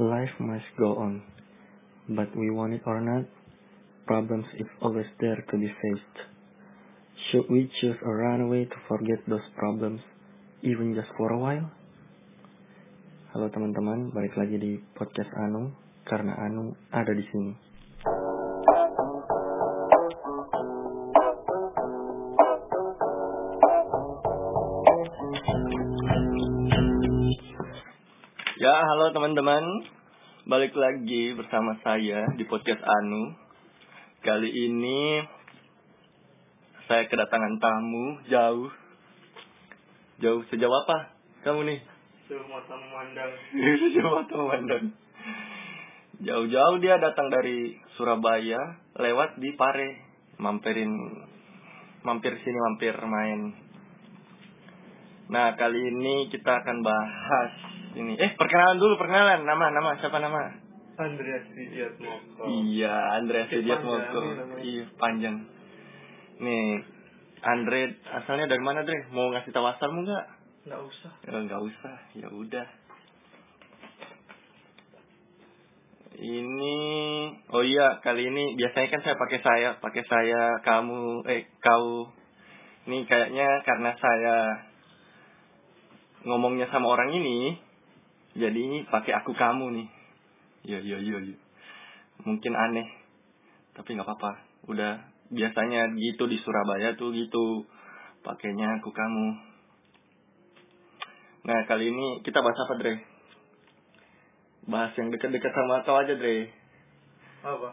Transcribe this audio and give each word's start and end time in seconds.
Life 0.00 0.32
must 0.40 0.64
go 0.80 0.96
on, 0.96 1.20
but 2.08 2.32
we 2.32 2.48
want 2.48 2.72
it 2.72 2.80
or 2.88 3.04
not, 3.04 3.28
problems 4.08 4.48
is 4.56 4.64
always 4.80 5.04
there 5.20 5.44
to 5.52 5.54
be 5.60 5.68
faced. 5.68 6.16
Should 7.28 7.52
we 7.52 7.68
choose 7.68 8.00
a 8.00 8.08
runaway 8.08 8.64
to 8.64 8.78
forget 8.88 9.20
those 9.28 9.44
problems, 9.60 10.00
even 10.64 10.96
just 10.96 11.12
for 11.20 11.28
a 11.28 11.36
while? 11.36 11.68
Halo 13.36 13.52
teman-teman, 13.52 14.08
balik 14.16 14.40
lagi 14.40 14.56
di 14.56 14.80
podcast 14.96 15.36
Anu, 15.36 15.68
karena 16.08 16.32
Anu 16.48 16.72
ada 16.96 17.12
di 17.12 17.24
sini. 17.28 17.69
Halo 28.80 29.12
teman-teman. 29.12 29.84
Balik 30.48 30.72
lagi 30.72 31.36
bersama 31.36 31.76
saya 31.84 32.24
di 32.32 32.48
podcast 32.48 32.80
Anu. 32.80 33.36
Kali 34.24 34.48
ini 34.48 35.20
saya 36.88 37.04
kedatangan 37.04 37.60
tamu 37.60 38.24
jauh. 38.32 38.72
Jauh 40.24 40.40
sejauh 40.48 40.72
apa? 40.72 41.12
Kamu 41.44 41.60
nih? 41.68 41.76
Sejauh 42.24 42.48
mata 42.48 42.72
memandang. 42.72 43.32
sejauh 43.52 44.12
mata 44.16 44.34
memandang. 44.40 44.84
Jauh-jauh 46.24 46.76
dia 46.80 46.96
datang 46.96 47.28
dari 47.28 47.76
Surabaya 48.00 48.80
lewat 48.96 49.44
di 49.44 49.52
Pare, 49.60 49.90
mampirin 50.40 50.92
mampir 52.00 52.32
sini 52.32 52.58
mampir 52.64 52.96
main. 52.96 53.40
Nah, 55.28 55.52
kali 55.60 55.80
ini 55.84 56.32
kita 56.32 56.64
akan 56.64 56.80
bahas 56.80 57.69
ini. 57.94 58.14
Eh, 58.18 58.30
perkenalan 58.38 58.78
dulu, 58.78 58.94
perkenalan. 59.00 59.42
Nama, 59.46 59.66
nama, 59.74 59.90
siapa 59.98 60.18
nama? 60.22 60.70
Andreas 61.00 61.48
Widiat 61.56 61.96
Moko. 61.96 62.44
Iya, 62.44 62.94
Andreas 63.16 63.48
panjang 63.48 63.82
Moko. 63.82 64.20
Iya, 64.60 64.84
panjang. 65.00 65.36
Nih, 66.40 66.84
Andre 67.40 67.96
asalnya 68.04 68.52
dari 68.52 68.60
mana, 68.60 68.84
Dre? 68.84 69.08
Mau 69.16 69.32
ngasih 69.32 69.48
tahu 69.48 69.64
asalmu 69.64 70.04
nggak? 70.04 70.24
Nggak 70.68 70.82
usah. 70.84 71.12
Ya, 71.24 71.36
nggak 71.40 71.62
usah, 71.64 71.94
ya 72.12 72.28
udah. 72.28 72.66
Ini, 76.20 76.76
oh 77.48 77.64
iya, 77.64 77.96
kali 78.04 78.28
ini 78.28 78.52
biasanya 78.60 78.88
kan 78.92 79.00
saya 79.00 79.16
pakai 79.16 79.40
saya, 79.40 79.68
pakai 79.80 80.04
saya, 80.04 80.42
kamu, 80.60 81.24
eh, 81.32 81.48
kau. 81.64 82.12
Ini 82.84 83.08
kayaknya 83.08 83.64
karena 83.64 83.96
saya 83.96 84.36
ngomongnya 86.28 86.68
sama 86.68 86.92
orang 86.92 87.16
ini, 87.16 87.56
jadi 88.38 88.58
ini 88.58 88.86
pakai 88.86 89.12
aku 89.18 89.34
kamu 89.34 89.66
nih. 89.74 89.88
Iya, 90.70 90.78
iya, 90.84 90.98
iya, 91.02 91.18
iya. 91.32 91.36
Mungkin 92.22 92.52
aneh, 92.52 92.86
tapi 93.74 93.96
nggak 93.96 94.06
apa-apa. 94.06 94.32
Udah 94.70 95.02
biasanya 95.32 95.90
gitu 95.96 96.28
di 96.30 96.36
Surabaya 96.44 96.94
tuh 96.94 97.10
gitu, 97.16 97.64
pakainya 98.22 98.78
aku 98.78 98.92
kamu. 98.92 99.28
Nah, 101.40 101.64
kali 101.64 101.88
ini 101.88 102.20
kita 102.20 102.44
bahas 102.44 102.58
apa, 102.68 102.74
Dre? 102.76 102.94
Bahas 104.68 104.92
yang 105.00 105.08
dekat-dekat 105.08 105.50
sama 105.56 105.82
kau 105.88 105.96
aja, 105.96 106.14
Dre. 106.14 106.52
Apa? 107.40 107.70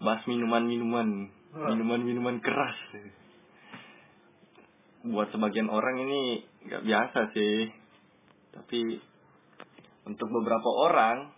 Bahas 0.00 0.24
minuman-minuman. 0.24 1.28
Minuman-minuman 1.54 2.40
keras. 2.40 2.78
Buat 5.04 5.30
sebagian 5.36 5.68
orang 5.68 6.00
ini 6.00 6.48
nggak 6.64 6.82
biasa 6.82 7.20
sih. 7.36 7.68
Tapi 8.56 8.80
untuk 10.04 10.28
beberapa 10.28 10.68
orang 10.88 11.32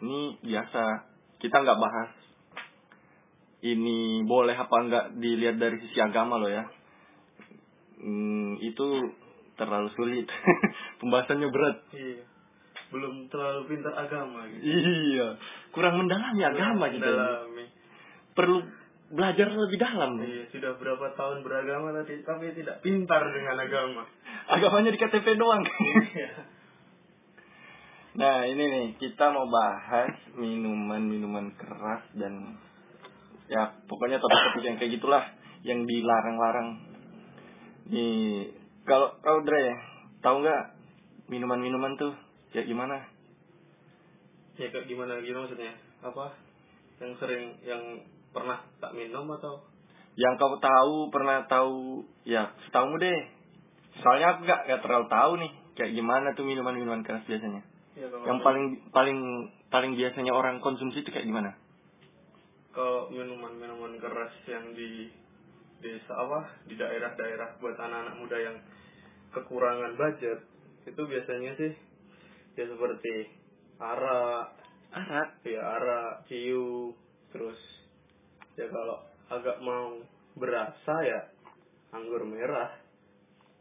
ini 0.00 0.40
biasa. 0.44 1.08
Kita 1.40 1.56
nggak 1.56 1.80
bahas 1.80 2.10
ini 3.60 4.24
boleh 4.24 4.56
apa 4.56 4.72
nggak 4.72 5.06
dilihat 5.20 5.60
dari 5.60 5.76
sisi 5.84 6.00
agama 6.00 6.40
loh 6.40 6.48
ya. 6.48 6.64
Hmm, 8.00 8.56
itu 8.64 8.86
terlalu 9.60 9.92
sulit. 9.92 10.24
Pembahasannya 11.04 11.48
berat. 11.52 11.76
Iya. 11.92 12.24
Belum 12.90 13.28
terlalu 13.28 13.60
pintar 13.70 13.94
agama 13.94 14.48
gitu. 14.50 14.64
Iya, 14.66 15.38
kurang 15.70 16.00
mendalami 16.00 16.42
agama 16.42 16.90
kita. 16.90 17.04
ini. 17.06 17.12
Mendalami. 17.12 17.64
Perlu 18.34 18.58
belajar 19.12 19.46
lebih 19.52 19.78
dalam. 19.78 20.10
Iya, 20.18 20.42
sudah 20.50 20.72
berapa 20.80 21.06
tahun 21.14 21.44
beragama 21.44 21.92
tadi, 22.02 22.24
tapi 22.24 22.50
tidak 22.56 22.80
pintar 22.80 23.22
dengan 23.30 23.60
agama. 23.60 24.02
Agamanya 24.48 24.90
di 24.90 24.98
KTP 24.98 25.36
doang. 25.36 25.62
Iya. 26.16 26.30
Nah, 28.20 28.44
ini 28.44 28.60
nih, 28.60 28.86
kita 29.00 29.32
mau 29.32 29.48
bahas 29.48 30.12
minuman-minuman 30.36 31.56
keras 31.56 32.04
dan 32.12 32.60
ya 33.48 33.72
pokoknya 33.88 34.20
topik-topik 34.20 34.62
yang 34.62 34.76
kayak 34.76 35.00
gitulah 35.00 35.24
yang 35.64 35.88
dilarang-larang. 35.88 36.84
Nih, 37.88 38.52
kalau 38.84 39.16
kau 39.24 39.40
Dre, 39.42 39.74
tahu 40.20 40.44
nggak 40.44 40.62
minuman-minuman 41.32 41.96
tuh 41.96 42.12
kayak 42.52 42.68
gimana? 42.68 43.08
Ya 44.60 44.68
kayak 44.68 44.86
gimana 44.86 45.18
gitu 45.24 45.40
maksudnya? 45.40 45.72
Apa? 46.04 46.36
Yang 47.00 47.12
sering 47.24 47.44
yang 47.64 47.82
pernah 48.30 48.60
tak 48.78 48.92
minum 48.92 49.24
atau 49.32 49.64
Yang 50.18 50.34
kau 50.36 50.56
tahu, 50.60 50.94
pernah 51.08 51.48
tahu, 51.48 52.04
ya 52.28 52.52
setahumu 52.68 53.00
deh. 53.00 53.20
Soalnya 54.04 54.36
aku 54.36 54.44
nggak 54.44 54.60
nggak 54.68 54.82
terlalu 54.84 55.06
tahu 55.08 55.32
nih 55.40 55.52
kayak 55.78 55.92
gimana 55.96 56.28
tuh 56.36 56.44
minuman-minuman 56.44 57.00
keras 57.00 57.24
biasanya. 57.24 57.64
Ya, 57.98 58.06
kalau 58.08 58.24
Yang 58.26 58.38
paling 58.44 58.64
paling 58.90 59.18
paling 59.70 59.92
biasanya 59.94 60.32
orang 60.34 60.58
konsumsi 60.60 61.02
itu 61.02 61.10
kayak 61.10 61.26
gimana? 61.26 61.52
kalau 62.70 63.10
minuman-minuman 63.10 63.98
keras 63.98 64.30
yang 64.46 64.70
di 64.78 65.10
desa 65.82 66.12
apa 66.14 66.54
di 66.70 66.78
daerah-daerah 66.78 67.58
buat 67.58 67.74
anak-anak 67.74 68.14
muda 68.14 68.38
yang 68.38 68.56
kekurangan 69.34 69.98
budget 69.98 70.38
itu 70.86 71.02
biasanya 71.02 71.50
sih 71.58 71.72
ya 72.54 72.64
seperti 72.70 73.26
arak 73.82 74.54
Arak. 74.90 75.28
ya 75.42 75.62
arak 75.62 76.30
ciu 76.30 76.94
terus 77.34 77.58
ya 78.54 78.70
kalau 78.70 79.02
agak 79.34 79.58
mau 79.66 79.98
berasa 80.38 80.94
ya 81.02 81.20
anggur 81.90 82.22
merah 82.22 82.70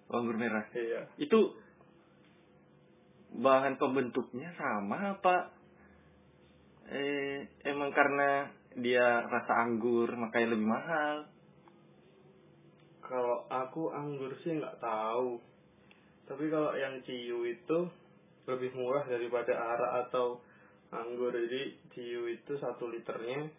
Oh, 0.10 0.26
anggur 0.26 0.42
merah. 0.42 0.66
iya 0.74 1.06
Itu 1.22 1.54
bahan 3.38 3.78
pembentuknya 3.78 4.50
sama 4.58 5.20
apa? 5.20 5.54
Eh, 6.90 7.46
emang 7.70 7.94
karena 7.94 8.50
dia 8.74 9.26
rasa 9.30 9.66
anggur 9.66 10.10
makanya 10.18 10.58
lebih 10.58 10.70
mahal. 10.70 11.30
kalau 13.10 13.50
aku 13.50 13.90
anggur 13.90 14.38
sih 14.46 14.54
nggak 14.54 14.78
tahu 14.78 15.42
tapi 16.30 16.46
kalau 16.54 16.78
yang 16.78 17.02
ciu 17.02 17.42
itu 17.42 17.80
lebih 18.46 18.70
murah 18.78 19.02
daripada 19.10 19.50
arak 19.50 19.92
atau 20.08 20.38
anggur 20.94 21.34
jadi 21.34 21.74
ciu 21.90 22.30
itu 22.30 22.54
satu 22.62 22.86
liternya 22.94 23.50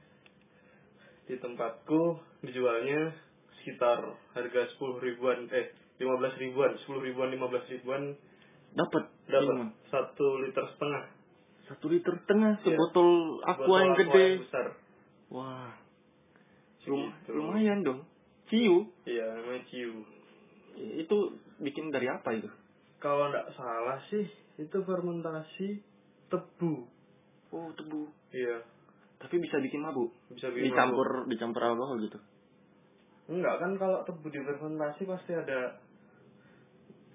di 1.27 1.35
tempatku 1.35 2.23
dijualnya 2.47 3.11
sekitar 3.59 4.15
harga 4.39 4.63
sepuluh 4.75 5.03
ribuan 5.03 5.51
eh 5.51 5.75
lima 5.99 6.15
belas 6.23 6.35
ribuan 6.39 6.71
sepuluh 6.87 7.11
ribuan 7.11 7.35
lima 7.35 7.51
belas 7.51 7.67
ribuan 7.67 8.15
Dapat. 8.73 9.03
dapat 9.27 9.57
satu 9.87 10.27
liter 10.41 10.65
setengah 10.69 11.05
Satu 11.67 11.87
liter 11.87 12.15
setengah 12.17 12.53
Iya. 12.57 12.65
sebotol 12.67 13.09
aqua 13.43 13.63
Botol 13.63 13.79
yang 13.81 13.93
aqua 13.93 14.01
gede. 14.01 14.27
besar 14.41 14.67
Wah. 15.31 15.71
Lum- 16.83 17.15
lumayan 17.29 17.81
dong. 17.83 18.01
Ciu. 18.47 18.91
iya 19.05 19.27
namanya 19.33 19.63
ciu 19.67 20.03
Itu 20.97 21.17
bikin 21.59 21.89
dari 21.89 22.07
apa 22.07 22.31
itu? 22.33 22.51
kalau 22.99 23.29
nggak 23.29 23.55
salah 23.55 23.97
sih 24.07 24.27
itu 24.57 24.77
fermentasi 24.81 25.81
tebu 26.29 26.85
Oh, 27.51 27.71
tebu. 27.73 28.07
iya 28.31 28.63
Tapi 29.19 29.37
bisa 29.37 29.59
bikin 29.59 29.81
mabuk. 29.81 30.15
bisa 30.31 30.49
bikin 30.49 30.69
mabuk. 30.69 30.73
Dicampur 30.73 31.09
dicampur 31.27 31.63
alkohol 31.65 31.99
gitu. 32.01 32.19
Enggak 33.29 33.55
kan 33.57 33.71
kalau 33.77 34.03
tebu 34.03 34.27
difermentasi 34.27 35.03
pasti 35.05 35.33
ada 35.33 35.79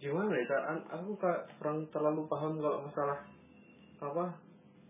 gimana 0.06 0.32
ya 0.38 0.46
Kak? 0.46 0.64
Aku 1.02 1.18
kayak 1.18 1.50
kurang 1.58 1.90
terlalu 1.90 2.30
paham 2.30 2.62
kalau 2.62 2.86
masalah 2.86 3.20
apa 3.98 4.26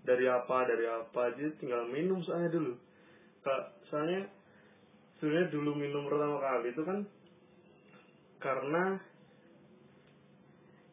dari 0.04 0.28
apa 0.28 0.58
dari 0.68 0.86
apa 0.86 1.20
aja 1.32 1.46
tinggal 1.58 1.88
minum 1.88 2.20
soalnya 2.22 2.52
dulu 2.52 2.76
Kak, 3.42 3.64
soalnya 3.88 4.28
sebenarnya 5.18 5.48
dulu 5.50 5.72
minum 5.74 6.04
pertama 6.06 6.38
kali 6.44 6.68
itu 6.70 6.82
kan 6.84 7.00
karena 8.44 8.84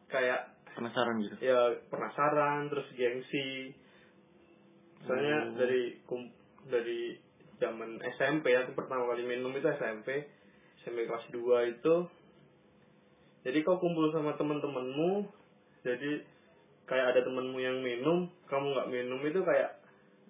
kayak 0.07 0.41
Penasaran 0.73 1.21
gitu. 1.21 1.35
ya 1.37 1.69
penasaran 1.93 2.65
terus 2.71 2.87
gengsi 2.97 3.73
soalnya 5.05 5.37
Oh. 5.45 5.53
dari 5.59 5.83
kum- 6.09 6.33
dari 6.65 7.13
zaman 7.61 8.01
SMP 8.17 8.55
aku 8.57 8.73
pertama 8.73 9.05
kali 9.13 9.27
minum 9.27 9.53
itu 9.53 9.67
SMP 9.69 10.25
SMP 10.81 11.05
kelas 11.05 11.25
2 11.29 11.73
itu 11.77 11.95
jadi 13.43 13.57
kau 13.61 13.77
kumpul 13.77 14.09
sama 14.09 14.35
teman-temanmu 14.35 15.27
jadi 15.83 16.23
kayak 16.83 17.15
ada 17.15 17.21
temenmu 17.23 17.57
yang 17.59 17.79
minum 17.79 18.27
kamu 18.47 18.65
nggak 18.71 18.89
minum 18.91 19.19
itu 19.23 19.41
kayak 19.41 19.79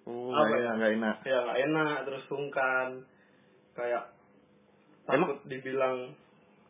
Oh, 0.04 0.36
Apa 0.36 0.52
ya? 0.52 0.60
enak, 0.60 0.74
nggak 0.76 0.92
enak. 1.00 1.16
ya 1.24 1.38
nggak 1.40 1.60
enak 1.64 1.96
terus 2.04 2.22
sungkan 2.28 2.88
kayak 3.72 4.04
takut 5.08 5.40
dibilang 5.48 6.12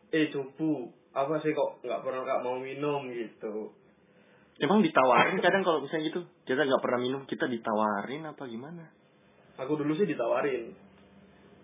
eh 0.09 0.31
cupu 0.31 0.87
apa 1.11 1.43
sih 1.43 1.51
kok 1.51 1.83
nggak 1.83 1.99
pernah 1.99 2.23
nggak 2.23 2.41
mau 2.47 2.55
minum 2.55 3.03
gitu 3.11 3.75
Emang 4.55 4.79
ditawarin 4.79 5.43
kadang 5.43 5.67
kalau 5.67 5.83
misalnya 5.83 6.15
gitu, 6.15 6.23
kita 6.47 6.63
nggak 6.63 6.79
pernah 6.79 6.99
minum, 7.03 7.27
kita 7.27 7.43
ditawarin 7.43 8.23
apa 8.23 8.43
gimana? 8.47 8.87
aku 9.59 9.75
dulu 9.75 9.91
sih 9.95 10.07
ditawarin 10.07 10.71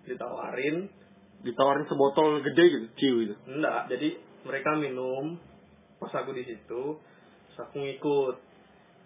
ditawarin 0.03 0.91
Ditawarin 1.41 1.85
sebotol 1.87 2.43
gede 2.43 2.63
gitu, 2.67 2.85
ciu 2.99 3.13
gitu. 3.23 3.35
enggak 3.47 3.87
jadi 3.87 4.19
mereka 4.45 4.73
minum 4.77 5.37
pas 6.01 6.13
aku 6.17 6.33
di 6.33 6.43
situ 6.45 6.97
terus 6.97 7.57
aku 7.61 7.77
ngikut. 7.77 8.35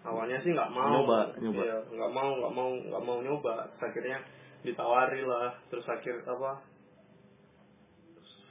Awalnya 0.06 0.38
sih 0.46 0.54
nggak 0.54 0.70
mau. 0.70 1.02
Nyoba, 1.02 1.34
nyoba. 1.42 1.62
Iya, 1.66 1.78
nggak 1.90 2.12
mau 2.14 2.30
nggak 2.38 2.52
mau 2.54 2.68
nggak 2.70 3.04
mau 3.04 3.18
nyoba. 3.20 3.54
Terus 3.74 3.84
akhirnya 3.90 4.18
ditawari 4.62 5.22
lah. 5.26 5.50
Terus 5.66 5.86
akhir 5.90 6.14
apa 6.24 6.50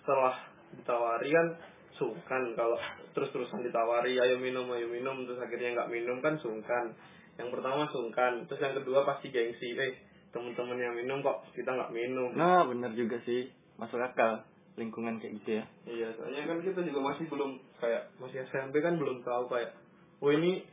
setelah 0.03 0.35
ditawari 0.75 1.29
kan 1.31 1.47
sungkan. 1.95 2.43
Kalau 2.59 2.77
terus 3.15 3.31
terusan 3.31 3.63
ditawari 3.63 4.19
ayo 4.19 4.35
minum 4.37 4.67
ayo 4.75 4.91
minum. 4.91 5.23
Terus 5.23 5.39
akhirnya 5.39 5.79
nggak 5.79 5.91
minum 5.95 6.19
kan 6.19 6.35
sungkan. 6.43 6.91
Yang 7.39 7.49
pertama 7.55 7.87
sungkan. 7.89 8.43
Terus 8.51 8.59
yang 8.59 8.75
kedua 8.83 9.07
pasti 9.07 9.31
gengsi. 9.31 9.79
Eh 9.79 9.95
temen-temen 10.35 10.75
yang 10.75 10.95
minum 10.99 11.23
kok 11.23 11.47
kita 11.55 11.71
nggak 11.71 11.95
minum? 11.95 12.35
Nah, 12.35 12.67
bener 12.67 12.91
juga 12.91 13.15
sih, 13.23 13.47
masuk 13.79 14.03
akal 14.03 14.43
lingkungan 14.75 15.19
kayak 15.23 15.33
gitu 15.43 15.49
ya. 15.59 15.65
Iya, 15.87 16.07
soalnya 16.19 16.43
kan 16.47 16.57
kita 16.63 16.79
juga 16.83 16.99
masih 17.13 17.25
belum 17.31 17.51
kayak 17.79 18.03
masih 18.19 18.43
SMP 18.51 18.83
kan 18.83 18.99
belum 18.99 19.23
tahu 19.23 19.47
kayak, 19.47 19.71
oh 20.19 20.31
ini 20.31 20.63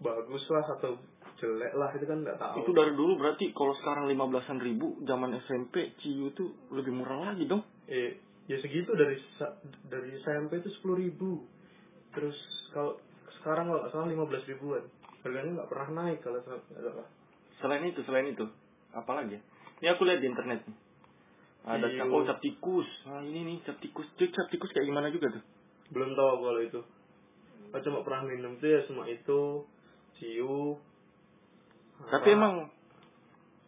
bagus 0.00 0.44
lah 0.48 0.64
atau 0.80 0.96
jelek 1.40 1.72
lah 1.76 1.90
itu 1.96 2.04
kan 2.08 2.18
nggak 2.24 2.38
tahu. 2.40 2.56
Itu 2.64 2.72
dari 2.72 2.92
dulu 2.96 3.12
berarti 3.20 3.52
kalau 3.52 3.72
sekarang 3.80 4.08
lima 4.08 4.24
belasan 4.28 4.60
ribu, 4.60 5.00
zaman 5.04 5.36
SMP 5.44 5.96
ciu 6.00 6.32
itu 6.32 6.44
lebih 6.72 6.92
murah 6.92 7.32
lagi 7.32 7.44
dong. 7.48 7.64
eh 7.90 8.20
ya 8.48 8.56
segitu 8.60 8.92
dari 8.96 9.16
dari 9.88 10.10
SMP 10.24 10.60
itu 10.60 10.68
sepuluh 10.80 11.00
ribu. 11.00 11.44
Terus 12.16 12.36
kalau 12.72 12.96
sekarang 13.40 13.72
kalau 13.72 13.80
nggak 13.84 13.92
salah 13.92 14.08
lima 14.08 14.24
belas 14.28 14.44
ribuan. 14.48 14.84
Harganya 15.20 15.60
nggak 15.60 15.68
pernah 15.68 15.88
naik 16.00 16.24
kalau 16.24 16.40
salah. 16.48 17.08
Selain 17.60 17.84
itu, 17.84 18.00
selain 18.08 18.24
itu, 18.32 18.48
apa 18.96 19.12
lagi 19.20 19.36
ya? 19.36 19.40
Ini 19.84 19.88
aku 19.92 20.08
lihat 20.08 20.24
di 20.24 20.28
internet 20.32 20.64
nih. 20.64 20.76
Ada 21.60 21.86
Ciu. 21.92 21.96
cap, 22.00 22.06
oh 22.08 22.22
cap 22.24 22.38
tikus. 22.40 22.88
Nah 23.04 23.20
ini 23.20 23.40
nih 23.44 23.56
cap 23.68 23.76
tikus. 23.84 24.08
Itu 24.16 24.32
cap 24.32 24.48
tikus 24.48 24.72
kayak 24.72 24.88
gimana 24.88 25.12
juga 25.12 25.28
tuh? 25.36 25.44
Belum 25.92 26.16
tahu 26.16 26.28
aku 26.32 26.42
kalau 26.48 26.60
itu. 26.64 26.80
Aku 27.70 27.82
cuma 27.86 28.00
pernah 28.02 28.22
minum 28.26 28.58
tuh 28.58 28.66
ya 28.66 28.80
semua 28.88 29.04
itu, 29.06 29.68
ciu. 30.18 30.80
Tapi 32.00 32.28
emang 32.32 32.72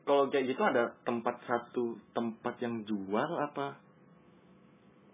kalau 0.03 0.27
kayak 0.33 0.51
gitu 0.51 0.63
ada 0.65 0.97
tempat 1.05 1.39
satu 1.47 2.01
tempat 2.17 2.59
yang 2.59 2.83
jual 2.89 3.31
apa? 3.39 3.77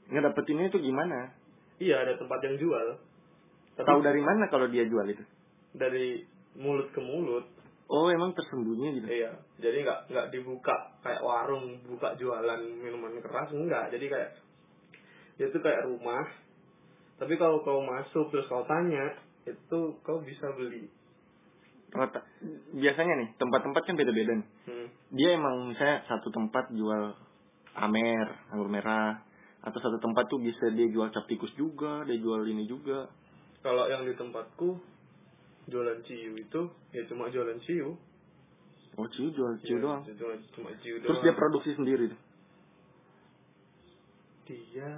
Ngedapetinnya 0.09 0.73
itu 0.73 0.81
gimana? 0.81 1.35
iya 1.79 2.03
ada 2.03 2.19
tempat 2.19 2.41
yang 2.43 2.57
jual. 2.59 2.99
Tapi 3.79 3.87
Tahu 3.87 4.01
dari 4.03 4.19
mana 4.19 4.51
kalau 4.51 4.67
dia 4.67 4.83
jual 4.89 5.05
itu? 5.07 5.23
dari 5.77 6.25
mulut 6.57 6.89
ke 6.91 7.01
mulut. 7.03 7.45
Oh 7.89 8.13
emang 8.13 8.37
tersembunyi 8.37 9.01
gitu. 9.01 9.07
Iya, 9.09 9.33
jadi 9.65 9.81
nggak 9.81 10.01
nggak 10.13 10.27
dibuka 10.29 10.77
kayak 11.01 11.25
warung 11.25 11.81
buka 11.89 12.13
jualan 12.21 12.61
minuman 12.85 13.17
keras 13.25 13.49
enggak. 13.49 13.89
Jadi 13.97 14.13
kayak 14.13 14.31
itu 15.41 15.57
kayak 15.57 15.89
rumah. 15.89 16.29
Tapi 17.17 17.35
kalau 17.41 17.65
kau 17.65 17.81
masuk 17.83 18.29
terus 18.31 18.47
kau 18.47 18.63
tanya, 18.69 19.17
itu 19.49 19.81
kau 20.05 20.21
bisa 20.21 20.53
beli. 20.55 20.87
Rata- 21.89 22.29
Biasanya 22.77 23.15
nih 23.25 23.29
tempat-tempat 23.41 23.83
kan 23.89 23.97
beda-beda 23.97 24.33
nih. 24.37 24.49
Hmm. 24.69 24.89
Dia 25.17 25.41
emang 25.41 25.73
misalnya 25.73 26.05
satu 26.07 26.29
tempat 26.29 26.69
jual 26.77 27.17
amer, 27.73 28.27
anggur 28.53 28.69
merah, 28.69 29.25
atau 29.65 29.79
satu 29.81 29.97
tempat 29.97 30.29
tuh 30.29 30.39
bisa 30.45 30.69
dia 30.77 30.93
jual 30.93 31.09
cap 31.09 31.25
tikus 31.25 31.51
juga, 31.57 32.05
dia 32.05 32.21
jual 32.21 32.45
ini 32.45 32.69
juga. 32.69 33.09
Kalau 33.65 33.89
yang 33.89 34.05
di 34.05 34.13
tempatku 34.15 34.77
jualan 35.69 36.01
ciu 36.03 36.33
itu 36.35 36.63
ya 36.91 37.03
cuma 37.07 37.29
jualan 37.29 37.61
ciu. 37.63 37.95
Oh 38.99 39.07
ciu 39.15 39.31
jual 39.31 39.55
ciu 39.63 39.79
Ya, 39.79 39.85
doang. 39.85 40.03
Cuma, 40.11 40.35
cuma 40.57 40.71
ciu 40.81 40.99
Terus 40.99 41.07
doang. 41.07 41.23
dia 41.23 41.35
produksi 41.37 41.71
sendiri 41.77 42.07
dia 44.49 44.91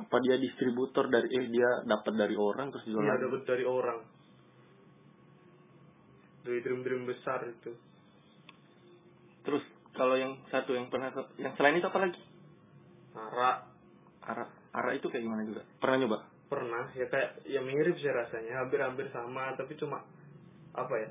Apa 0.00 0.16
dia 0.24 0.40
distributor 0.40 1.12
dari 1.12 1.28
eh 1.28 1.44
dia 1.52 1.84
dapat 1.84 2.16
dari 2.16 2.32
orang 2.32 2.72
terus 2.72 2.88
jual 2.88 3.04
dia 3.04 3.20
dapat 3.20 3.42
dari 3.44 3.64
orang. 3.68 4.00
Dari 6.40 6.58
dream-dream 6.64 7.04
besar 7.04 7.44
itu. 7.44 7.76
Terus 9.44 9.60
kalau 9.92 10.16
yang 10.16 10.40
satu 10.48 10.72
yang 10.72 10.88
pernah 10.88 11.12
yang 11.36 11.52
selain 11.52 11.76
itu 11.76 11.84
apa 11.84 12.00
lagi? 12.00 12.20
Arak 13.12 13.58
Ara 14.24 14.44
ara 14.72 14.90
itu 14.96 15.04
kayak 15.12 15.20
gimana 15.20 15.44
juga? 15.44 15.68
Pernah 15.84 15.96
nyoba? 16.00 16.18
Pernah 16.50 16.90
ya 16.92 17.06
kayak 17.06 17.46
ya 17.46 17.62
mirip 17.62 17.94
sih 17.96 18.10
rasanya 18.10 18.66
hampir-hampir 18.66 19.06
sama 19.14 19.54
tapi 19.54 19.78
cuma 19.78 20.02
apa 20.74 20.94
ya 20.98 21.10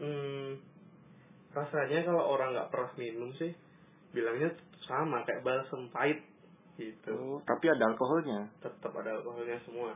hmm, 0.00 0.60
rasanya 1.52 2.04
kalau 2.04 2.22
orang 2.28 2.52
nggak 2.52 2.70
pernah 2.70 2.92
minum 2.96 3.30
sih 3.36 3.52
bilangnya 4.12 4.52
sama 4.84 5.24
kayak 5.24 5.40
balsem 5.40 5.88
pahit 5.88 6.20
gitu 6.76 7.12
Oh, 7.12 7.38
tapi 7.44 7.68
ada 7.68 7.84
alkoholnya. 7.88 8.48
tetap 8.60 8.92
ada 8.96 9.20
alkoholnya 9.20 9.56
semua 9.64 9.92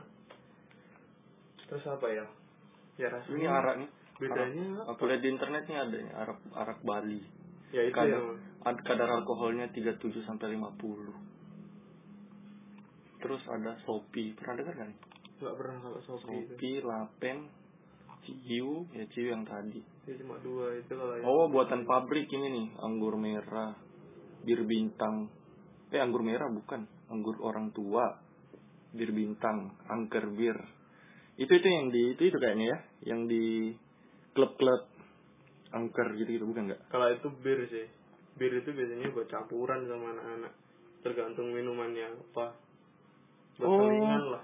terus 1.67 1.83
apa 1.85 2.07
ya 2.07 2.25
ya 2.97 3.07
rasanya 3.11 3.35
Ini 3.35 3.45
arak 3.45 3.75
nih. 3.77 3.89
bedanya. 4.17 4.65
Aku 4.89 5.05
lihat 5.05 5.21
di 5.21 5.29
internet 5.29 5.63
nih 5.69 5.77
ada 5.77 5.97
arak 6.25 6.39
arak 6.55 6.79
Bali. 6.81 7.21
ya 7.69 7.83
itu 7.85 7.93
kadar, 7.93 8.21
ad- 8.63 8.81
kadar 8.81 9.09
alkoholnya 9.11 9.69
37 9.69 10.01
sampai 10.25 10.55
50. 10.55 11.26
Terus 13.17 13.41
ada 13.49 13.77
Sopi. 13.85 14.33
Pernah 14.37 14.55
dengar 14.61 14.75
kan? 14.77 14.91
nggak 15.37 15.53
pernah 15.53 15.77
kalau 15.85 15.99
sopi 16.01 16.37
itu 16.49 16.81
Lapen, 16.81 17.45
Ciu, 18.25 18.89
ya 18.91 19.05
Ciu 19.13 19.29
yang 19.29 19.45
tadi. 19.45 19.79
ya 20.09 20.13
cuma 20.17 20.35
dua 20.41 20.73
itu 20.81 20.91
kalau 20.97 21.13
Oh, 21.21 21.45
buatan 21.47 21.85
pabrik 21.85 22.25
ini 22.27 22.47
nih, 22.49 22.67
anggur 22.81 23.15
merah, 23.15 23.77
bir 24.41 24.65
bintang. 24.65 25.29
Eh, 25.93 26.01
anggur 26.01 26.25
merah 26.25 26.49
bukan, 26.49 26.89
anggur 27.13 27.37
orang 27.39 27.69
tua. 27.71 28.17
Bir 28.97 29.13
bintang, 29.13 29.77
angker 29.87 30.25
bir. 30.33 30.57
Itu 31.37 31.53
itu 31.53 31.67
yang 31.69 31.93
di 31.93 32.17
itu 32.17 32.33
itu 32.33 32.37
kayaknya 32.41 32.65
ya, 32.73 32.77
yang 33.13 33.29
di 33.29 33.77
klub-klub 34.33 34.89
angker 35.69 36.17
gitu-gitu 36.17 36.49
bukan 36.49 36.73
nggak? 36.73 36.81
Kalau 36.89 37.07
itu 37.13 37.27
bir 37.45 37.59
sih. 37.69 37.85
Bir 38.41 38.57
itu 38.57 38.73
biasanya 38.73 39.13
buat 39.13 39.29
campuran 39.29 39.85
sama 39.85 40.17
anak-anak. 40.17 40.53
Tergantung 41.05 41.53
minumannya 41.53 42.17
apa. 42.17 42.57
Buat 43.57 43.67
Oh. 43.67 44.31
lah. 44.37 44.43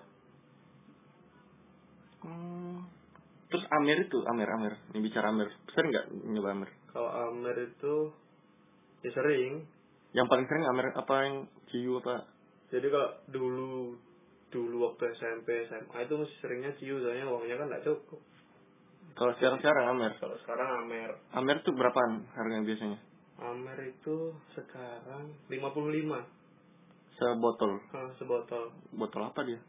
Hmm. 2.23 2.77
Terus 3.51 3.65
Amer 3.69 3.97
itu, 4.01 4.17
Amer, 4.25 4.49
Amer. 4.49 4.73
Ini 4.93 4.99
bicara 5.03 5.29
Amer. 5.29 5.49
Sering 5.75 5.89
nggak 5.93 6.07
nyoba 6.33 6.49
Amer? 6.57 6.69
Kalau 6.89 7.09
Amer 7.29 7.57
itu 7.61 7.95
ya 9.05 9.11
sering. 9.13 9.69
Yang 10.13 10.27
paling 10.29 10.45
sering 10.49 10.65
Amer 10.65 10.87
apa 10.97 11.15
yang 11.25 11.35
Ciu 11.69 12.01
apa? 12.01 12.25
Jadi 12.73 12.87
kalau 12.89 13.09
dulu 13.29 13.71
dulu 14.49 14.75
waktu 14.89 15.13
SMP 15.17 15.65
SMA 15.69 15.97
itu 16.05 16.13
masih 16.13 16.37
seringnya 16.41 16.71
ciu 16.77 17.01
soalnya 17.01 17.25
uangnya 17.25 17.57
kan 17.57 17.67
nggak 17.69 17.85
cukup. 17.85 18.21
Kalau 19.13 19.33
sekarang-sekarang 19.37 19.85
Amer. 19.93 20.11
Kalau 20.17 20.37
sekarang 20.41 20.69
Amer. 20.85 21.09
Amer 21.37 21.57
tuh 21.61 21.73
berapaan 21.77 22.25
harganya 22.33 22.65
biasanya? 22.65 22.97
Amer 23.41 23.77
itu 23.85 24.33
sekarang 24.53 25.33
55 25.49 25.61
Sebotol. 27.13 27.71
ah, 27.93 28.09
sebotol. 28.17 28.73
Botol 28.93 29.21
apa 29.29 29.41
dia? 29.45 29.59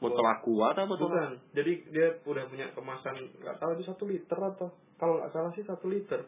Botol 0.00 0.24
aqua 0.28 0.76
atau 0.76 0.84
botol 0.88 1.08
Bukan. 1.08 1.32
Jadi 1.56 1.72
dia 1.92 2.20
udah 2.24 2.44
punya 2.48 2.68
kemasan 2.72 3.16
nggak 3.40 3.56
tahu 3.60 3.70
itu 3.76 3.84
satu 3.88 4.04
liter 4.08 4.38
atau 4.38 4.68
kalau 4.96 5.20
nggak 5.20 5.32
salah 5.32 5.52
sih 5.56 5.64
satu 5.64 5.86
liter. 5.88 6.24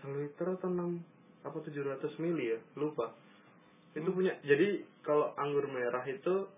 Satu 0.00 0.16
liter 0.16 0.46
atau 0.56 0.68
enam 0.68 1.00
apa 1.42 1.56
700 1.56 2.22
mili 2.22 2.52
ya 2.52 2.58
lupa. 2.76 3.12
Itu 3.92 4.08
punya. 4.12 4.36
Jadi 4.44 4.84
kalau 5.04 5.32
anggur 5.36 5.68
merah 5.68 6.04
itu 6.08 6.48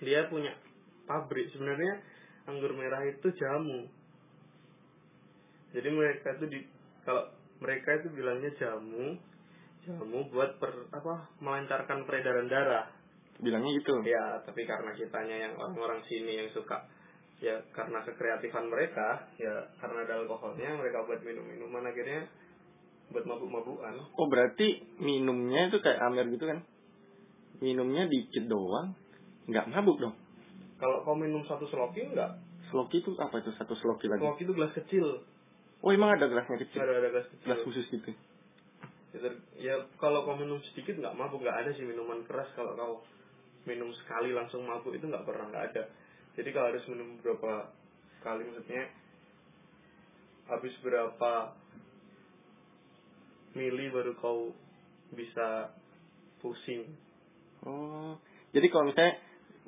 dia 0.00 0.28
punya 0.28 0.56
pabrik. 1.04 1.52
Sebenarnya 1.52 2.00
anggur 2.48 2.72
merah 2.76 3.04
itu 3.04 3.28
jamu. 3.36 3.88
Jadi 5.70 5.88
mereka 5.92 6.36
itu 6.40 6.44
di 6.48 6.60
kalau 7.04 7.28
mereka 7.60 7.92
itu 8.00 8.08
bilangnya 8.16 8.50
jamu, 8.56 9.20
jamu 9.86 10.28
buat 10.28 10.60
per, 10.60 10.90
apa 10.92 11.30
melancarkan 11.40 12.04
peredaran 12.04 12.48
darah. 12.48 12.86
Bilangnya 13.40 13.72
gitu. 13.80 14.04
Ya, 14.04 14.44
tapi 14.44 14.68
karena 14.68 14.92
kitanya 14.92 15.36
yang 15.48 15.52
orang-orang 15.56 16.04
sini 16.04 16.44
yang 16.44 16.48
suka 16.52 16.84
ya 17.40 17.56
karena 17.72 18.04
kekreatifan 18.04 18.68
mereka, 18.68 19.24
ya 19.40 19.64
karena 19.80 20.04
ada 20.04 20.20
alkoholnya 20.20 20.76
mereka 20.76 21.08
buat 21.08 21.24
minum-minuman 21.24 21.88
akhirnya 21.88 22.28
buat 23.08 23.24
mabuk-mabukan. 23.24 23.96
Oh 24.20 24.28
berarti 24.28 24.84
minumnya 25.00 25.72
itu 25.72 25.80
kayak 25.80 26.04
Amer 26.04 26.28
gitu 26.28 26.44
kan? 26.44 26.60
Minumnya 27.64 28.04
dikit 28.12 28.44
doang, 28.44 28.92
nggak 29.48 29.72
mabuk 29.72 29.96
dong? 29.96 30.16
kalau 30.80 31.04
kau 31.04 31.12
minum 31.12 31.44
satu 31.44 31.68
sloki 31.68 32.08
enggak 32.08 32.40
Sloki 32.72 33.04
itu 33.04 33.12
apa 33.20 33.44
itu 33.44 33.52
satu 33.60 33.76
sloki 33.76 34.08
lagi? 34.08 34.24
sloki 34.24 34.42
itu 34.48 34.52
gelas 34.56 34.72
kecil 34.72 35.06
Oh 35.80 35.90
emang 35.92 36.16
ada 36.16 36.28
gelasnya 36.28 36.56
kecil? 36.60 36.80
ada 36.80 36.92
ada 37.04 37.08
gelas 37.12 37.26
kecil 37.28 37.44
Gelas 37.44 37.60
khusus 37.68 37.86
gitu. 37.92 38.10
Ya, 39.14 39.18
ter- 39.18 39.44
ya 39.58 39.74
kalau 39.98 40.26
kau 40.26 40.36
minum 40.38 40.60
sedikit 40.72 40.98
nggak 40.98 41.16
mabuk 41.16 41.42
nggak 41.42 41.66
ada 41.66 41.70
sih 41.74 41.84
minuman 41.86 42.22
keras. 42.26 42.48
Kalau 42.54 42.72
kau 42.74 42.94
minum 43.68 43.90
sekali 44.04 44.32
langsung 44.32 44.64
mabuk 44.64 44.94
itu 44.94 45.06
nggak 45.06 45.26
pernah 45.26 45.46
nggak 45.50 45.66
ada. 45.74 45.82
Jadi 46.38 46.48
kalau 46.54 46.66
harus 46.72 46.84
minum 46.88 47.18
beberapa 47.20 47.68
kali 48.20 48.44
maksudnya 48.46 48.84
habis 50.50 50.74
berapa 50.82 51.32
mili 53.54 53.86
baru 53.90 54.14
kau 54.18 54.54
bisa 55.14 55.74
pusing. 56.38 56.86
Oh, 57.66 58.16
jadi 58.54 58.66
kalau 58.70 58.88
misalnya 58.88 59.14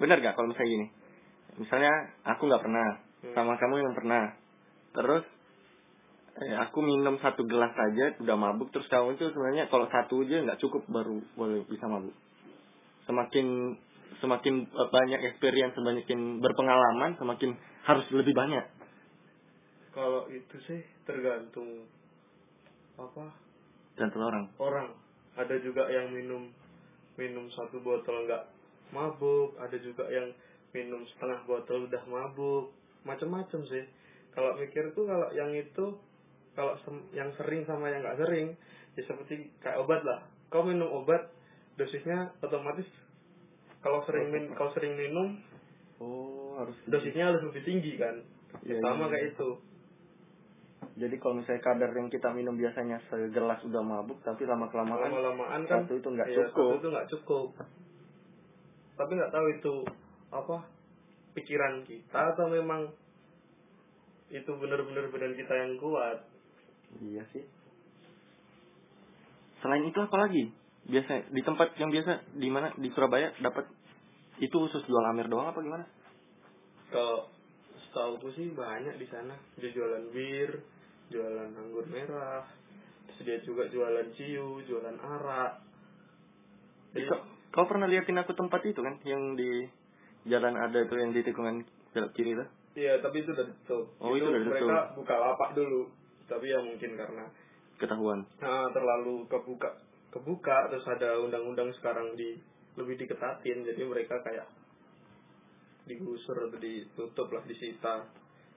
benar 0.00 0.16
gak 0.24 0.34
kalau 0.34 0.48
misalnya 0.48 0.70
gini, 0.70 0.86
misalnya 1.60 1.92
aku 2.24 2.48
nggak 2.48 2.64
pernah, 2.64 2.88
Hmm. 3.22 3.34
sama 3.38 3.54
kamu 3.54 3.74
yang 3.86 3.94
pernah, 3.94 4.34
terus 4.96 5.22
eh, 6.40 6.56
aku 6.56 6.80
minum 6.80 7.20
satu 7.20 7.44
gelas 7.44 7.74
saja 7.76 8.16
udah 8.22 8.36
mabuk, 8.38 8.72
terus 8.72 8.88
kamu 8.88 9.18
itu 9.18 9.28
sebenarnya 9.32 9.68
kalau 9.68 9.84
satu 9.92 10.24
aja 10.24 10.40
nggak 10.40 10.60
cukup 10.62 10.82
baru 10.88 11.20
boleh 11.36 11.66
bisa 11.68 11.84
mabuk. 11.90 12.14
Semakin 13.04 13.76
semakin 14.24 14.54
eh, 14.64 14.88
banyak 14.88 15.20
experience, 15.32 15.76
semakin 15.76 16.40
berpengalaman, 16.40 17.18
semakin 17.20 17.56
harus 17.84 18.06
lebih 18.14 18.32
banyak. 18.32 18.64
kalau 19.92 20.24
itu 20.32 20.56
sih 20.66 20.80
tergantung 21.04 21.84
apa 22.96 23.28
Dan 23.96 24.08
orang. 24.16 24.48
orang 24.56 24.88
ada 25.36 25.56
juga 25.60 25.84
yang 25.92 26.12
minum 26.12 26.48
minum 27.20 27.48
satu 27.52 27.80
botol 27.84 28.24
nggak 28.24 28.44
mabuk 28.92 29.56
ada 29.60 29.76
juga 29.80 30.08
yang 30.08 30.32
minum 30.72 31.04
setengah 31.12 31.44
botol 31.44 31.88
udah 31.88 32.02
mabuk 32.08 32.72
macam-macam 33.04 33.60
sih 33.68 33.84
kalau 34.32 34.56
mikir 34.56 34.92
tuh 34.96 35.04
kalau 35.04 35.28
yang 35.36 35.52
itu 35.52 35.96
kalau 36.52 36.76
yang 37.16 37.32
sering 37.40 37.64
sama 37.64 37.88
yang 37.88 38.04
nggak 38.04 38.20
sering 38.20 38.56
ya 38.96 39.02
seperti 39.08 39.48
kayak 39.64 39.80
obat 39.80 40.04
lah. 40.04 40.20
Kau 40.52 40.64
minum 40.64 40.88
obat 40.92 41.32
dosisnya 41.80 42.36
otomatis 42.44 42.86
kalau 43.80 44.04
sering 44.04 44.28
min 44.28 44.52
kalau 44.52 44.70
sering 44.76 44.94
minum 44.94 45.40
Oh, 46.02 46.58
harus 46.58 46.74
dosisnya 46.90 47.30
harus 47.30 47.46
lebih 47.46 47.62
tinggi 47.62 47.94
kan? 47.94 48.18
Iya, 48.66 48.82
sama 48.82 49.06
iya, 49.06 49.10
kayak 49.14 49.22
iya. 49.22 49.32
itu. 49.38 49.50
Jadi 50.92 51.14
kalau 51.22 51.34
misalnya 51.38 51.62
kadar 51.62 51.90
yang 51.94 52.10
kita 52.10 52.28
minum 52.34 52.58
biasanya 52.58 52.98
segelas 53.06 53.62
udah 53.62 53.82
mabuk, 53.86 54.18
tapi 54.26 54.42
lama 54.44 54.66
kelamaan 54.66 54.98
lama-lamaan 55.08 55.62
kan 55.64 55.86
satu 55.86 55.94
itu 56.02 56.08
nggak 56.10 56.28
iya, 56.28 56.36
cukup. 56.50 56.50
satu 56.50 56.78
itu 56.82 56.88
nggak 56.90 57.08
cukup. 57.14 57.48
Tapi 58.98 59.10
nggak 59.14 59.32
tahu 59.32 59.46
itu 59.54 59.74
apa 60.34 60.56
pikiran 61.38 61.86
kita 61.86 62.20
atau 62.34 62.50
memang 62.50 62.90
itu 64.32 64.50
benar-benar 64.58 65.06
badan 65.12 65.38
kita 65.38 65.54
yang 65.54 65.78
kuat 65.78 66.18
Iya 67.00 67.24
sih. 67.32 67.44
Selain 69.62 69.86
itu 69.86 69.96
apa 69.96 70.16
lagi? 70.18 70.52
Biasa 70.82 71.30
di 71.30 71.40
tempat 71.40 71.78
yang 71.78 71.94
biasa 71.94 72.12
di 72.34 72.48
mana 72.50 72.74
di 72.74 72.90
Surabaya 72.90 73.30
dapat 73.38 73.70
itu 74.42 74.50
khusus 74.52 74.82
jual 74.84 75.04
Amer 75.06 75.30
doang 75.30 75.48
apa 75.48 75.62
gimana? 75.62 75.86
kalau 76.92 77.24
setahu 77.88 78.20
sih 78.36 78.52
banyak 78.52 79.00
di 79.00 79.08
sana 79.08 79.32
dia 79.56 79.72
jualan 79.72 80.12
bir 80.12 80.60
jualan 81.08 81.50
anggur 81.56 81.88
merah 81.88 82.44
terus 83.08 83.20
dia 83.24 83.38
juga 83.48 83.64
jualan 83.72 84.12
ciu 84.12 84.60
jualan 84.68 84.96
arak 85.00 85.64
Jadi, 86.92 87.00
Jadi, 87.00 87.08
kau, 87.08 87.20
kau 87.50 87.64
pernah 87.64 87.88
liatin 87.88 88.20
aku 88.20 88.36
tempat 88.36 88.60
itu 88.68 88.84
kan 88.84 89.00
yang 89.08 89.40
di 89.40 89.64
jalan 90.28 90.52
ada 90.52 90.84
itu 90.84 90.94
yang 91.00 91.16
di 91.16 91.24
tikungan 91.24 91.64
belok 91.96 92.12
kiri 92.12 92.36
itu? 92.36 92.44
iya 92.76 93.00
tapi 93.00 93.24
itu 93.24 93.32
udah 93.32 93.46
tutup 93.64 93.84
Oh, 94.04 94.12
itu 94.12 94.28
udah 94.28 94.40
mereka 94.44 94.60
tutup. 94.60 94.86
buka 95.00 95.14
lapak 95.16 95.50
dulu 95.56 95.82
tapi 96.32 96.48
ya 96.48 96.58
mungkin 96.64 96.96
karena 96.96 97.24
Ketahuan. 97.76 98.24
nah, 98.40 98.72
terlalu 98.72 99.28
kebuka 99.28 99.68
kebuka 100.08 100.72
terus 100.72 100.86
ada 100.88 101.20
undang-undang 101.20 101.68
sekarang 101.76 102.16
di 102.16 102.40
lebih 102.76 102.96
diketatin 102.96 103.64
jadi 103.64 103.82
mereka 103.84 104.16
kayak 104.24 104.48
digusur 105.84 106.48
atau 106.48 106.56
ditutup 106.56 107.28
lah 107.28 107.42
disita 107.44 108.06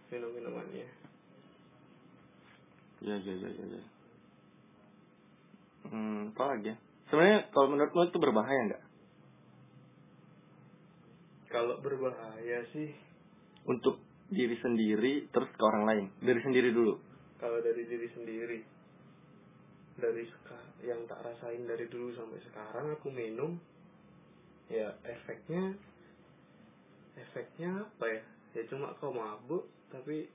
minum 0.08 0.32
minumannya 0.32 0.88
Ya 3.04 3.16
ya 3.20 3.34
ya 3.36 3.50
ya. 3.52 3.66
ya. 3.76 3.84
Hmm, 5.86 6.32
apa 6.34 6.58
lagi 6.58 6.74
ya? 6.74 6.76
Sebenarnya 7.12 7.40
kalau 7.54 7.68
menurutmu 7.70 8.02
itu 8.08 8.18
berbahaya 8.18 8.62
nggak 8.66 8.84
kalau 11.48 11.80
berbahaya 11.80 12.68
sih 12.74 12.92
untuk 13.64 14.02
diri 14.28 14.58
sendiri 14.60 15.30
terus 15.30 15.48
ke 15.54 15.62
orang 15.62 15.84
lain? 15.86 16.06
Diri 16.20 16.42
sendiri 16.42 16.70
dulu. 16.74 16.98
Kalau 17.46 17.62
dari 17.62 17.86
diri 17.86 18.10
sendiri 18.10 18.60
dari 20.02 20.26
yang 20.82 21.06
tak 21.06 21.22
rasain 21.22 21.62
dari 21.70 21.86
dulu 21.86 22.10
sampai 22.18 22.42
sekarang 22.42 22.98
aku 22.98 23.14
minum 23.14 23.62
ya 24.66 24.98
efeknya 25.06 25.78
efeknya 27.16 27.86
apa 27.86 28.06
ya? 28.10 28.22
Ya 28.58 28.64
cuma 28.72 28.98
kau 28.98 29.14
mabuk 29.14 29.70
tapi 29.94 30.26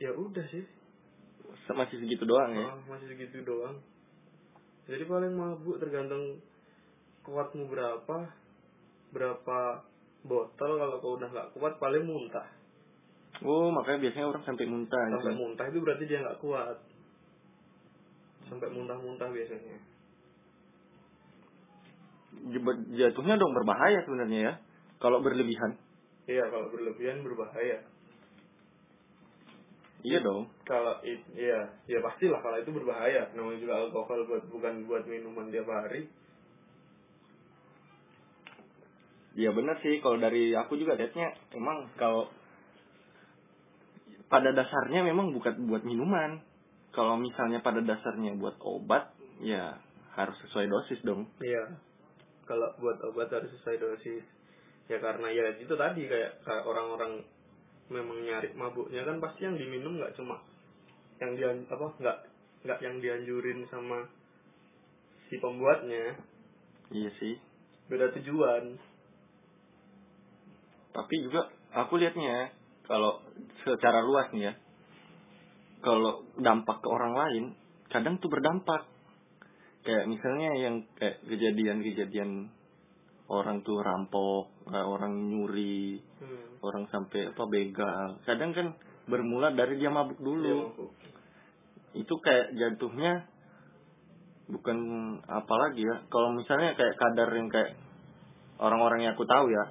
ya 0.00 0.16
udah 0.16 0.46
sih. 0.48 0.64
Masih 1.70 2.00
segitu 2.00 2.24
doang 2.24 2.56
ya. 2.56 2.74
Ah, 2.74 2.80
masih 2.88 3.12
segitu 3.12 3.44
doang. 3.44 3.78
Jadi 4.88 5.04
paling 5.06 5.36
mabuk 5.36 5.78
tergantung 5.78 6.40
kuatmu 7.28 7.68
berapa 7.68 8.18
berapa 9.14 9.58
botol 10.26 10.72
kalau 10.78 10.96
kau 10.98 11.14
udah 11.20 11.28
nggak 11.30 11.50
kuat 11.54 11.74
paling 11.78 12.02
muntah 12.06 12.46
Oh, 13.44 13.68
makanya 13.68 14.08
biasanya 14.08 14.26
orang 14.32 14.44
sampai 14.48 14.64
muntah 14.64 15.02
gitu. 15.12 15.16
sampai 15.20 15.36
muntah 15.36 15.66
itu 15.68 15.78
berarti 15.84 16.04
dia 16.08 16.18
nggak 16.24 16.40
kuat 16.40 16.76
sampai 18.46 18.68
muntah-muntah 18.72 19.28
biasanya 19.28 19.76
Jatuhnya 22.94 23.34
dong 23.40 23.52
berbahaya 23.56 24.04
sebenarnya 24.06 24.40
ya. 24.40 24.52
Kalau 25.00 25.18
berlebihan. 25.20 25.76
iya 26.30 26.44
kalau 26.48 26.68
berlebihan 26.72 27.20
berbahaya 27.22 27.80
Iya 30.06 30.18
dong. 30.22 30.46
kalau 30.62 31.02
iya 31.34 31.60
ya 31.90 31.98
pastilah 31.98 32.38
kalau 32.38 32.56
itu 32.62 32.70
berbahaya 32.70 33.26
namanya 33.34 33.58
juga 33.58 33.74
alkohol 33.82 34.22
buat 34.30 34.44
bukan 34.50 34.86
buat 34.86 35.02
minuman 35.08 35.50
tiap 35.50 35.66
hari 35.66 36.06
Iya 39.36 39.52
benar 39.52 39.76
sih. 39.84 40.00
Kalau 40.00 40.16
dari 40.16 40.56
aku 40.56 40.80
juga 40.80 40.96
lihatnya 40.96 41.28
emang 41.52 41.92
kalau 42.00 42.24
pada 44.26 44.50
dasarnya 44.50 45.06
memang 45.06 45.30
bukan 45.34 45.70
buat 45.70 45.82
minuman. 45.86 46.42
Kalau 46.94 47.20
misalnya 47.20 47.60
pada 47.60 47.84
dasarnya 47.84 48.34
buat 48.40 48.56
obat, 48.64 49.12
ya 49.44 49.76
harus 50.16 50.36
sesuai 50.48 50.66
dosis 50.72 51.00
dong. 51.04 51.28
iya 51.44 51.76
kalau 52.48 52.72
buat 52.80 52.96
obat 53.04 53.28
harus 53.28 53.52
sesuai 53.60 53.76
dosis 53.76 54.24
ya 54.88 54.96
karena 55.02 55.28
ya 55.28 55.44
itu 55.60 55.74
tadi 55.76 56.08
kayak, 56.08 56.40
kayak 56.46 56.64
orang-orang 56.64 57.20
memang 57.92 58.22
nyari 58.24 58.54
mabuknya 58.56 59.04
kan 59.04 59.20
pasti 59.20 59.44
yang 59.44 59.58
diminum 59.60 59.98
nggak 60.00 60.14
cuma 60.16 60.40
yang 61.20 61.36
dia 61.36 61.52
apa 61.52 61.86
nggak 62.00 62.18
nggak 62.64 62.80
yang 62.80 62.96
dianjurin 63.02 63.66
sama 63.68 64.08
si 65.28 65.36
pembuatnya 65.36 66.16
Iya 66.94 67.10
sih. 67.18 67.34
beda 67.90 68.14
tujuan 68.16 68.78
Tapi 70.96 71.14
juga 71.28 71.50
aku 71.76 72.00
lihatnya 72.00 72.24
ya, 72.24 72.44
kalau 72.86 73.20
secara 73.66 74.00
luas 74.06 74.30
nih 74.30 74.50
ya, 74.50 74.54
kalau 75.82 76.26
dampak 76.38 76.82
ke 76.82 76.88
orang 76.88 77.14
lain, 77.14 77.44
kadang 77.90 78.18
tuh 78.18 78.30
berdampak. 78.30 78.86
Kayak 79.86 80.10
misalnya 80.10 80.50
yang 80.58 80.76
kayak 80.98 81.22
kejadian-kejadian 81.30 82.50
orang 83.30 83.62
tuh 83.62 83.78
rampok, 83.78 84.50
eh, 84.70 84.86
orang 84.86 85.30
nyuri, 85.30 85.98
hmm. 85.98 86.62
orang 86.62 86.90
sampai 86.90 87.30
apa 87.30 87.44
begal. 87.46 88.18
Kadang 88.26 88.50
kan 88.50 88.74
bermula 89.06 89.54
dari 89.54 89.78
dia 89.78 89.90
mabuk 89.90 90.18
Dia 90.18 90.26
dulu. 90.26 90.58
mabuk. 90.74 90.90
Itu 91.94 92.14
kayak 92.18 92.54
jatuhnya 92.54 93.30
bukan 94.50 94.78
apa 95.26 95.54
lagi 95.54 95.82
ya. 95.82 96.02
Kalau 96.10 96.34
misalnya 96.34 96.74
kayak 96.74 96.94
kadar 96.98 97.28
yang 97.34 97.48
kayak 97.50 97.78
orang-orang 98.58 99.06
yang 99.06 99.12
aku 99.14 99.26
tahu 99.26 99.46
ya, 99.50 99.64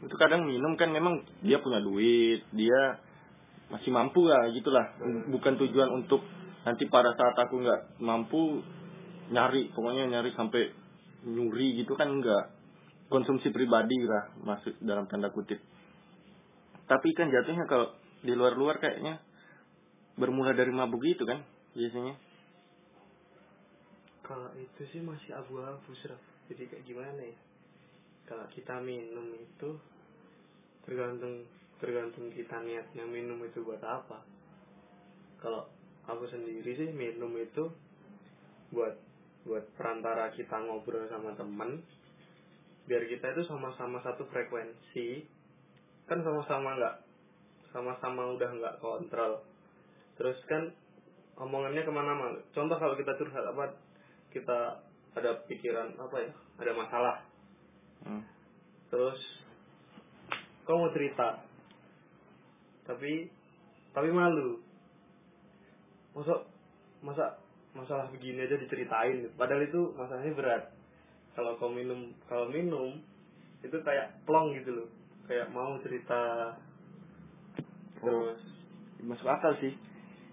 itu 0.00 0.16
kadang 0.16 0.48
minum 0.48 0.74
kan 0.80 0.88
memang 0.92 1.24
dia 1.44 1.60
punya 1.60 1.80
duit, 1.84 2.44
dia 2.56 3.00
masih 3.68 3.92
mampu 3.92 4.24
lah 4.24 4.48
gitulah. 4.52 4.96
Bukan 5.28 5.60
tujuan 5.60 5.90
untuk 5.92 6.24
nanti 6.64 6.88
pada 6.88 7.12
saat 7.16 7.36
aku 7.36 7.60
nggak 7.60 8.00
mampu 8.00 8.64
nyari, 9.30 9.70
pokoknya 9.76 10.08
nyari 10.08 10.30
sampai 10.34 10.72
nyuri 11.28 11.84
gitu 11.84 11.92
kan 11.94 12.08
enggak. 12.08 12.56
Konsumsi 13.10 13.50
pribadi 13.50 13.98
lah 14.06 14.32
masuk 14.46 14.78
dalam 14.80 15.04
tanda 15.10 15.28
kutip. 15.34 15.58
Tapi 16.86 17.08
kan 17.14 17.28
jatuhnya 17.28 17.66
kalau 17.66 17.90
di 18.22 18.32
luar-luar 18.32 18.78
kayaknya 18.78 19.18
bermula 20.14 20.54
dari 20.54 20.70
mabuk 20.70 21.02
gitu 21.02 21.26
kan 21.26 21.42
biasanya. 21.74 22.30
kalau 24.30 24.46
itu 24.54 24.86
sih 24.94 25.02
masih 25.02 25.34
abu-abu 25.34 25.90
Sraf. 25.98 26.22
jadi 26.46 26.70
kayak 26.70 26.86
gimana 26.86 27.18
ya 27.18 27.34
kalau 28.30 28.46
kita 28.54 28.78
minum 28.78 29.26
itu 29.34 29.74
tergantung 30.90 31.46
tergantung 31.78 32.34
kita 32.34 32.58
niatnya 32.66 33.06
minum 33.06 33.38
itu 33.46 33.62
buat 33.62 33.78
apa. 33.78 34.26
Kalau 35.38 35.70
aku 36.10 36.26
sendiri 36.26 36.74
sih 36.74 36.90
minum 36.90 37.30
itu 37.38 37.70
buat 38.74 38.98
buat 39.46 39.64
perantara 39.78 40.34
kita 40.34 40.58
ngobrol 40.66 41.06
sama 41.06 41.38
temen. 41.38 41.86
Biar 42.90 43.06
kita 43.06 43.38
itu 43.38 43.46
sama-sama 43.46 44.02
satu 44.02 44.26
frekuensi. 44.26 45.22
Kan 46.10 46.26
sama-sama 46.26 46.74
nggak 46.74 46.96
sama-sama 47.70 48.34
udah 48.34 48.50
nggak 48.50 48.78
kontrol. 48.82 49.46
Terus 50.18 50.36
kan 50.50 50.74
omongannya 51.38 51.86
ke 51.86 51.92
mana-mana. 51.94 52.42
Contoh 52.50 52.76
kalau 52.82 52.98
kita 52.98 53.14
curhat 53.14 53.46
apa 53.46 53.78
kita 54.34 54.82
ada 55.14 55.30
pikiran 55.46 55.94
apa 56.02 56.16
ya 56.18 56.30
ada 56.58 56.72
masalah. 56.74 57.16
Hmm. 58.00 58.24
terus 58.88 59.20
kau 60.70 60.78
mau 60.78 60.94
cerita 60.94 61.42
tapi 62.86 63.26
tapi 63.90 64.08
malu 64.14 64.62
masa 66.14 66.46
masa 67.02 67.24
masalah 67.74 68.06
begini 68.14 68.46
aja 68.46 68.54
diceritain 68.54 69.26
padahal 69.34 69.66
itu 69.66 69.90
masalahnya 69.98 70.30
berat 70.38 70.64
kalau 71.34 71.58
kau 71.58 71.74
minum 71.74 72.14
kalau 72.30 72.46
minum 72.46 73.02
itu 73.66 73.74
kayak 73.82 74.14
plong 74.22 74.54
gitu 74.62 74.78
loh 74.78 74.88
kayak 75.26 75.50
mau 75.50 75.74
cerita 75.82 76.54
terus 77.98 78.38
Masuk 79.00 79.28
akal 79.28 79.56
sih. 79.64 79.72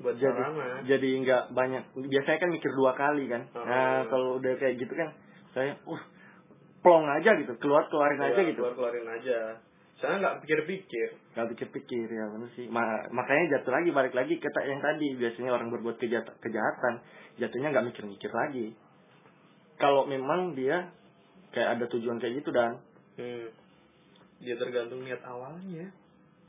buat 0.04 0.14
Jadi 0.20 0.30
sarana 0.30 0.84
jadi 0.86 1.10
nggak 1.26 1.44
banyak. 1.58 1.84
Biasanya 2.06 2.38
kan 2.38 2.50
mikir 2.54 2.70
dua 2.76 2.94
kali 2.94 3.26
kan. 3.26 3.50
Oh. 3.58 3.66
Nah 3.66 4.06
kalau 4.12 4.38
udah 4.38 4.54
kayak 4.62 4.78
gitu 4.78 4.94
kan, 4.94 5.10
saya, 5.58 5.74
uh, 5.90 6.02
plong 6.86 7.08
aja 7.08 7.34
gitu, 7.42 7.56
keluar 7.58 7.90
keluarin 7.90 8.22
aja 8.22 8.38
Ya, 8.38 8.46
gitu. 8.54 8.62
keluar 8.62 8.76
keluarin 8.78 9.08
aja 9.10 9.38
saya 9.98 10.22
nggak 10.22 10.46
pikir-pikir 10.46 11.10
Gak 11.34 11.48
pikir-pikir 11.54 12.08
ya 12.10 12.26
bener 12.34 12.50
sih. 12.58 12.66
Ma- 12.70 13.06
makanya 13.14 13.58
jatuh 13.58 13.74
lagi 13.74 13.90
balik 13.94 14.14
lagi 14.18 14.42
ke 14.42 14.50
yang 14.66 14.82
tadi 14.82 15.14
biasanya 15.18 15.54
orang 15.54 15.70
berbuat 15.70 16.02
kejahatan, 16.02 16.34
kejahatan 16.42 16.94
jatuhnya 17.38 17.68
nggak 17.74 17.88
mikir-mikir 17.94 18.32
lagi. 18.34 18.74
Kalau 19.78 20.10
memang 20.10 20.58
dia 20.58 20.90
kayak 21.54 21.78
ada 21.78 21.86
tujuan 21.94 22.18
kayak 22.18 22.42
gitu 22.42 22.50
dan 22.50 22.82
hmm. 23.22 23.54
dia 24.42 24.56
tergantung 24.58 25.06
niat 25.06 25.22
awalnya 25.26 25.94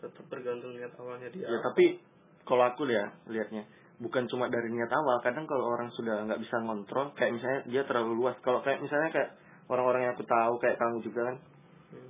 tetap 0.01 0.25
tergantung 0.29 0.73
niat 0.77 0.93
awalnya 0.97 1.29
dia 1.33 1.47
ya 1.49 1.59
tapi 1.65 2.01
kalau 2.49 2.65
aku 2.65 2.89
ya 2.89 3.13
lihatnya 3.29 3.69
bukan 3.99 4.31
cuma 4.31 4.47
dari 4.49 4.71
niat 4.71 4.91
awal. 4.91 5.19
Kadang 5.23 5.45
kalau 5.45 5.75
orang 5.75 5.91
sudah 5.95 6.25
nggak 6.27 6.41
bisa 6.43 6.57
ngontrol, 6.63 7.13
kayak 7.19 7.35
misalnya 7.35 7.61
dia 7.69 7.83
terlalu 7.85 8.25
luas. 8.25 8.39
Kalau 8.47 8.63
kayak 8.63 8.81
misalnya 8.83 9.11
kayak 9.11 9.31
orang-orang 9.69 10.09
yang 10.09 10.13
aku 10.15 10.25
tahu 10.25 10.55
kayak 10.63 10.79
kamu 10.79 10.97
juga 11.03 11.21
kan. 11.29 11.37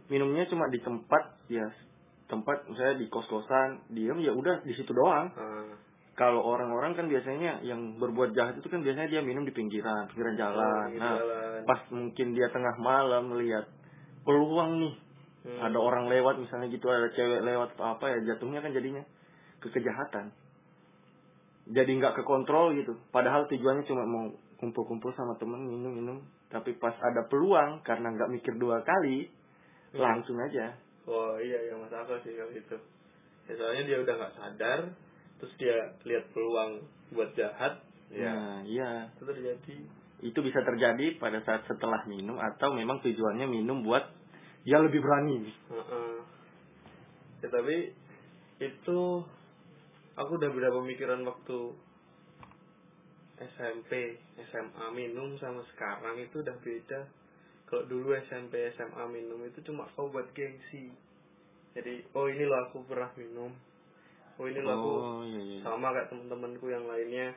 Minumnya 0.08 0.48
cuma 0.48 0.66
di 0.68 0.80
tempat 0.80 1.38
ya 1.46 1.66
tempat 2.28 2.66
misalnya 2.68 2.96
di 3.00 3.06
kos-kosan 3.08 3.88
diem 3.88 4.18
ya 4.20 4.32
udah 4.32 4.60
di 4.62 4.72
situ 4.74 4.90
doang 4.90 5.32
Ah, 5.32 5.72
kalau 6.18 6.42
orang-orang 6.42 6.98
kan 6.98 7.06
biasanya 7.06 7.62
yang 7.62 7.94
berbuat 7.96 8.34
jahat 8.34 8.58
itu 8.58 8.66
kan 8.66 8.82
biasanya 8.82 9.06
dia 9.06 9.22
minum 9.22 9.46
di 9.46 9.54
pinggiran, 9.54 10.10
pinggiran 10.10 10.34
jalan. 10.34 10.86
pinggir 10.90 10.98
Nah, 10.98 11.14
jalan. 11.14 11.60
pas 11.62 11.80
mungkin 11.94 12.26
dia 12.34 12.50
tengah 12.50 12.74
malam 12.82 13.30
melihat 13.30 13.70
peluang 14.26 14.82
nih, 14.82 14.94
Hmm. 15.46 15.62
ada 15.62 15.78
orang 15.78 16.10
lewat 16.10 16.42
misalnya 16.42 16.74
gitu, 16.74 16.90
ada 16.90 17.06
cewek 17.14 17.46
lewat 17.46 17.78
atau 17.78 17.94
apa 17.94 18.10
ya 18.10 18.34
jatuhnya 18.34 18.58
kan 18.58 18.74
jadinya 18.74 19.06
ke 19.62 19.70
kejahatan. 19.70 20.34
Jadi 21.70 21.90
nggak 22.02 22.18
kekontrol 22.18 22.74
gitu. 22.74 22.98
Padahal 23.14 23.46
tujuannya 23.46 23.86
cuma 23.86 24.02
mau 24.02 24.26
kumpul-kumpul 24.58 25.14
sama 25.14 25.38
temen 25.38 25.62
minum-minum, 25.62 26.18
tapi 26.50 26.74
pas 26.82 26.98
ada 26.98 27.30
peluang 27.30 27.86
karena 27.86 28.10
nggak 28.10 28.32
mikir 28.34 28.58
dua 28.58 28.82
kali, 28.82 29.30
Hmm. 29.30 29.37
Langsung 29.96 30.36
aja. 30.40 30.76
Wah 31.08 31.40
iya 31.40 31.72
yang 31.72 31.80
masuk 31.80 31.96
akal 31.96 32.18
sih 32.20 32.36
kalau 32.36 32.52
itu. 32.52 32.76
Ya, 33.48 33.52
soalnya 33.56 33.82
dia 33.88 33.98
udah 34.04 34.14
nggak 34.20 34.34
sadar, 34.36 34.80
terus 35.40 35.52
dia 35.56 35.76
lihat 36.04 36.28
peluang 36.36 36.84
buat 37.16 37.32
jahat, 37.32 37.80
ya 38.12 38.28
Nah, 38.28 38.60
iya. 38.68 39.08
itu 39.16 39.24
terjadi. 39.24 39.76
itu 40.18 40.38
bisa 40.44 40.60
terjadi 40.66 41.16
pada 41.16 41.40
saat 41.46 41.64
setelah 41.64 42.02
minum 42.10 42.36
atau 42.36 42.74
memang 42.74 43.00
tujuannya 43.00 43.46
minum 43.48 43.80
buat 43.86 44.02
dia 44.66 44.76
lebih 44.82 45.00
berani. 45.00 45.48
Heeh. 45.48 46.14
Ya 47.40 47.48
tapi 47.48 47.94
itu 48.58 49.00
aku 50.18 50.30
udah 50.36 50.50
beda 50.50 50.68
pemikiran 50.74 51.22
waktu 51.22 51.58
SMP, 53.38 54.18
SMA 54.50 54.86
minum 54.90 55.38
sama 55.38 55.62
sekarang 55.70 56.18
itu 56.18 56.42
udah 56.42 56.56
beda. 56.58 57.00
Kalau 57.68 57.84
dulu 57.84 58.16
SMP, 58.24 58.72
SMA 58.72 59.04
minum 59.12 59.44
itu 59.44 59.60
cuma 59.60 59.84
kau 59.92 60.08
buat 60.08 60.32
gengsi. 60.32 60.88
Jadi, 61.76 62.00
oh 62.16 62.26
ini 62.32 62.48
loh 62.48 62.64
aku 62.64 62.88
pernah 62.88 63.12
minum. 63.14 63.52
Oh 64.40 64.46
ini 64.48 64.60
loh 64.64 64.72
aku 64.72 64.90
Oh 64.90 65.20
iya 65.26 65.40
iya. 65.42 65.60
sama 65.66 65.92
kayak 65.92 66.08
teman-temanku 66.08 66.66
yang 66.72 66.88
lainnya. 66.88 67.36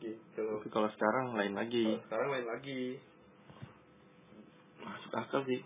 Gitu. 0.00 0.40
Tapi 0.40 0.68
kalau 0.72 0.88
sekarang 0.96 1.36
lain 1.36 1.54
lagi. 1.54 1.84
Kalau 1.84 2.04
sekarang 2.08 2.28
lain 2.32 2.46
lagi. 2.48 2.82
Masuk 4.80 5.12
akal 5.14 5.42
sih. 5.44 5.60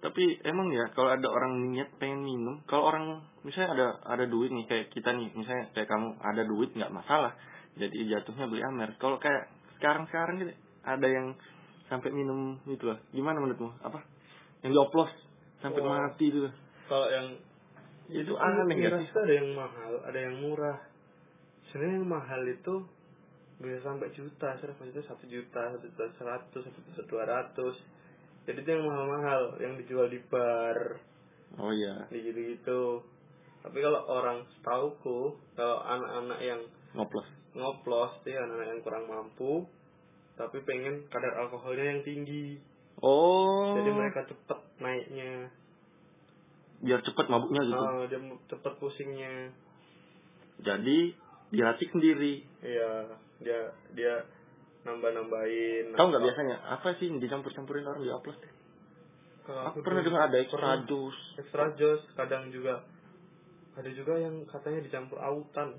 Tapi 0.00 0.24
emang 0.48 0.72
ya 0.72 0.88
kalau 0.96 1.12
ada 1.12 1.28
orang 1.28 1.76
niat 1.76 1.92
pengen 2.00 2.24
minum, 2.24 2.64
kalau 2.64 2.88
orang 2.88 3.20
misalnya 3.44 3.70
ada 3.76 3.86
ada 4.16 4.24
duit 4.24 4.48
nih 4.48 4.64
kayak 4.64 4.86
kita 4.96 5.12
nih, 5.12 5.28
misalnya 5.36 5.68
kayak 5.76 5.88
kamu 5.92 6.08
ada 6.24 6.42
duit 6.48 6.72
nggak 6.72 6.92
masalah. 6.92 7.36
Jadi 7.76 8.08
jatuhnya 8.08 8.48
beli 8.48 8.64
Amer. 8.64 8.96
Kalau 8.96 9.20
kayak 9.20 9.52
sekarang-sekarang 9.76 10.40
gitu 10.40 10.52
ada 10.88 11.04
yang 11.06 11.36
sampai 11.90 12.14
minum 12.14 12.56
itu 12.70 12.86
lah. 12.86 13.02
Gimana 13.10 13.42
menurutmu? 13.42 13.82
Apa? 13.82 14.00
Yang 14.62 14.72
dioplos 14.78 15.10
sampai 15.60 15.80
Wah. 15.82 16.06
mati 16.08 16.30
itu. 16.30 16.46
Kalau 16.86 17.06
yang 17.10 17.26
Itu 18.10 18.34
aneh 18.34 18.66
sih? 18.74 19.06
itu 19.06 19.18
ada 19.22 19.34
yang 19.34 19.50
mahal, 19.54 19.92
ada 20.02 20.18
yang 20.18 20.34
murah. 20.42 20.78
Sebenarnya 21.70 21.94
yang 22.02 22.08
mahal 22.10 22.42
itu 22.46 22.74
bisa 23.60 23.78
sampai 23.86 24.08
juta, 24.16 24.56
serba 24.58 24.82
itu 24.88 24.98
satu 25.04 25.24
juta, 25.30 25.62
satu 25.76 25.84
juta 25.86 26.04
seratus, 26.18 26.62
satu 26.66 26.78
juta 26.90 27.02
dua 27.06 27.24
ratus. 27.28 27.76
Jadi 28.48 28.64
itu 28.64 28.70
yang 28.72 28.82
mahal-mahal, 28.88 29.42
yang 29.62 29.78
dijual 29.78 30.08
di 30.10 30.18
bar, 30.26 30.98
Oh 31.60 31.70
iya, 31.74 32.06
di 32.10 32.18
gitu-gitu. 32.22 33.04
Tapi 33.60 33.78
kalau 33.78 34.00
orang 34.08 34.48
setauku, 34.58 35.36
kalau 35.54 35.78
anak-anak 35.84 36.40
yang 36.40 36.60
ngoplos. 36.96 37.28
ngoplos, 37.52 38.12
dia 38.24 38.40
anak-anak 38.42 38.68
yang 38.74 38.80
kurang 38.82 39.04
mampu, 39.06 39.68
tapi 40.40 40.64
pengen 40.64 41.04
kadar 41.12 41.36
alkoholnya 41.44 41.84
yang 41.84 42.00
tinggi. 42.00 42.56
Oh. 43.04 43.76
Jadi 43.76 43.92
mereka 43.92 44.24
cepet 44.24 44.58
naiknya, 44.80 45.52
biar 46.80 47.00
cepet 47.04 47.26
mabuknya 47.28 47.60
gitu. 47.68 47.76
Ah, 47.76 48.04
dia 48.08 48.20
cepet 48.48 48.72
pusingnya. 48.80 49.52
Jadi 50.64 51.12
diracik 51.52 51.92
sendiri. 51.92 52.40
Iya, 52.64 53.20
dia 53.44 53.60
dia 53.92 54.14
nambah-nambahin. 54.88 55.92
Tahu 55.92 56.06
nggak 56.08 56.24
biasanya 56.24 56.56
apa 56.80 56.96
sih 56.96 57.12
yang 57.12 57.20
dicampur-campurin 57.20 57.84
orang 57.84 58.00
di 58.00 58.12
oplos? 58.12 58.36
Kalau 59.44 59.60
Aku 59.72 59.80
aku 59.80 59.84
pernah 59.84 60.02
dengar 60.04 60.22
ada 60.32 60.36
extra 60.40 60.80
jus. 60.88 61.16
Extra 61.36 61.64
jos, 61.76 62.00
kadang 62.16 62.48
juga 62.48 62.80
ada 63.76 63.90
juga 63.92 64.16
yang 64.16 64.44
katanya 64.48 64.80
dicampur 64.84 65.20
autan. 65.20 65.76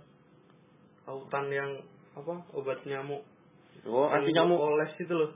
Autan 1.09 1.45
yang 1.49 1.71
apa? 2.13 2.45
Obat 2.53 2.85
nyamuk. 2.85 3.25
Oh, 3.89 4.07
anti 4.09 4.31
nyamuk. 4.31 4.59
Oles 4.61 4.93
itu 4.99 5.13
loh. 5.13 5.31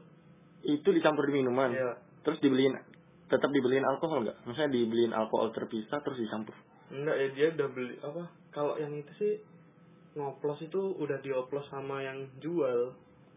Itu 0.61 0.89
dicampur 0.93 1.25
di 1.29 1.33
minuman. 1.33 1.73
Iya. 1.73 1.97
Terus 2.25 2.41
dibeliin 2.41 2.77
tetap 3.25 3.49
dibeliin 3.49 3.85
alkohol 3.85 4.25
nggak? 4.25 4.37
Misalnya 4.45 4.71
dibeliin 4.73 5.13
alkohol 5.13 5.49
terpisah 5.53 6.01
terus 6.05 6.21
dicampur. 6.21 6.53
Enggak 6.93 7.15
ya 7.17 7.27
dia 7.33 7.47
udah 7.57 7.67
beli 7.73 7.95
apa? 8.05 8.23
Kalau 8.53 8.77
yang 8.77 8.93
itu 8.93 9.11
sih 9.17 9.33
ngoplos 10.13 10.61
itu 10.61 10.81
udah 11.01 11.17
dioplos 11.25 11.65
sama 11.73 12.05
yang 12.05 12.29
jual. 12.39 12.93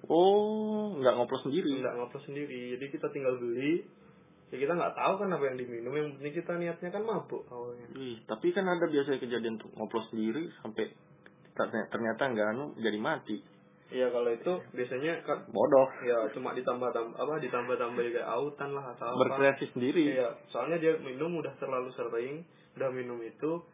Oh, 0.06 0.94
nggak 1.00 1.14
ngoplos 1.16 1.42
sendiri. 1.48 1.80
Enggak 1.80 1.96
ngoplos 1.96 2.24
sendiri. 2.28 2.76
Jadi 2.76 2.86
kita 2.92 3.08
tinggal 3.10 3.40
beli. 3.40 3.82
Ya 4.48 4.56
kita 4.56 4.72
nggak 4.76 4.96
tahu 4.96 5.12
kan 5.20 5.28
apa 5.32 5.44
yang 5.52 5.56
diminum. 5.60 5.92
Yang 5.92 6.08
penting 6.20 6.34
kita 6.40 6.52
niatnya 6.56 6.88
kan 6.88 7.02
mabuk 7.04 7.44
awalnya. 7.52 7.84
Wih, 7.92 8.16
tapi 8.24 8.52
kan 8.56 8.64
ada 8.64 8.88
biasanya 8.88 9.20
kejadian 9.20 9.60
tuh 9.60 9.68
ngoplos 9.76 10.08
sendiri 10.08 10.48
sampai 10.64 10.88
ternyata- 11.52 11.88
ternyata 11.92 12.22
nggak 12.32 12.48
anu 12.56 12.64
jadi 12.80 12.96
mati. 12.96 13.40
Iya 13.88 14.12
kalau 14.12 14.28
itu 14.28 14.52
biasanya 14.76 15.24
kan 15.24 15.48
Bodoh. 15.48 15.88
ya 16.04 16.28
cuma 16.36 16.52
ditambah 16.52 16.92
tambah 16.92 17.16
apa 17.16 17.40
ditambah 17.40 17.72
tambah 17.72 18.04
kayak 18.04 18.28
autan 18.28 18.76
lah 18.76 18.92
atau 18.92 19.16
apa. 19.16 19.20
Berkreasi 19.24 19.72
sendiri. 19.72 20.12
Iya, 20.12 20.28
soalnya 20.52 20.76
dia 20.76 20.92
minum 21.00 21.32
udah 21.40 21.56
terlalu 21.56 21.88
sering, 21.96 22.44
udah 22.76 22.92
minum 22.92 23.16
itu 23.24 23.64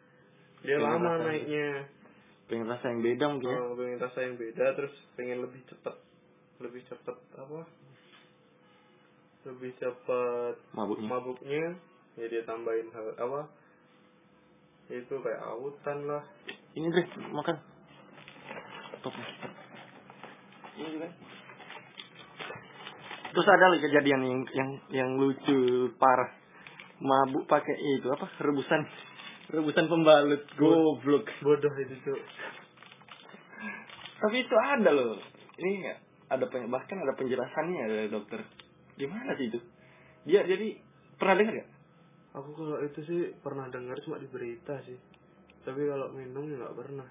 dia 0.63 0.79
Pengen 0.79 0.87
lama 0.87 1.11
rasa- 1.11 1.27
naiknya. 1.27 1.69
Pengen 2.47 2.67
rasa 2.71 2.85
yang 2.87 3.01
beda 3.03 3.25
mungkin 3.27 3.49
ya. 3.51 3.59
Oh, 3.59 3.75
pengen 3.75 3.99
rasa 3.99 4.19
yang 4.23 4.35
beda 4.39 4.67
terus 4.79 4.95
pengen 5.19 5.39
lebih 5.43 5.61
cepet 5.67 5.97
lebih 6.63 6.83
cepet 6.87 7.17
apa? 7.35 7.61
Lebih 9.45 9.71
cepet 9.77 10.55
Mabuknya. 10.73 11.09
mabuknya 11.11 11.65
ya 12.15 12.27
dia 12.31 12.43
tambahin 12.47 12.87
hal 12.95 13.19
apa? 13.19 13.51
Itu 14.87 15.19
kayak 15.19 15.43
autan 15.43 16.07
lah. 16.07 16.23
Ini 16.79 16.87
deh, 16.87 17.07
makan. 17.35 17.57
Stop. 19.03 19.15
Ini 20.75 20.89
juga. 20.95 21.09
Terus 23.35 23.49
ada 23.51 23.65
lagi 23.75 23.83
kejadian 23.83 24.21
yang 24.23 24.41
yang 24.55 24.71
yang 24.91 25.11
lucu 25.19 25.91
parah. 25.99 26.31
Mabuk 27.03 27.51
pakai 27.51 27.75
itu 27.99 28.07
apa? 28.11 28.31
Rebusan 28.39 28.83
rebusan 29.51 29.87
pembalut. 29.91 30.43
Goblok. 30.55 31.27
bodoh 31.43 31.75
itu 31.83 31.95
cuk 32.07 32.21
Tapi 34.23 34.37
itu 34.41 34.57
ada 34.57 34.91
loh. 34.95 35.19
Ini 35.59 35.71
ada 36.31 36.47
bahkan 36.71 36.99
ada 37.03 37.13
penjelasannya 37.19 37.83
dari 37.91 38.09
dokter. 38.09 38.41
Gimana 38.95 39.35
sih 39.35 39.51
itu? 39.51 39.59
Dia 40.25 40.47
jadi 40.47 40.79
pernah 41.19 41.37
dengar 41.37 41.55
gak? 41.61 41.75
aku 42.35 42.51
kalau 42.51 42.79
itu 42.83 43.01
sih 43.07 43.21
pernah 43.39 43.71
dengar 43.71 43.95
cuma 44.03 44.19
di 44.19 44.27
berita 44.27 44.75
sih 44.83 44.99
tapi 45.63 45.87
kalau 45.87 46.11
minum 46.11 46.51
ya 46.51 46.59
nggak 46.59 46.77
pernah 46.77 47.07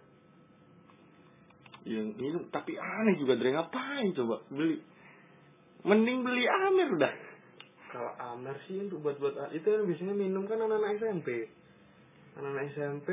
Yang 1.83 2.07
minum 2.15 2.43
tapi 2.49 2.75
aneh 2.75 3.15
juga 3.17 3.35
dari 3.35 3.51
ngapain 3.51 4.15
coba 4.15 4.39
beli? 4.47 4.79
Mending 5.83 6.23
beli 6.23 6.43
Amer 6.47 6.89
udah. 6.95 7.13
kalau 7.91 8.09
Amer 8.17 8.55
sih 8.65 8.79
untuk 8.79 9.03
buat 9.03 9.19
buat 9.19 9.35
itu 9.51 9.67
kan 9.67 9.85
biasanya 9.85 10.15
minum 10.15 10.47
kan 10.47 10.57
anak-anak 10.57 10.97
SMP 10.97 11.45
anak-anak 12.33 12.65
SMP 12.73 13.09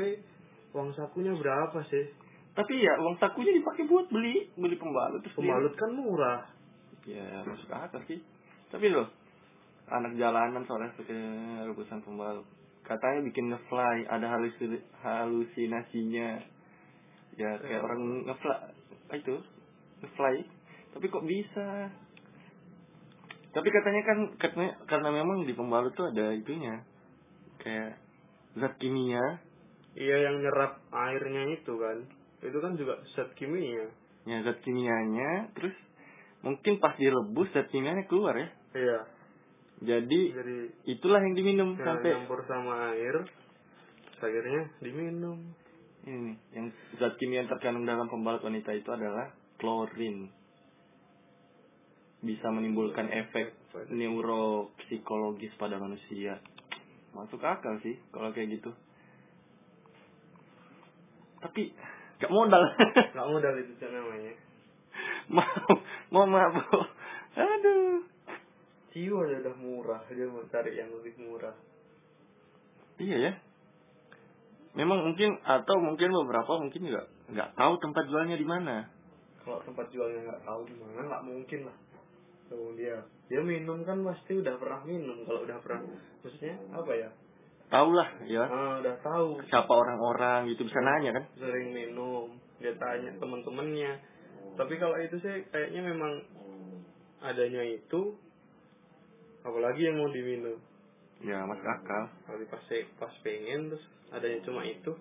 uang 0.73 0.89
sakunya 0.95 1.35
berapa 1.35 1.77
sih 1.85 2.09
Tapi 2.51 2.73
ya 2.79 2.97
uang 2.97 3.21
sakunya 3.21 3.53
dipakai 3.53 3.85
buat 3.85 4.09
beli 4.09 4.49
beli 4.55 4.75
pembalut 4.75 5.21
terus 5.21 5.35
dia- 5.35 5.45
pembalut 5.45 5.73
kan 5.75 5.91
murah 5.93 6.41
Ya 7.03 7.41
masuk 7.43 7.69
akal 7.69 8.01
sih. 8.05 8.21
Tapi 8.69 8.87
loh 8.87 9.09
anak 9.85 10.15
jalanan 10.15 10.63
soalnya 10.63 10.93
suka 10.95 11.13
rebusan 11.65 11.99
pembalut. 12.01 12.45
Katanya 12.81 13.21
bikin 13.21 13.49
ngefly, 13.49 14.05
ada 14.05 14.27
halusi- 14.29 14.85
halusinasinya. 15.01 16.41
Ya 17.41 17.51
kayak 17.57 17.73
Ya. 17.73 17.81
orang 17.81 18.01
ngefly 18.23 18.57
itu 19.17 19.35
ngefly. 20.01 20.35
Tapi 20.91 21.05
kok 21.07 21.25
bisa? 21.25 21.89
Tapi 23.51 23.67
katanya 23.67 24.01
kan 24.05 24.17
katanya 24.37 24.71
karena 24.85 25.09
memang 25.11 25.43
di 25.43 25.51
pembalut 25.51 25.91
tuh 25.91 26.07
ada 26.07 26.31
itunya. 26.31 26.85
Kayak 27.57 27.97
zat 28.55 28.75
kimia. 28.77 29.41
iya 29.91 30.23
yang 30.23 30.39
nyerap 30.39 30.79
airnya 30.87 31.51
itu 31.51 31.73
kan 31.75 31.97
itu 32.39 32.57
kan 32.57 32.79
juga 32.79 32.95
zat 33.11 33.27
kimia 33.35 33.91
Ya 34.23 34.39
zat 34.41 34.63
kimianya 34.63 35.51
terus 35.51 35.75
mungkin 36.39 36.79
pas 36.79 36.95
direbus 36.95 37.51
zat 37.51 37.67
kimianya 37.67 38.07
keluar 38.07 38.31
ya. 38.33 38.47
iya 38.71 38.99
Jadi 39.83 40.21
jadi 40.31 40.57
itulah 40.87 41.19
yang 41.19 41.35
diminum 41.35 41.75
ya, 41.75 41.83
sampai 41.83 42.07
campur 42.15 42.39
sama 42.47 42.95
air 42.95 43.15
akhirnya 44.15 44.61
diminum 44.79 45.51
ini 46.01 46.17
nih, 46.33 46.37
yang 46.57 46.67
zat 46.97 47.13
kimia 47.21 47.45
yang 47.45 47.49
terkandung 47.49 47.85
dalam 47.85 48.09
pembalut 48.09 48.41
wanita 48.41 48.73
itu 48.73 48.89
adalah 48.89 49.29
klorin. 49.61 50.33
Bisa 52.21 52.49
menimbulkan 52.53 53.09
efek 53.09 53.53
neuropsikologis 53.89 55.53
pada 55.57 55.77
manusia. 55.77 56.41
Masuk 57.13 57.41
akal 57.41 57.81
sih 57.85 57.97
kalau 58.13 58.33
kayak 58.33 58.61
gitu. 58.61 58.71
Tapi 61.41 61.73
gak 62.21 62.31
modal. 62.33 62.61
nggak 63.13 63.29
modal 63.29 63.53
itu 63.57 63.73
Cak, 63.81 63.89
namanya 63.89 64.33
mau 65.31 65.45
mau 66.11 66.25
mabuk. 66.27 66.67
Aduh. 67.31 68.03
jiwa 68.91 69.23
aja 69.23 69.39
udah 69.39 69.55
murah 69.55 70.01
dia 70.11 70.27
mau 70.27 70.43
cari 70.51 70.75
yang 70.75 70.91
lebih 70.91 71.15
murah 71.23 71.55
Iya 72.99 73.17
ya. 73.17 73.33
Memang 74.71 75.03
mungkin 75.03 75.35
atau 75.43 75.75
mungkin 75.83 76.09
beberapa 76.23 76.51
mungkin 76.55 76.81
juga 76.87 77.03
nggak 77.27 77.49
tahu 77.55 77.73
tempat 77.79 78.03
jualnya 78.07 78.35
di 78.35 78.47
mana. 78.47 78.87
kalau 79.41 79.57
tempat 79.65 79.89
jualnya 79.89 80.21
nggak 80.21 80.43
tahu 80.45 80.61
di 80.69 80.75
mana 80.77 80.99
nggak 81.01 81.23
mungkin 81.25 81.59
lah 81.65 81.77
tuh 82.45 82.77
dia 82.77 82.93
dia 83.25 83.41
minum 83.41 83.81
kan 83.81 83.97
pasti 84.05 84.37
udah 84.37 84.53
pernah 84.61 84.85
minum 84.85 85.25
kalau 85.25 85.41
udah 85.41 85.57
pernah 85.65 85.81
maksudnya 86.21 86.55
apa 86.71 86.91
ya 86.93 87.09
Tahu 87.71 87.89
lah 87.95 88.09
ya. 88.27 88.43
ah 88.45 88.73
udah 88.83 88.95
tahu 89.01 89.39
Siapa 89.49 89.71
orang-orang 89.71 90.45
gitu 90.51 90.67
bisa 90.67 90.77
nanya 90.77 91.15
kan? 91.17 91.23
sering 91.41 91.73
minum 91.73 92.37
dia 92.61 92.77
tanya 92.77 93.17
teman-temannya 93.17 93.91
tapi 94.59 94.77
kalau 94.77 94.93
itu 95.01 95.17
sih 95.17 95.41
kayaknya 95.49 95.89
memang 95.89 96.21
adanya 97.25 97.65
itu 97.65 98.13
apalagi 99.41 99.89
yang 99.89 99.97
mau 99.97 100.11
diminum 100.13 100.59
Ya 101.21 101.45
masuk 101.45 101.67
akal. 101.67 102.03
kalau 102.25 102.37
pas 102.49 102.65
pas 102.97 103.13
pengen 103.21 103.69
terus 103.69 103.85
adanya 104.09 104.39
cuma 104.41 104.65
itu 104.65 104.91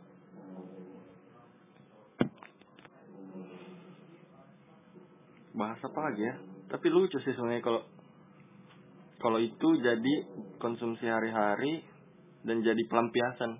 bahas 5.57 5.81
apa 5.83 6.01
lagi 6.09 6.23
ya 6.25 6.35
tapi 6.71 6.87
lucu 6.89 7.19
sih 7.21 7.35
sebenarnya 7.35 7.61
kalau 7.61 7.83
kalau 9.21 9.39
itu 9.43 9.69
jadi 9.83 10.15
konsumsi 10.63 11.05
hari-hari 11.05 11.83
dan 12.47 12.63
jadi 12.63 12.81
pelampiasan 12.87 13.59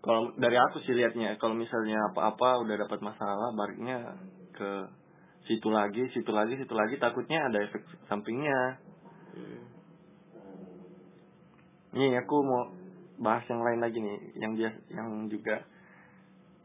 kalau 0.00 0.32
dari 0.40 0.56
aku 0.56 0.80
sih 0.82 0.96
lihatnya 0.96 1.36
kalau 1.36 1.54
misalnya 1.54 2.00
apa-apa 2.10 2.64
udah 2.64 2.76
dapat 2.88 2.98
masalah 3.04 3.52
baliknya 3.52 4.16
ke 4.56 4.70
situ 5.44 5.68
lagi 5.68 6.08
situ 6.16 6.32
lagi 6.32 6.56
situ 6.56 6.72
lagi 6.72 6.96
takutnya 6.96 7.52
ada 7.52 7.58
efek 7.68 7.84
sampingnya 8.08 8.80
Hmm. 9.34 9.73
Nih 11.94 12.18
aku 12.18 12.36
mau 12.42 12.62
bahas 13.22 13.46
yang 13.46 13.62
lain 13.62 13.78
lagi 13.78 13.98
nih 14.02 14.18
yang 14.42 14.52
dia 14.58 14.70
yang 14.90 15.30
juga 15.30 15.62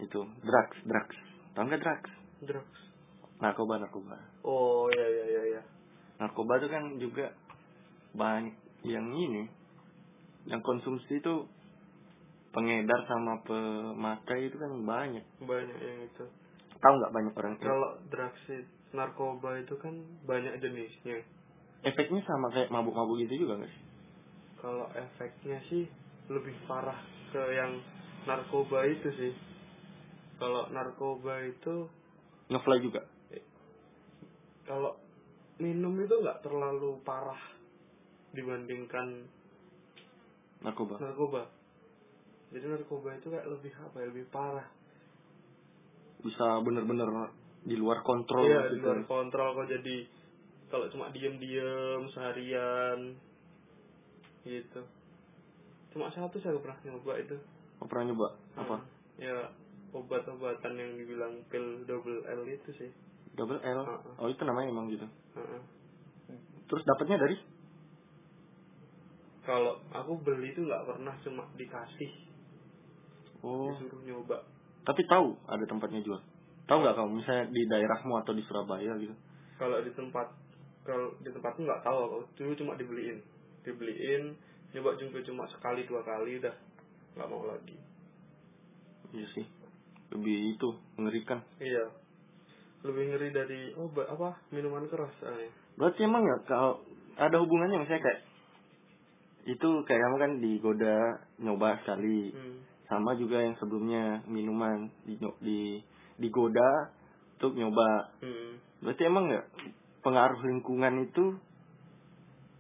itu 0.02 0.26
drugs 0.42 0.78
drugs. 0.86 1.18
Tau 1.54 1.70
nggak 1.70 1.82
drugs? 1.82 2.12
Drugs. 2.50 2.80
Narkoba 3.38 3.78
narkoba. 3.78 4.18
Oh 4.42 4.90
ya 4.90 5.06
ya 5.06 5.26
ya 5.30 5.44
ya 5.60 5.62
narkoba 6.18 6.58
itu 6.58 6.68
kan 6.74 6.84
juga 6.98 7.26
banyak 8.18 8.58
yang 8.82 9.06
ini 9.14 9.46
yang 10.50 10.66
konsumsi 10.66 11.22
itu 11.22 11.46
pengedar 12.50 13.06
sama 13.06 13.46
pemakai 13.46 14.50
itu 14.50 14.58
kan 14.58 14.72
banyak. 14.82 15.26
Banyak 15.46 15.78
yang 15.78 16.00
itu. 16.10 16.26
Tahu 16.80 16.94
nggak 16.96 17.14
banyak 17.14 17.34
orang 17.38 17.54
itu? 17.54 17.66
Kalau 17.70 17.92
drugs 18.10 18.44
narkoba 18.98 19.62
itu 19.62 19.78
kan 19.78 19.94
banyak 20.26 20.58
jenisnya. 20.58 21.22
Efeknya 21.86 22.26
sama 22.26 22.50
kayak 22.50 22.74
mabuk-mabuk 22.74 23.22
gitu 23.24 23.46
juga 23.46 23.62
nggak 23.62 23.72
sih 23.72 23.89
kalau 24.60 24.88
efeknya 24.92 25.60
sih 25.72 25.88
lebih 26.30 26.54
parah 26.68 27.00
ke 27.32 27.42
yang 27.56 27.80
narkoba 28.28 28.86
itu 28.86 29.10
sih. 29.16 29.34
Kalau 30.40 30.68
narkoba 30.72 31.44
itu 31.48 31.88
ngefly 32.52 32.78
juga? 32.84 33.02
Kalau 34.68 34.96
minum 35.60 35.98
itu 36.00 36.16
nggak 36.22 36.46
terlalu 36.46 37.02
parah 37.04 37.40
dibandingkan 38.36 39.28
narkoba? 40.64 41.02
narkoba. 41.02 41.42
Jadi 42.50 42.66
narkoba 42.66 43.10
itu 43.16 43.28
kayak 43.32 43.48
lebih 43.48 43.74
apa 43.80 43.96
ya? 44.00 44.06
Lebih 44.12 44.26
parah. 44.32 44.68
Bisa 46.20 46.60
bener-bener 46.64 47.08
di 47.64 47.76
luar 47.76 48.04
kontrol 48.04 48.48
iya 48.48 48.72
gitu 48.72 48.80
di 48.80 48.84
luar 48.84 49.04
kontrol 49.08 49.56
kok. 49.56 49.68
Jadi 49.72 49.98
kalau 50.70 50.86
cuma 50.94 51.12
diem-diem 51.12 52.02
seharian 52.14 53.29
gitu. 54.50 54.82
Cuma 55.94 56.10
satu 56.14 56.38
saya 56.42 56.58
pernah 56.58 56.78
nyoba 56.86 57.14
itu. 57.22 57.38
Oh, 57.82 57.86
pernah 57.86 58.10
nyoba? 58.10 58.28
Apa? 58.58 58.76
Hmm, 58.82 58.90
ya 59.22 59.38
obat-obatan 59.94 60.74
yang 60.78 60.92
dibilang 60.98 61.34
pil 61.50 61.86
double 61.86 62.26
L 62.26 62.42
itu 62.46 62.70
sih. 62.78 62.90
Double 63.34 63.62
L? 63.62 63.80
Heeh. 63.86 64.14
oh 64.22 64.28
itu 64.30 64.42
namanya 64.46 64.70
emang 64.74 64.90
gitu? 64.90 65.06
Heeh. 65.38 65.62
terus 66.70 66.86
dapatnya 66.86 67.18
dari? 67.18 67.38
Kalau 69.42 69.82
aku 69.90 70.22
beli 70.22 70.54
itu 70.54 70.62
nggak 70.62 70.86
pernah 70.86 71.16
cuma 71.26 71.44
dikasih. 71.58 72.12
Oh. 73.42 73.74
Disuruh 73.74 74.06
nyoba. 74.06 74.46
Tapi 74.86 75.02
tahu 75.10 75.34
ada 75.50 75.66
tempatnya 75.66 76.06
jual? 76.06 76.22
Tahu 76.70 76.78
nggak 76.86 76.94
kamu 76.94 77.10
misalnya 77.18 77.46
di 77.50 77.62
daerahmu 77.66 78.14
atau 78.22 78.38
di 78.38 78.46
Surabaya 78.46 78.94
gitu? 79.02 79.16
Kalau 79.58 79.82
di 79.82 79.90
tempat 79.98 80.30
kalau 80.86 81.18
di 81.26 81.34
tempatku 81.34 81.66
nggak 81.66 81.82
tahu 81.82 81.98
aku. 81.98 82.18
Dulu 82.38 82.52
cuma 82.62 82.78
dibeliin 82.78 83.18
dibeliin 83.66 84.36
nyoba 84.76 84.96
juga 85.02 85.20
cuma 85.26 85.50
sekali 85.50 85.84
dua 85.90 86.06
kali 86.06 86.40
udah 86.40 86.56
nggak 87.18 87.30
mau 87.30 87.44
lagi 87.50 87.78
iya 89.16 89.28
sih 89.34 89.46
lebih 90.14 90.58
itu 90.58 90.70
mengerikan 90.98 91.42
iya 91.60 91.90
lebih 92.86 93.12
ngeri 93.12 93.30
dari 93.36 93.62
obat 93.76 94.08
apa 94.08 94.40
minuman 94.56 94.88
keras 94.88 95.12
soalnya 95.20 95.52
Berarti 95.80 96.04
emang 96.04 96.28
ya 96.28 96.38
kalau 96.44 96.84
ada 97.16 97.40
hubungannya 97.40 97.80
misalnya 97.80 98.04
kayak 98.04 98.22
itu 99.48 99.70
kayak 99.88 100.02
kamu 100.04 100.16
kan 100.20 100.32
digoda 100.44 100.98
nyoba 101.40 101.80
sekali 101.88 102.36
hmm. 102.36 102.58
sama 102.92 103.16
juga 103.16 103.40
yang 103.40 103.56
sebelumnya 103.64 104.20
minuman 104.28 104.92
di 105.08 105.16
di 105.40 105.80
digoda 106.20 106.92
untuk 107.40 107.56
nyoba. 107.56 108.12
Hmm. 108.20 108.60
Berarti 108.84 109.04
emang 109.08 109.32
ya 109.32 109.48
pengaruh 110.04 110.44
lingkungan 110.44 111.08
itu 111.08 111.40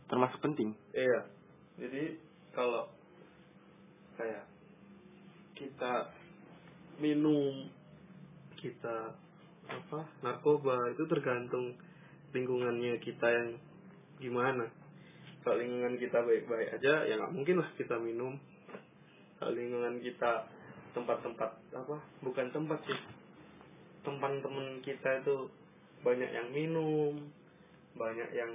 termasuk 0.08 0.40
penting. 0.40 0.72
Iya. 1.00 1.22
Jadi 1.80 2.04
kalau 2.52 2.92
kayak 4.20 4.44
kita 5.56 6.12
minum 7.00 7.72
kita 8.60 9.16
apa 9.70 10.00
narkoba 10.20 10.92
itu 10.92 11.08
tergantung 11.08 11.78
lingkungannya 12.36 13.00
kita 13.00 13.28
yang 13.32 13.50
gimana. 14.20 14.68
Kalau 15.40 15.56
lingkungan 15.56 15.96
kita 15.96 16.20
baik-baik 16.20 16.76
aja 16.76 17.08
ya 17.08 17.14
nggak 17.16 17.32
mungkin 17.32 17.64
lah 17.64 17.70
kita 17.80 17.96
minum. 17.96 18.36
Kalau 19.40 19.56
lingkungan 19.56 20.04
kita 20.04 20.52
tempat-tempat 20.92 21.52
apa 21.72 21.98
bukan 22.20 22.48
tempat 22.52 22.80
sih. 22.84 23.00
Teman-teman 24.04 24.84
kita 24.84 25.24
itu 25.24 25.48
banyak 26.04 26.32
yang 26.32 26.48
minum 26.52 27.32
banyak 27.96 28.30
yang 28.36 28.52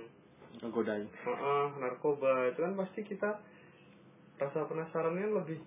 ngegodain. 0.63 1.09
Uh, 1.27 1.69
narkoba. 1.81 2.53
Itu 2.53 2.61
kan 2.63 2.75
pasti 2.79 3.01
kita 3.03 3.31
rasa 4.39 4.67
penasarannya 4.67 5.31
lebih. 5.31 5.61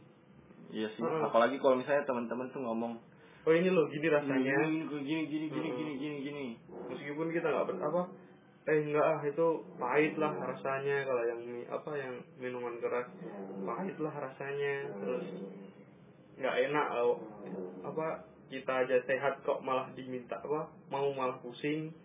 Iya 0.71 0.91
sih 0.95 1.03
Heeh. 1.03 1.21
apalagi 1.23 1.55
kalau 1.63 1.79
misalnya 1.79 2.03
teman-teman 2.03 2.51
tuh 2.51 2.59
ngomong 2.59 2.99
oh 3.47 3.53
ini 3.55 3.71
loh 3.71 3.87
gini 3.87 4.07
rasanya. 4.11 4.67
Gini 4.67 4.83
gini 4.83 5.23
gini 5.31 5.47
gini 5.47 5.69
gini 5.71 5.91
gini 5.95 6.17
gini 6.27 6.45
meskipun 6.91 7.31
kita 7.31 7.47
nggak 7.47 7.79
apa 7.79 8.03
eh 8.67 8.83
enggak 8.83 9.05
ah 9.07 9.21
itu 9.23 9.47
pahit 9.79 10.19
lah 10.19 10.35
rasanya 10.35 11.07
kalau 11.07 11.23
yang 11.23 11.41
apa 11.71 11.91
yang 11.95 12.13
minuman 12.35 12.75
keras. 12.83 13.07
Pahit 13.63 13.95
lah 14.03 14.11
rasanya 14.11 14.91
terus 14.99 15.27
nggak 16.37 16.55
enak 16.67 16.85
kalau 16.91 17.15
apa 17.87 18.07
kita 18.51 18.71
aja 18.83 18.99
sehat 19.07 19.39
kok 19.47 19.63
malah 19.63 19.87
diminta 19.95 20.35
apa 20.43 20.67
mau 20.91 21.07
malah 21.15 21.39
pusing. 21.39 21.95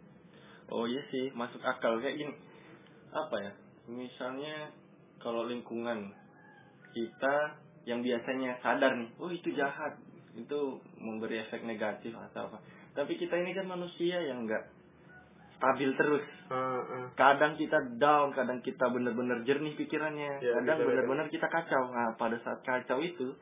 Oh 0.71 0.87
iya 0.87 1.03
sih 1.11 1.35
masuk 1.35 1.59
akal. 1.67 1.99
Kayak 1.99 2.23
gini 2.23 2.33
apa 3.13 3.37
ya 3.39 3.53
misalnya 3.87 4.73
kalau 5.21 5.45
lingkungan 5.45 6.11
kita 6.93 7.61
yang 7.85 8.01
biasanya 8.01 8.59
sadar 8.65 8.97
nih 8.97 9.11
oh 9.21 9.31
itu 9.31 9.53
jahat 9.53 10.01
itu 10.37 10.81
memberi 10.97 11.45
efek 11.45 11.61
negatif 11.65 12.17
atau 12.17 12.49
apa. 12.49 12.59
Tapi 12.93 13.17
kita 13.21 13.37
ini 13.37 13.53
kan 13.53 13.69
manusia 13.69 14.21
yang 14.21 14.45
enggak 14.49 14.69
stabil 15.57 15.93
terus. 15.97 16.25
Kadang 17.17 17.57
kita 17.61 17.79
down, 18.01 18.33
kadang 18.33 18.61
kita 18.65 18.89
benar-benar 18.89 19.45
jernih 19.45 19.77
pikirannya, 19.77 20.43
Ya, 20.43 20.53
kadang 20.61 20.85
benar-benar 20.89 21.29
kita 21.29 21.49
kacau. 21.49 21.93
Nah, 21.93 22.17
pada 22.17 22.37
saat 22.43 22.61
kacau 22.65 23.01
itu 23.01 23.37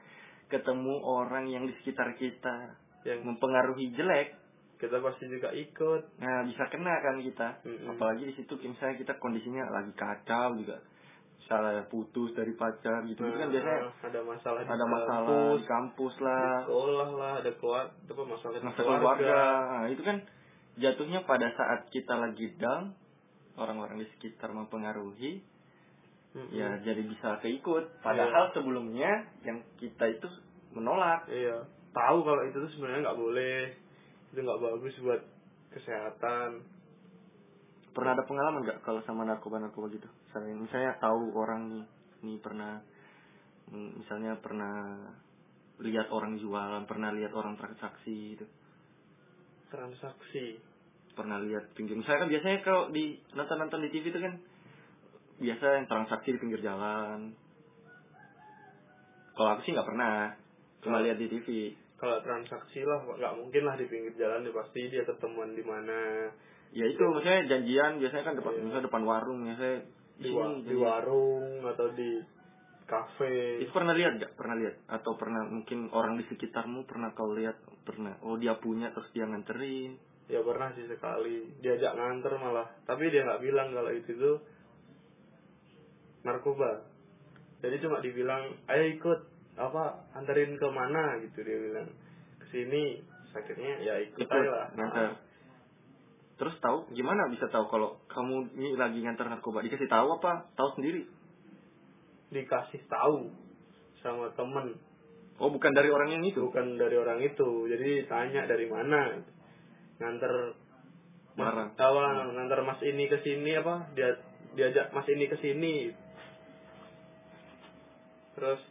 ketemu 0.50 0.98
orang 1.02 1.46
yang 1.46 1.64
di 1.66 1.74
sekitar 1.83 2.14
kita 2.18 2.74
yang 3.06 3.22
mempengaruhi 3.24 3.94
jelek, 3.94 4.35
kita 4.81 4.97
pasti 5.05 5.29
juga 5.29 5.53
ikut. 5.53 6.03
Nah 6.25 6.49
bisa 6.49 6.64
kena 6.73 6.95
kan 7.05 7.21
kita. 7.21 7.49
Mm-mm. 7.69 7.93
Apalagi 7.93 8.33
di 8.33 8.35
situ 8.40 8.57
misalnya 8.64 8.97
kita 8.97 9.12
kondisinya 9.21 9.69
lagi 9.69 9.93
kacau 9.93 10.57
juga, 10.57 10.81
misalnya 11.37 11.85
putus 11.93 12.33
dari 12.33 12.57
pacar 12.57 13.05
gitu, 13.05 13.21
itu 13.21 13.37
kan 13.37 13.49
Nah, 13.49 13.55
biasanya 13.55 13.81
ada 14.09 14.21
masalah 14.25 14.59
di 14.64 14.69
ada 14.73 14.87
masalah 14.88 15.29
kampus, 15.29 15.61
di 15.61 15.66
kampus 15.69 16.14
di 16.16 16.25
lah, 16.25 16.55
sekolah 16.64 17.09
lah 17.12 17.33
ada 17.45 17.51
keluar 17.61 17.85
apa 17.93 18.23
masalah 18.25 18.53
di 18.57 18.61
masalah 18.64 18.97
keluarga. 18.97 19.40
Nah, 19.69 19.87
itu 19.93 20.03
kan 20.03 20.16
jatuhnya 20.81 21.21
pada 21.29 21.47
saat 21.53 21.81
kita 21.93 22.14
lagi 22.16 22.47
down, 22.57 22.97
orang-orang 23.61 24.01
di 24.01 24.09
sekitar 24.16 24.49
mempengaruhi, 24.57 25.45
Mm-mm. 26.33 26.57
ya 26.57 26.81
jadi 26.81 27.05
bisa 27.05 27.37
keikut. 27.45 28.01
Padahal 28.01 28.49
sebelumnya 28.57 29.29
yang 29.45 29.61
kita 29.77 30.09
itu 30.09 30.25
menolak. 30.73 31.29
Iya, 31.29 31.69
tahu 31.93 32.25
kalau 32.25 32.43
itu 32.49 32.57
tuh 32.64 32.71
sebenarnya 32.79 33.11
nggak 33.11 33.21
boleh, 33.21 33.59
itu 34.31 34.38
nggak 34.38 34.61
bagus 34.62 34.95
buat 35.03 35.23
kesehatan. 35.75 36.51
pernah 37.90 38.14
ada 38.14 38.23
pengalaman 38.23 38.62
nggak 38.62 38.87
kalau 38.87 39.03
sama 39.03 39.27
narkoba 39.27 39.59
narkoba 39.59 39.90
gitu 39.90 40.07
misalnya, 40.31 40.55
misalnya 40.62 40.93
tahu 41.03 41.35
orang 41.35 41.62
nih 41.75 41.85
nih 42.23 42.38
pernah 42.38 42.79
misalnya 43.75 44.38
pernah 44.38 44.95
lihat 45.83 46.07
orang 46.14 46.38
jualan 46.38 46.87
pernah 46.87 47.11
lihat 47.11 47.35
orang 47.35 47.59
transaksi 47.59 48.38
gitu 48.38 48.47
Transaksi. 49.71 50.59
pernah 51.19 51.43
lihat 51.43 51.75
pinggir 51.75 51.99
misalnya 51.99 52.27
kan 52.27 52.31
biasanya 52.31 52.59
kalau 52.62 52.83
di 52.95 53.19
nonton 53.35 53.59
nonton 53.59 53.83
di 53.83 53.90
TV 53.90 54.14
itu 54.14 54.21
kan 54.23 54.35
biasa 55.43 55.64
yang 55.83 55.87
transaksi 55.90 56.29
di 56.31 56.38
pinggir 56.38 56.62
jalan 56.62 57.35
kalau 59.35 59.59
aku 59.59 59.66
sih 59.66 59.75
nggak 59.75 59.88
pernah 59.90 60.31
cuma 60.81 60.97
Oh. 60.97 61.03
lihat 61.03 61.19
di 61.19 61.27
TV 61.27 61.75
Kalau 62.01 62.17
transaksi 62.25 62.81
lah 62.81 63.05
nggak 63.05 63.37
mungkin 63.37 63.63
lah 63.69 63.77
di 63.77 63.85
pinggir 63.85 64.17
jalan 64.17 64.49
ya 64.49 64.53
pasti 64.57 64.89
dia 64.89 65.05
ketemuan 65.05 65.53
di 65.53 65.61
mana. 65.61 66.33
Ya 66.73 66.89
itu 66.89 66.97
maksudnya 67.05 67.45
janjian 67.45 68.01
biasanya 68.01 68.25
kan 68.25 68.35
depan 68.41 68.53
misalnya 68.57 68.89
depan 68.89 69.03
warung 69.05 69.45
biasanya 69.45 69.79
di, 70.17 70.31
wa- 70.33 70.61
di 70.65 70.77
warung 70.81 71.61
atau 71.69 71.87
di 71.93 72.25
kafe. 72.89 73.63
itu 73.63 73.71
pernah 73.71 73.95
lihat 73.95 74.19
gak 74.19 74.33
pernah 74.35 74.57
lihat? 74.59 74.75
Atau 74.89 75.15
pernah 75.21 75.47
mungkin 75.47 75.93
orang 75.93 76.19
di 76.19 76.25
sekitarmu 76.27 76.89
pernah 76.89 77.13
kau 77.13 77.31
lihat 77.37 77.61
pernah 77.85 78.17
oh 78.27 78.41
dia 78.41 78.57
punya 78.59 78.91
terus 78.97 79.13
dia 79.13 79.29
nganterin? 79.29 79.95
Ya 80.31 80.41
pernah 80.41 80.73
sih 80.75 80.87
sekali. 80.89 81.53
Diajak 81.61 81.95
nganter 81.95 82.33
malah, 82.39 82.71
tapi 82.87 83.11
dia 83.13 83.27
nggak 83.27 83.43
bilang 83.43 83.75
kalau 83.77 83.91
itu 83.93 84.11
tuh 84.17 84.37
narkoba. 86.25 86.87
Jadi 87.61 87.77
cuma 87.85 88.01
dibilang, 88.01 88.57
ayo 88.73 88.85
ikut 88.97 89.21
apa 89.59 90.07
anterin 90.15 90.55
ke 90.59 90.69
mana 90.71 91.19
gitu 91.25 91.43
dia 91.43 91.59
bilang 91.59 91.89
ke 92.43 92.47
sini. 92.53 93.03
Akhirnya 93.31 93.79
ya 93.79 93.95
ikut, 94.03 94.27
ikut 94.27 94.31
aja 94.31 94.51
lah. 94.51 94.69
nganter 94.75 95.15
terus 96.35 96.57
tahu 96.59 96.89
gimana 96.97 97.31
bisa 97.31 97.47
tahu 97.53 97.69
kalau 97.71 98.01
kamu 98.11 98.49
ini 98.59 98.75
lagi 98.75 98.99
nganter 99.05 99.29
narkoba 99.29 99.61
dikasih 99.63 99.87
tahu 99.87 100.19
apa 100.19 100.51
tahu 100.57 100.73
sendiri 100.75 101.07
Dikasih 102.31 102.87
tahu 102.87 103.27
sama 104.07 104.31
temen, 104.39 104.79
oh 105.43 105.51
bukan 105.51 105.75
dari 105.75 105.91
orang 105.91 106.15
yang 106.15 106.23
itu 106.23 106.47
bukan 106.47 106.79
dari 106.79 106.95
orang 106.95 107.19
itu. 107.27 107.67
Jadi 107.67 108.07
tanya 108.07 108.47
dari 108.47 108.71
mana. 108.71 109.19
Nganter 109.99 110.55
Barang. 111.35 111.75
Tahu 111.75 111.95
nganter 112.39 112.61
mas 112.63 112.81
ini 112.87 113.11
ke 113.11 113.19
sini 113.23 113.51
apa? 113.59 113.91
Dia 113.99 114.15
diajak 114.55 114.95
mas 114.95 115.07
ini 115.11 115.25
ke 115.27 115.37
sini. 115.43 115.75
Terus 118.39 118.63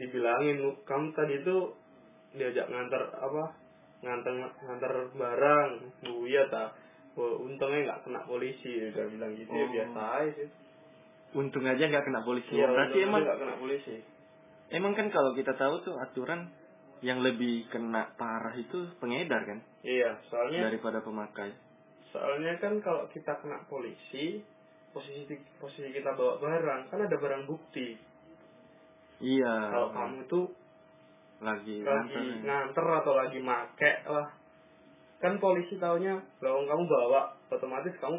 dibilangin 0.00 0.56
kamu 0.88 1.12
tadi 1.12 1.44
itu 1.44 1.56
diajak 2.34 2.66
nganter 2.72 3.02
apa? 3.14 3.44
Nganter 4.00 4.32
nganter 4.64 4.92
barang. 5.14 5.70
Bu 6.08 6.24
tak. 6.48 6.68
Oh, 7.18 7.42
untungnya 7.42 7.84
nggak 7.90 8.00
kena 8.06 8.22
polisi 8.22 8.70
dia 8.94 9.04
bilang 9.10 9.34
gitu 9.34 9.50
ya 9.50 9.66
Oh. 9.66 9.70
biasa 9.74 10.00
aja 10.22 10.30
sih. 10.40 10.48
untung 11.34 11.66
aja 11.66 11.84
nggak 11.90 12.06
kena 12.06 12.22
polisi 12.22 12.54
Iya, 12.54 12.70
berarti 12.70 12.96
untungnya 12.96 13.06
emang 13.10 13.22
nggak 13.26 13.38
kena 13.42 13.54
polisi. 13.58 13.96
emang 14.70 14.92
kan 14.94 15.06
kalau 15.10 15.30
kita 15.34 15.52
tahu 15.58 15.74
tuh 15.82 15.94
aturan 15.98 16.48
yang 17.02 17.18
lebih 17.20 17.66
kena 17.68 18.14
parah 18.14 18.54
itu 18.54 18.94
pengedar 19.02 19.42
kan 19.42 19.58
Iya, 19.82 20.22
soalnya 20.30 20.70
daripada 20.70 21.02
pemakai 21.02 21.50
soalnya 22.14 22.56
kan 22.62 22.78
kalau 22.78 23.10
kita 23.10 23.36
kena 23.42 23.66
polisi 23.66 24.40
posisi 24.94 25.34
posisi 25.58 25.90
kita 25.90 26.14
bawa 26.14 26.38
barang 26.38 26.94
kan 26.94 26.98
ada 27.04 27.16
barang 27.18 27.50
bukti 27.50 27.98
iya 29.20 29.54
kalau 29.70 29.88
kamu 29.92 30.18
tuh 30.26 30.46
lagi 31.40 31.80
lagi 31.80 31.84
nganter 31.84 32.20
ya. 32.20 32.36
nganter 32.44 32.86
atau 33.00 33.12
lagi 33.16 33.38
make 33.40 33.92
lah 34.04 34.28
kan 35.20 35.36
polisi 35.36 35.76
taunya 35.76 36.20
kalau 36.40 36.64
kamu 36.64 36.84
bawa 36.84 37.36
otomatis 37.48 37.92
kamu 38.00 38.18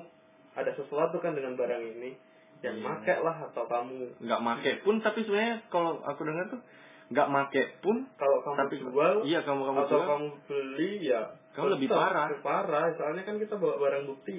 ada 0.54 0.72
sesuatu 0.74 1.18
kan 1.18 1.34
dengan 1.34 1.54
barang 1.56 1.84
ini 1.98 2.14
yang 2.62 2.78
Iya. 2.78 2.86
make 2.86 3.16
lah 3.22 3.38
atau 3.50 3.66
kamu 3.66 4.22
nggak 4.22 4.42
make 4.42 4.72
pun 4.82 5.02
tapi 5.02 5.26
sebenarnya 5.26 5.66
kalau 5.70 5.98
aku 6.02 6.22
dengar 6.22 6.46
tuh 6.50 6.62
nggak 7.10 7.30
make 7.30 7.64
pun 7.82 8.06
kalau 8.16 8.38
kamu 8.42 8.58
tapi 8.62 8.76
jual 8.80 9.14
iya 9.26 9.40
kamu 9.42 9.62
kamu 9.66 9.78
atau 9.82 9.90
jual 9.92 10.06
kamu 10.08 10.28
beli 10.46 10.92
ya 11.10 11.22
Kamu 11.52 11.68
lebih 11.76 11.92
parah. 11.92 12.32
lebih 12.32 12.46
parah 12.46 12.86
soalnya 12.96 13.28
kan 13.28 13.36
kita 13.36 13.58
bawa 13.58 13.76
barang 13.76 14.04
bukti 14.08 14.34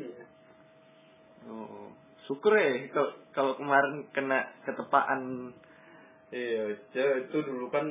oh 1.51 1.91
syukur 2.25 2.55
ya 2.55 2.89
kalau 3.35 3.59
kemarin 3.59 4.07
kena 4.15 4.55
ketepaan 4.63 5.51
iya 6.33 6.63
ya, 6.97 7.07
itu 7.29 7.39
dulu 7.45 7.69
kan 7.69 7.87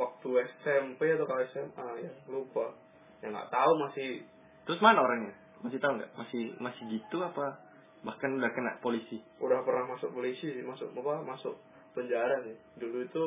waktu 0.00 0.28
SMP 0.64 1.12
atau 1.12 1.28
kalau 1.28 1.42
SMA 1.52 1.88
ya 2.04 2.12
lupa. 2.32 2.72
Ya 3.20 3.32
nggak 3.32 3.52
tahu 3.52 3.72
masih. 3.84 4.24
Terus 4.68 4.80
mana 4.80 5.04
orangnya? 5.04 5.36
Masih 5.60 5.78
tahu 5.80 6.00
nggak? 6.00 6.10
Masih 6.16 6.42
masih 6.60 6.82
gitu 6.88 7.20
apa? 7.20 7.60
Bahkan 8.04 8.40
udah 8.40 8.50
kena 8.52 8.72
polisi? 8.80 9.20
Udah 9.40 9.64
pernah 9.64 9.96
masuk 9.96 10.12
polisi 10.12 10.52
sih 10.52 10.64
masuk 10.64 10.92
apa 10.96 11.24
masuk 11.24 11.56
penjara 11.96 12.44
sih. 12.44 12.56
Dulu 12.80 12.98
itu 13.04 13.24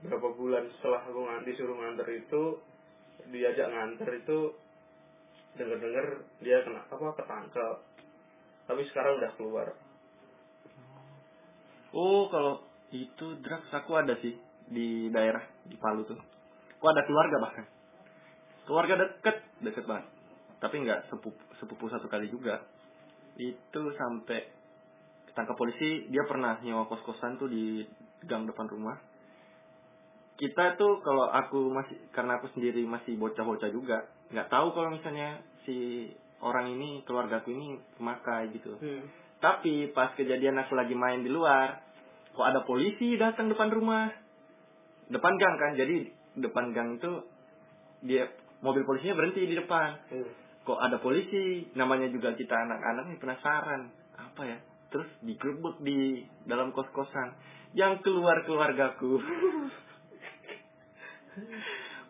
berapa 0.00 0.28
bulan 0.32 0.64
setelah 0.80 1.04
aku 1.04 1.20
disuruh 1.44 1.76
nganter 1.76 2.08
itu 2.16 2.42
diajak 3.28 3.68
nganter 3.68 4.08
itu 4.16 4.38
denger 5.60 5.76
dengar 5.76 6.06
dia 6.40 6.64
kena 6.64 6.80
apa 6.88 7.06
ketangkep. 7.20 7.76
Tapi 8.68 8.82
sekarang 8.92 9.20
udah 9.20 9.32
keluar. 9.36 9.68
Oh 11.90 12.30
kalau 12.30 12.69
itu 12.90 13.26
drugs 13.42 13.70
aku 13.70 13.98
ada 13.98 14.18
sih 14.18 14.34
di 14.70 15.10
daerah 15.10 15.42
di 15.66 15.78
Palu 15.78 16.06
tuh. 16.06 16.18
Aku 16.78 16.86
ada 16.90 17.02
keluarga 17.06 17.36
bahkan. 17.42 17.66
Keluarga 18.66 18.94
deket 18.98 19.36
deket 19.62 19.84
banget. 19.86 20.06
Tapi 20.60 20.74
nggak 20.84 21.10
sepupu, 21.10 21.42
sepupu 21.58 21.88
satu 21.88 22.06
kali 22.10 22.30
juga. 22.30 22.62
Itu 23.38 23.94
sampai 23.96 24.46
ketangkap 25.30 25.56
polisi 25.56 26.10
dia 26.10 26.26
pernah 26.26 26.58
nyewa 26.60 26.90
kos 26.90 27.02
kosan 27.06 27.38
tuh 27.38 27.48
di 27.48 27.86
gang 28.26 28.44
depan 28.44 28.66
rumah. 28.68 28.98
Kita 30.40 30.74
tuh 30.80 31.04
kalau 31.04 31.28
aku 31.30 31.68
masih 31.68 31.96
karena 32.16 32.40
aku 32.40 32.48
sendiri 32.56 32.82
masih 32.88 33.14
bocah 33.20 33.44
bocah 33.44 33.70
juga 33.70 34.08
nggak 34.30 34.48
tahu 34.48 34.70
kalau 34.72 34.94
misalnya 34.94 35.42
si 35.66 36.06
orang 36.40 36.70
ini 36.70 37.02
keluargaku 37.02 37.50
ini 37.50 37.76
pemakai 37.98 38.54
gitu. 38.54 38.78
Hmm. 38.78 39.04
tapi 39.40 39.88
pas 39.96 40.12
kejadian 40.14 40.60
aku 40.60 40.76
lagi 40.76 40.92
main 40.92 41.24
di 41.24 41.32
luar 41.32 41.80
kok 42.34 42.46
ada 42.46 42.60
polisi 42.62 43.18
datang 43.18 43.50
depan 43.50 43.70
rumah? 43.74 44.10
Depan 45.10 45.34
gang 45.36 45.56
kan? 45.58 45.72
Jadi 45.74 46.10
depan 46.38 46.70
gang 46.70 46.96
itu 46.98 47.12
dia 48.06 48.30
mobil 48.62 48.86
polisinya 48.86 49.18
berhenti 49.18 49.44
di 49.44 49.56
depan. 49.58 49.90
Hmm. 50.10 50.30
kok 50.60 50.78
ada 50.78 51.00
polisi? 51.02 51.66
Namanya 51.74 52.12
juga 52.12 52.36
kita 52.36 52.54
anak-anak 52.54 53.04
nih 53.10 53.18
penasaran. 53.18 53.82
Apa 54.14 54.42
ya? 54.46 54.58
Terus 54.94 55.08
digerebek 55.24 55.82
di 55.82 56.22
dalam 56.46 56.70
kos-kosan. 56.70 57.34
Yang 57.74 58.02
keluar 58.06 58.42
keluargaku. 58.46 59.18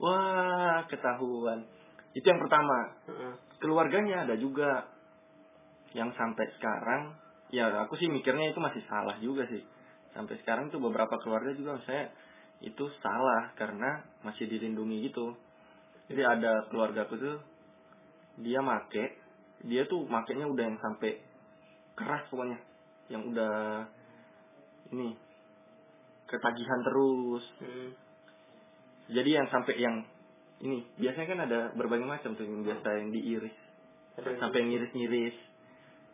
Wah 0.03 0.85
ketahuan. 0.89 1.65
Itu 2.13 2.27
yang 2.27 2.41
pertama. 2.41 2.77
Heeh. 3.09 3.35
keluarganya 3.61 4.29
ada 4.29 4.35
juga. 4.37 4.89
Yang 5.93 6.17
sampai 6.17 6.47
sekarang 6.59 7.03
ya 7.51 7.67
aku 7.83 7.99
sih 7.99 8.07
mikirnya 8.07 8.55
itu 8.55 8.61
masih 8.63 8.83
salah 8.87 9.19
juga 9.19 9.43
sih 9.51 9.63
sampai 10.13 10.37
sekarang 10.43 10.69
tuh 10.75 10.83
beberapa 10.83 11.17
keluarga 11.23 11.55
juga 11.55 11.79
saya 11.87 12.11
itu 12.61 12.85
salah 13.01 13.57
karena 13.57 14.05
masih 14.21 14.45
dilindungi 14.51 15.09
gitu. 15.09 15.33
Jadi 16.13 16.23
ada 16.27 16.69
keluargaku 16.69 17.15
tuh 17.17 17.39
dia 18.41 18.61
make 18.61 19.17
dia 19.61 19.85
tuh 19.85 20.09
makainya 20.09 20.49
udah 20.49 20.65
yang 20.65 20.79
sampai 20.81 21.21
keras 21.97 22.25
pokoknya. 22.29 22.59
Yang 23.09 23.23
udah 23.35 23.55
ini 24.93 25.17
ketagihan 26.29 26.81
terus. 26.87 27.45
Hmm. 27.59 27.91
jadi 29.11 29.43
yang 29.43 29.49
sampai 29.51 29.75
yang 29.75 30.07
ini 30.63 30.87
biasanya 30.95 31.27
kan 31.27 31.41
ada 31.51 31.61
berbagai 31.75 32.07
macam 32.07 32.39
tuh 32.39 32.47
yang 32.47 32.63
biasa 32.63 32.89
yang 33.01 33.11
diiris. 33.11 33.57
Ada 34.21 34.37
sampai 34.39 34.61
ngiris-ngiris 34.69 35.51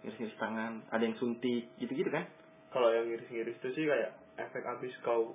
ngiris-ngiris 0.07 0.39
tangan 0.39 0.87
ada 0.95 1.03
yang 1.03 1.19
suntik 1.19 1.67
gitu-gitu 1.83 2.07
kan 2.15 2.23
Kalau 2.77 2.93
yang 2.93 3.09
ngiris-ngiris 3.09 3.57
itu 3.57 3.69
sih 3.73 3.89
kayak 3.89 4.12
efek 4.37 4.61
abis 4.61 4.93
kau 5.01 5.33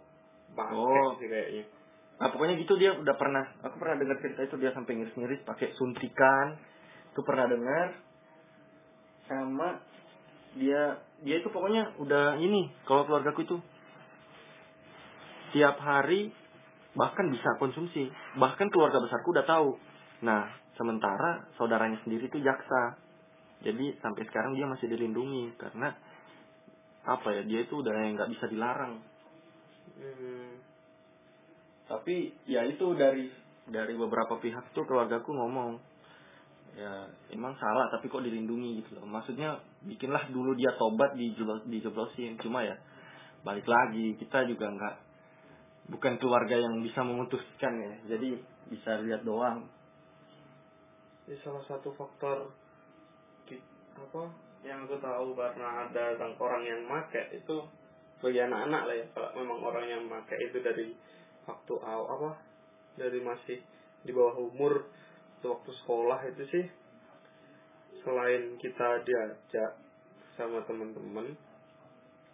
pakai 0.54 0.78
Oh. 0.78 1.18
sih 1.18 1.26
kayaknya. 1.26 1.66
nah 2.22 2.30
pokoknya 2.30 2.54
gitu 2.62 2.78
dia 2.78 2.94
udah 2.94 3.18
pernah 3.18 3.42
aku 3.66 3.82
pernah 3.82 3.98
dengar 3.98 4.22
cerita 4.22 4.46
itu 4.46 4.62
dia 4.62 4.70
sampai 4.78 4.94
ngiris-ngiris 4.94 5.42
pakai 5.42 5.74
suntikan. 5.74 6.54
Itu 7.10 7.26
pernah 7.26 7.50
dengar. 7.50 7.98
Sama 9.26 9.82
dia 10.54 11.02
dia 11.26 11.42
itu 11.42 11.50
pokoknya 11.50 11.98
udah 11.98 12.38
ini 12.38 12.70
kalau 12.86 13.10
keluargaku 13.10 13.42
itu. 13.42 13.58
Tiap 15.58 15.82
hari 15.82 16.30
bahkan 16.94 17.26
bisa 17.34 17.58
konsumsi. 17.58 18.06
Bahkan 18.38 18.70
keluarga 18.70 19.02
besarku 19.02 19.34
udah 19.34 19.50
tahu. 19.50 19.82
Nah 20.22 20.46
sementara 20.78 21.50
saudaranya 21.58 21.98
sendiri 22.06 22.30
itu 22.30 22.38
jaksa. 22.38 23.02
Jadi 23.66 23.98
sampai 23.98 24.30
sekarang 24.30 24.54
dia 24.54 24.70
masih 24.70 24.94
dilindungi 24.94 25.58
karena 25.58 25.98
apa 27.02 27.28
ya 27.34 27.42
dia 27.46 27.66
itu 27.66 27.82
udah 27.82 27.94
yang 27.94 28.18
nggak 28.18 28.32
bisa 28.38 28.46
dilarang. 28.50 29.02
Hmm. 29.92 30.58
tapi 31.86 32.32
ya 32.48 32.64
itu 32.64 32.96
dari 32.96 33.28
dari 33.68 33.94
beberapa 33.94 34.40
pihak 34.40 34.72
tuh 34.72 34.88
keluargaku 34.88 35.36
ngomong 35.36 35.78
ya 36.74 37.12
emang 37.36 37.54
salah 37.60 37.92
tapi 37.92 38.08
kok 38.08 38.24
dilindungi 38.24 38.82
gitu 38.82 38.98
loh. 38.98 39.06
Maksudnya 39.06 39.60
bikinlah 39.84 40.32
dulu 40.32 40.56
dia 40.56 40.72
tobat 40.80 41.14
dijeblos 41.20 41.68
dijeblosin. 41.68 42.40
Cuma 42.40 42.64
ya 42.64 42.80
balik 43.44 43.68
lagi 43.68 44.16
kita 44.22 44.48
juga 44.48 44.72
nggak 44.72 44.96
bukan 45.92 46.14
keluarga 46.22 46.56
yang 46.56 46.80
bisa 46.80 47.04
memutuskan 47.04 47.74
ya. 47.76 48.16
Jadi 48.16 48.40
bisa 48.72 49.04
lihat 49.04 49.28
doang. 49.28 49.68
Ini 51.28 51.36
salah 51.44 51.64
satu 51.68 51.92
faktor 51.96 52.50
apa 53.92 54.24
yang 54.62 54.86
aku 54.86 54.98
tahu 55.02 55.34
karena 55.34 55.90
ada 55.90 56.18
sang 56.18 56.38
orang 56.38 56.64
yang 56.66 56.82
make 56.86 57.24
itu 57.34 57.58
bagi 58.22 58.38
anak-anak 58.38 58.82
lah 58.86 58.96
ya 58.96 59.06
kalau 59.18 59.30
memang 59.34 59.60
orang 59.66 59.86
yang 59.90 60.04
make 60.06 60.38
itu 60.38 60.58
dari 60.62 60.94
waktu 61.50 61.74
awal 61.82 62.06
apa 62.06 62.32
dari 62.98 63.18
masih 63.22 63.58
di 64.06 64.12
bawah 64.14 64.38
umur 64.38 64.86
waktu 65.42 65.72
sekolah 65.82 66.20
itu 66.30 66.44
sih 66.54 66.66
selain 68.06 68.58
kita 68.62 69.02
diajak 69.06 69.82
sama 70.38 70.62
teman-teman 70.70 71.34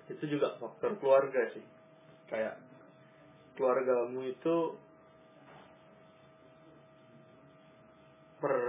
itu 0.07 0.23
juga 0.27 0.55
faktor 0.59 0.95
keluarga 1.03 1.51
sih. 1.51 1.63
Kayak 2.31 2.59
keluargamu 3.59 4.27
itu 4.27 4.55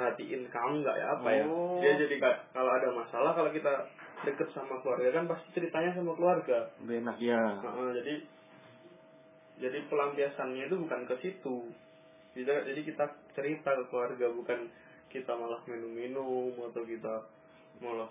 perhatiin 0.09 0.49
kamu 0.49 0.75
nggak 0.81 0.97
ya 0.97 1.07
apa 1.21 1.29
ya. 1.29 1.45
Oh. 1.45 1.77
dia 1.85 1.93
jadi 2.01 2.17
kalau 2.57 2.71
ada 2.73 2.89
masalah 2.97 3.37
kalau 3.37 3.53
kita 3.53 3.85
deket 4.25 4.49
sama 4.57 4.81
keluarga 4.81 5.21
kan 5.21 5.29
pasti 5.29 5.49
ceritanya 5.53 5.93
sama 5.93 6.17
keluarga. 6.17 6.73
Enak 6.81 7.17
ya 7.21 7.61
Heeh, 7.61 7.89
jadi 8.01 8.15
jadi 9.59 9.79
pelampiasannya 9.93 10.65
itu 10.73 10.77
bukan 10.81 11.01
ke 11.05 11.15
situ. 11.21 11.57
Jadi, 12.33 12.47
jadi 12.47 12.81
kita 12.89 13.05
cerita 13.37 13.71
ke 13.75 13.85
keluarga 13.93 14.27
bukan 14.33 14.71
kita 15.13 15.33
malah 15.37 15.61
minum-minum 15.69 16.57
atau 16.73 16.83
kita 16.89 17.15
malah 17.85 18.09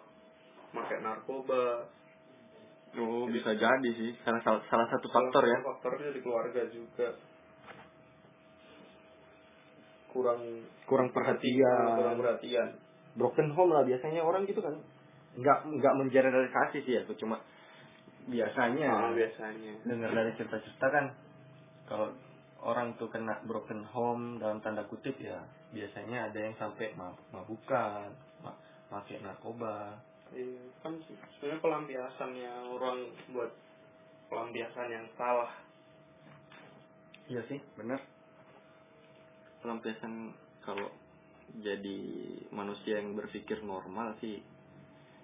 pakai 0.70 1.02
narkoba. 1.02 1.90
Oh 2.98 3.26
bisa 3.26 3.58
jadi 3.58 3.90
sih. 3.98 4.14
Karena 4.22 4.40
salah, 4.46 4.62
salah 4.70 4.88
satu 4.94 5.08
faktor 5.10 5.42
ya. 5.50 5.58
Salah 5.58 5.58
satu 5.58 5.70
faktornya 5.74 6.10
di 6.14 6.22
keluarga 6.22 6.62
juga 6.70 7.08
kurang 10.12 10.42
kurang 10.88 11.10
perhatian. 11.12 11.98
Kurang 11.98 12.18
perhatian. 12.20 12.68
Broken 13.18 13.50
home 13.54 13.72
lah 13.74 13.84
biasanya 13.84 14.22
orang 14.24 14.46
gitu 14.46 14.62
kan. 14.62 14.78
Nggak 15.38 15.60
nggak 15.68 15.94
mengeneralisasi 15.98 16.86
sih 16.86 16.94
ya 16.98 17.02
aku 17.06 17.14
cuma 17.20 17.38
biasanya 18.28 18.92
Ah, 18.92 19.12
biasanya. 19.16 19.74
dengar 19.88 20.12
dari 20.12 20.36
cerita-cerita 20.36 20.88
kan 20.92 21.06
kalau 21.88 22.12
orang 22.60 23.00
tuh 23.00 23.08
kena 23.08 23.40
broken 23.48 23.88
home 23.88 24.36
dalam 24.42 24.60
tanda 24.60 24.84
kutip 24.92 25.16
ya 25.16 25.40
biasanya 25.72 26.28
ada 26.32 26.40
yang 26.42 26.56
sampai 26.60 26.92
mabuk 27.00 27.24
mabukan 27.32 28.12
ma 28.44 28.52
pakai 28.92 29.24
narkoba. 29.24 29.96
Iya, 30.36 30.60
kan 30.84 31.00
sebenarnya 31.40 31.64
pelampiasannya 31.64 32.54
orang 32.76 32.98
buat 33.32 33.52
pelampiasan 34.28 34.92
yang 34.92 35.08
salah. 35.16 35.52
Iya 37.32 37.44
sih 37.48 37.60
benar 37.80 38.00
pelampiasan 39.62 40.34
kalau 40.62 40.92
jadi 41.64 42.00
manusia 42.52 43.00
yang 43.00 43.16
berpikir 43.16 43.64
normal 43.64 44.20
sih 44.20 44.44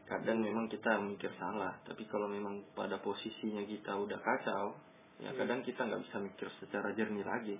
kadang 0.08 0.44
memang 0.44 0.68
kita 0.68 1.00
mikir 1.00 1.32
salah. 1.40 1.80
Tapi 1.88 2.04
kalau 2.12 2.28
memang 2.28 2.64
pada 2.76 3.00
posisinya 3.00 3.64
kita 3.64 3.96
udah 3.96 4.20
kacau 4.20 4.76
ya 5.22 5.30
Hmm. 5.30 5.40
kadang 5.46 5.60
kita 5.62 5.86
nggak 5.86 6.04
bisa 6.10 6.18
mikir 6.20 6.48
secara 6.60 6.92
jernih 6.98 7.24
lagi. 7.24 7.56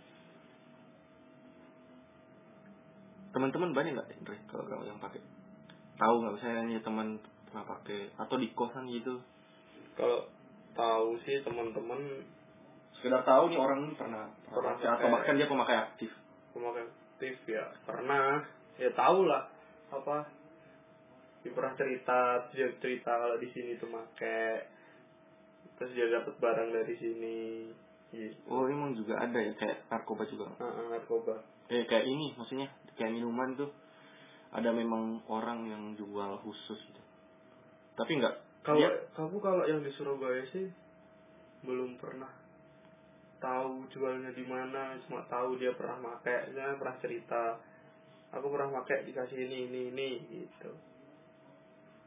Teman-teman 3.34 3.74
banyak 3.74 3.98
nggak 3.98 4.10
Indri 4.20 4.38
kalau 4.52 4.66
kalau 4.68 4.84
yang 4.86 5.00
pakai? 5.00 5.22
Tahu 5.98 6.16
nggak 6.22 6.34
misalnya 6.38 6.80
teman 6.82 7.08
pernah 7.50 7.66
pakai 7.66 8.00
atau 8.18 8.36
di 8.38 8.48
kosan 8.54 8.90
gitu? 8.90 9.22
Kalau 9.94 10.28
tahu 10.74 11.22
sih 11.24 11.42
teman-teman 11.46 12.02
sekedar 12.98 13.22
tahu 13.26 13.54
nih 13.54 13.60
orang 13.62 13.80
ini 13.86 13.94
pernah 13.94 14.26
Pernah 14.50 14.74
pakai 14.78 14.90
atau 14.90 15.08
bahkan 15.14 15.34
dia 15.38 15.48
pemakai 15.50 15.78
aktif 15.78 16.12
pemakai 16.54 16.86
aktif 16.88 17.36
ya 17.50 17.66
pernah. 17.84 18.46
Ya 18.78 18.90
tahu 18.98 19.30
lah 19.30 19.50
apa 19.94 20.26
dia 21.46 21.52
pernah 21.54 21.74
cerita 21.76 22.50
dia 22.56 22.72
cerita 22.80 23.12
kalau 23.14 23.38
di 23.38 23.52
sini 23.52 23.78
tuh 23.78 23.92
make 23.92 24.66
terus 25.78 25.92
dia 25.94 26.08
dapat 26.10 26.34
barang 26.40 26.70
dari 26.72 26.96
sini 26.98 27.38
gitu. 28.14 28.38
Oh 28.48 28.66
emang 28.70 28.96
juga 28.96 29.20
ada 29.20 29.38
ya 29.38 29.54
kayak 29.58 29.90
narkoba 29.90 30.24
juga? 30.30 30.54
Heeh, 30.58 30.86
narkoba. 30.94 31.36
Eh 31.70 31.84
kayak 31.90 32.06
ini 32.06 32.34
maksudnya 32.38 32.70
kayak 32.96 33.14
minuman 33.14 33.58
tuh 33.58 33.70
ada 34.54 34.70
memang 34.70 35.22
orang 35.28 35.66
yang 35.66 35.84
jual 35.98 36.38
khusus 36.46 36.80
gitu. 36.90 37.02
Tapi 37.98 38.12
nggak 38.22 38.36
kalau 38.64 38.90
kamu 39.14 39.38
kalau 39.44 39.64
yang 39.68 39.82
di 39.84 39.92
Surabaya 39.94 40.46
sih 40.54 40.72
belum 41.68 42.00
pernah 42.00 42.30
tahu 43.44 43.84
jualnya 43.92 44.32
di 44.32 44.48
mana 44.48 44.96
cuma 45.04 45.28
tahu 45.28 45.60
dia 45.60 45.76
pernah 45.76 46.00
makainya 46.00 46.80
pernah 46.80 46.96
cerita 47.04 47.60
aku 48.32 48.48
pernah 48.48 48.72
pakai 48.82 49.04
dikasih 49.04 49.36
ini 49.36 49.68
ini 49.68 49.82
ini 49.92 50.10
gitu. 50.32 50.72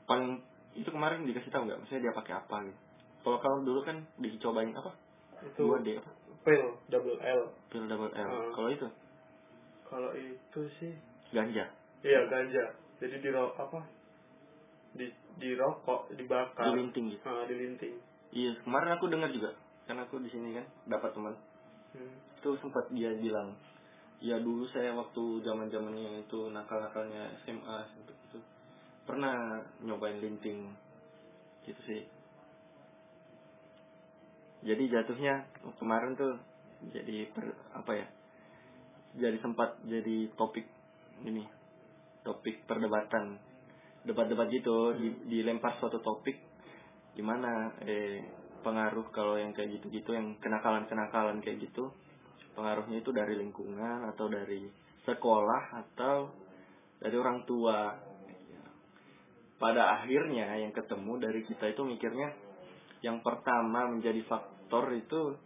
Paling 0.09 0.41
itu 0.73 0.89
kemarin 0.89 1.29
dikasih 1.29 1.53
tahu 1.53 1.69
nggak? 1.69 1.85
Maksudnya 1.85 2.09
dia 2.09 2.15
pakai 2.17 2.35
apa 2.41 2.57
gitu? 2.65 2.81
Kalau 3.21 3.39
kalau 3.45 3.59
dulu 3.61 3.81
kan 3.85 4.01
dicobain 4.17 4.73
apa? 4.73 4.93
Itu 5.45 5.69
dua 5.69 5.85
D 5.85 6.01
apa? 6.01 6.11
pil 6.47 6.79
double 6.87 7.19
L. 7.19 7.43
Pil 7.75 7.85
double 7.91 8.15
L. 8.15 8.31
Hmm. 8.31 8.53
kalau 8.55 8.71
itu? 8.71 8.89
Kalau 9.91 10.11
itu 10.15 10.61
sih. 10.79 10.95
Ganja? 11.35 11.67
Iya 12.07 12.21
ganja. 12.31 12.65
Jadi 13.03 13.19
di 13.19 13.31
apa? 13.35 13.83
Di 14.95 15.07
di 15.43 15.51
rokok 15.59 16.15
dibakar. 16.15 16.71
Dilinting 16.73 17.13
gitu? 17.13 17.23
Ah, 17.27 17.45
dilinting. 17.51 17.95
Iya 18.31 18.57
kemarin 18.63 18.95
aku 18.95 19.11
dengar 19.11 19.31
juga 19.35 19.59
kan 19.87 20.03
aku 20.03 20.19
di 20.19 20.29
sini 20.31 20.55
kan 20.55 20.67
dapat 20.91 21.15
teman. 21.15 21.35
Hmm. 21.97 22.13
itu 22.37 22.51
sempat 22.61 22.93
dia 22.93 23.09
bilang 23.17 23.57
ya 24.21 24.37
dulu 24.37 24.69
saya 24.69 24.93
waktu 24.93 25.41
zaman 25.41 25.73
zamannya 25.73 26.29
itu 26.29 26.53
nakal 26.53 26.83
nakalnya 26.83 27.33
SMA 27.47 27.79
untuk 28.05 28.17
itu 28.29 28.39
pernah 29.07 29.63
nyobain 29.81 30.19
linting. 30.19 30.75
Gitu 31.63 31.81
sih. 31.87 32.03
Jadi 34.67 34.91
jatuhnya 34.91 35.47
kemarin 35.79 36.19
tuh 36.19 36.35
jadi 36.91 37.31
per, 37.31 37.55
apa 37.73 37.93
ya 37.97 38.07
jadi 39.17 39.41
sempat 39.41 39.81
jadi 39.87 40.29
topik 40.35 40.67
ini 41.25 41.47
topik 42.27 42.67
perdebatan. 42.67 43.39
Debat-debat 44.07 44.47
gitu 44.55 44.95
di, 44.95 45.09
dilempar 45.27 45.79
suatu 45.83 45.99
topik 45.99 46.39
gimana 47.19 47.75
eh 47.83 48.46
pengaruh 48.67 49.07
kalau 49.15 49.39
yang 49.39 49.55
kayak 49.55 49.79
gitu-gitu 49.79 50.11
yang 50.11 50.35
kenakalan-kenakalan 50.43 51.39
kayak 51.39 51.63
gitu 51.71 51.95
pengaruhnya 52.59 52.99
itu 52.99 53.15
dari 53.15 53.39
lingkungan 53.39 54.11
atau 54.11 54.27
dari 54.27 54.67
sekolah 55.07 55.63
atau 55.87 56.35
dari 56.99 57.15
orang 57.15 57.47
tua 57.47 57.95
pada 59.57 60.03
akhirnya 60.03 60.59
yang 60.59 60.75
ketemu 60.75 61.23
dari 61.23 61.41
kita 61.47 61.71
itu 61.71 61.87
mikirnya 61.87 62.35
yang 63.07 63.23
pertama 63.23 63.87
menjadi 63.87 64.19
faktor 64.27 64.91
itu 64.99 65.39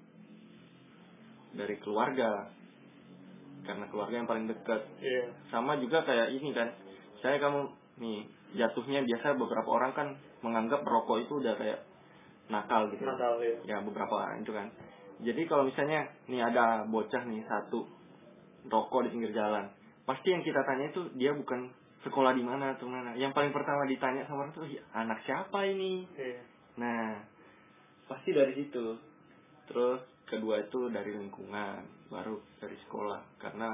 dari 1.52 1.76
keluarga 1.82 2.48
karena 3.68 3.84
keluarga 3.92 4.14
yang 4.16 4.28
paling 4.30 4.46
dekat 4.48 4.80
Iya. 5.02 5.24
sama 5.52 5.76
juga 5.76 6.02
kayak 6.08 6.32
ini 6.32 6.56
kan 6.56 6.72
saya 7.20 7.36
kamu 7.36 7.68
nih 8.00 8.24
jatuhnya 8.56 9.04
biasa 9.04 9.36
beberapa 9.36 9.68
orang 9.68 9.92
kan 9.92 10.08
menganggap 10.40 10.80
rokok 10.82 11.28
itu 11.28 11.36
udah 11.44 11.54
kayak 11.60 11.89
nakal 12.50 12.90
gitu. 12.90 13.06
Nakal 13.06 13.38
ya. 13.40 13.56
ya 13.64 13.76
beberapa 13.80 14.10
orang 14.10 14.42
itu 14.42 14.52
kan. 14.52 14.68
Jadi 15.20 15.42
kalau 15.46 15.68
misalnya 15.68 16.10
nih 16.26 16.42
ada 16.42 16.84
bocah 16.88 17.22
nih 17.24 17.44
satu 17.46 17.86
rokok 18.68 19.08
di 19.08 19.16
pinggir 19.16 19.32
jalan 19.32 19.72
pasti 20.10 20.34
yang 20.34 20.42
kita 20.42 20.66
tanya 20.66 20.90
itu 20.90 21.06
dia 21.14 21.30
bukan 21.30 21.70
sekolah 22.02 22.34
di 22.34 22.42
mana 22.42 22.74
atau 22.74 22.90
mana. 22.90 23.14
Yang 23.14 23.36
paling 23.36 23.52
pertama 23.54 23.86
ditanya 23.86 24.26
sama 24.26 24.48
orang 24.48 24.52
tuh 24.56 24.66
"Ya, 24.66 24.82
anak 24.96 25.22
siapa 25.22 25.70
ini? 25.70 26.08
Iya. 26.18 26.42
nah 26.80 27.22
pasti 28.10 28.34
dari 28.34 28.56
situ. 28.56 28.98
Terus 29.70 30.02
kedua 30.26 30.64
itu 30.66 30.90
dari 30.90 31.14
lingkungan 31.14 31.86
baru 32.10 32.42
dari 32.58 32.74
sekolah. 32.88 33.20
Karena 33.38 33.70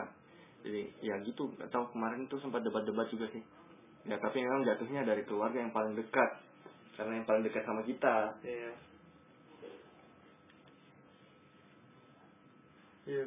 jadi 0.61 0.93
ya 1.01 1.17
gitu. 1.25 1.55
Tahu 1.57 1.85
kemarin 1.97 2.29
tuh 2.29 2.43
sempat 2.43 2.61
debat-debat 2.67 3.09
juga 3.09 3.31
sih. 3.33 3.41
Ya 4.05 4.21
tapi 4.21 4.43
memang 4.43 4.67
jatuhnya 4.67 5.07
dari 5.07 5.23
keluarga 5.25 5.63
yang 5.63 5.73
paling 5.73 5.97
dekat 5.97 6.31
karena 6.97 7.13
yang 7.21 7.27
paling 7.29 7.45
dekat 7.45 7.63
sama 7.69 7.85
kita. 7.85 8.33
Iya. 8.41 8.73
Iya. 13.07 13.25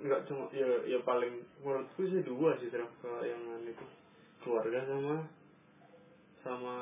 Enggak 0.00 0.20
cuma 0.26 0.50
ya 0.50 0.68
ya 0.90 0.98
paling 1.06 1.32
menurutku 1.62 2.02
sih 2.04 2.20
dua 2.26 2.58
sih 2.58 2.68
kalau 2.70 3.22
yang 3.22 3.40
itu. 3.62 3.86
Keluarga 4.42 4.80
sama 4.90 5.14
sama 6.42 6.74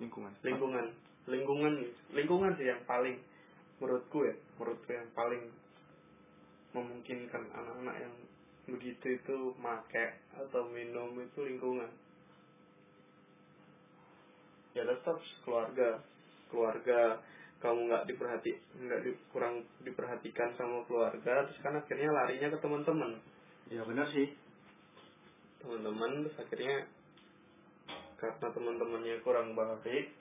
lingkungan. 0.00 0.32
lingkungan. 0.40 0.86
Lingkungan 1.28 1.74
lingkungan 2.16 2.52
sih 2.56 2.66
yang 2.70 2.80
paling 2.88 3.20
menurutku 3.82 4.24
ya 4.24 4.34
menurutku 4.56 4.90
yang 4.92 5.08
paling 5.12 5.42
memungkinkan 6.70 7.50
anak-anak 7.50 7.96
yang 7.98 8.14
begitu 8.70 9.18
itu 9.18 9.36
make 9.58 10.06
atau 10.38 10.62
minum 10.70 11.10
itu 11.18 11.42
lingkungan 11.42 11.90
ya 14.76 14.82
tetap 14.86 15.18
keluarga. 15.46 16.02
Keluarga 16.50 17.22
kamu 17.60 17.92
nggak 17.92 18.04
diperhati 18.08 18.52
nggak 18.80 19.00
di, 19.04 19.10
kurang 19.30 19.62
diperhatikan 19.84 20.56
sama 20.56 20.80
keluarga 20.88 21.44
terus 21.44 21.60
kan 21.60 21.76
akhirnya 21.76 22.10
larinya 22.10 22.48
ke 22.50 22.58
teman-teman. 22.58 23.20
Ya 23.70 23.82
benar 23.86 24.08
sih. 24.10 24.32
Teman-teman 25.60 26.24
terus 26.24 26.36
akhirnya 26.40 26.88
karena 28.20 28.48
teman-temannya 28.52 29.16
kurang 29.24 29.56
baik 29.56 30.12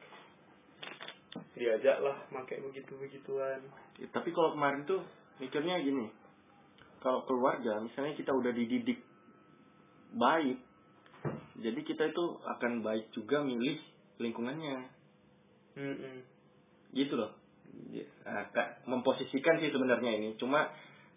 diajaklah 1.59 2.15
pakai 2.31 2.63
begitu 2.63 2.95
begituan 2.95 3.59
Ya, 3.99 4.07
tapi 4.15 4.31
kalau 4.31 4.55
kemarin 4.55 4.87
tuh 4.87 5.03
mikirnya 5.43 5.83
gini 5.83 6.07
kalau 7.03 7.27
keluarga 7.27 7.83
misalnya 7.83 8.15
kita 8.15 8.31
udah 8.31 8.55
dididik 8.55 9.03
baik 10.15 10.55
jadi 11.59 11.79
kita 11.83 12.03
itu 12.07 12.25
akan 12.47 12.79
baik 12.79 13.11
juga 13.11 13.43
milih 13.43 13.75
lingkungannya. 14.19 14.99
Mm-mm. 15.79 16.15
gitu 16.91 17.15
loh. 17.15 17.31
Ya, 17.93 18.03
ah, 18.27 18.49
Kak, 18.51 18.83
memposisikan 18.89 19.61
sih 19.63 19.71
sebenarnya 19.71 20.19
ini. 20.19 20.35
Cuma 20.35 20.67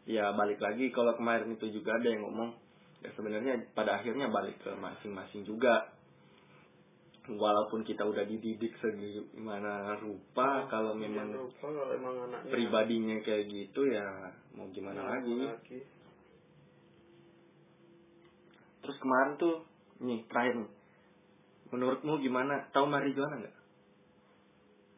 ya 0.06 0.30
balik 0.34 0.62
lagi 0.62 0.90
kalau 0.94 1.16
kemarin 1.18 1.54
itu 1.56 1.70
juga 1.72 1.96
ada 1.98 2.08
yang 2.10 2.26
ngomong 2.26 2.54
ya 3.02 3.10
sebenarnya 3.18 3.72
pada 3.74 3.98
akhirnya 3.98 4.30
balik 4.30 4.60
ke 4.62 4.70
masing-masing 4.78 5.42
juga. 5.48 5.90
Walaupun 7.22 7.86
kita 7.86 8.02
udah 8.02 8.26
dididik 8.26 8.74
segimana 8.82 9.94
rupa 10.02 10.66
kalau 10.66 10.98
memang 10.98 11.30
lupa 11.30 11.54
kalau 11.70 11.94
emang 11.94 12.18
anaknya 12.26 12.50
pribadinya 12.50 13.16
kayak 13.22 13.46
gitu 13.46 13.86
ya 13.86 14.34
mau 14.58 14.66
gimana 14.74 15.06
lagi? 15.06 15.38
lagi. 15.38 15.80
Terus 18.82 18.96
kemarin 18.98 19.38
tuh 19.38 19.62
nih 20.02 20.26
terakhir 20.26 20.66
nih 20.66 20.70
menurutmu 21.72 22.20
gimana? 22.20 22.68
Tahu 22.70 22.84
marijuana 22.86 23.40
nggak? 23.40 23.56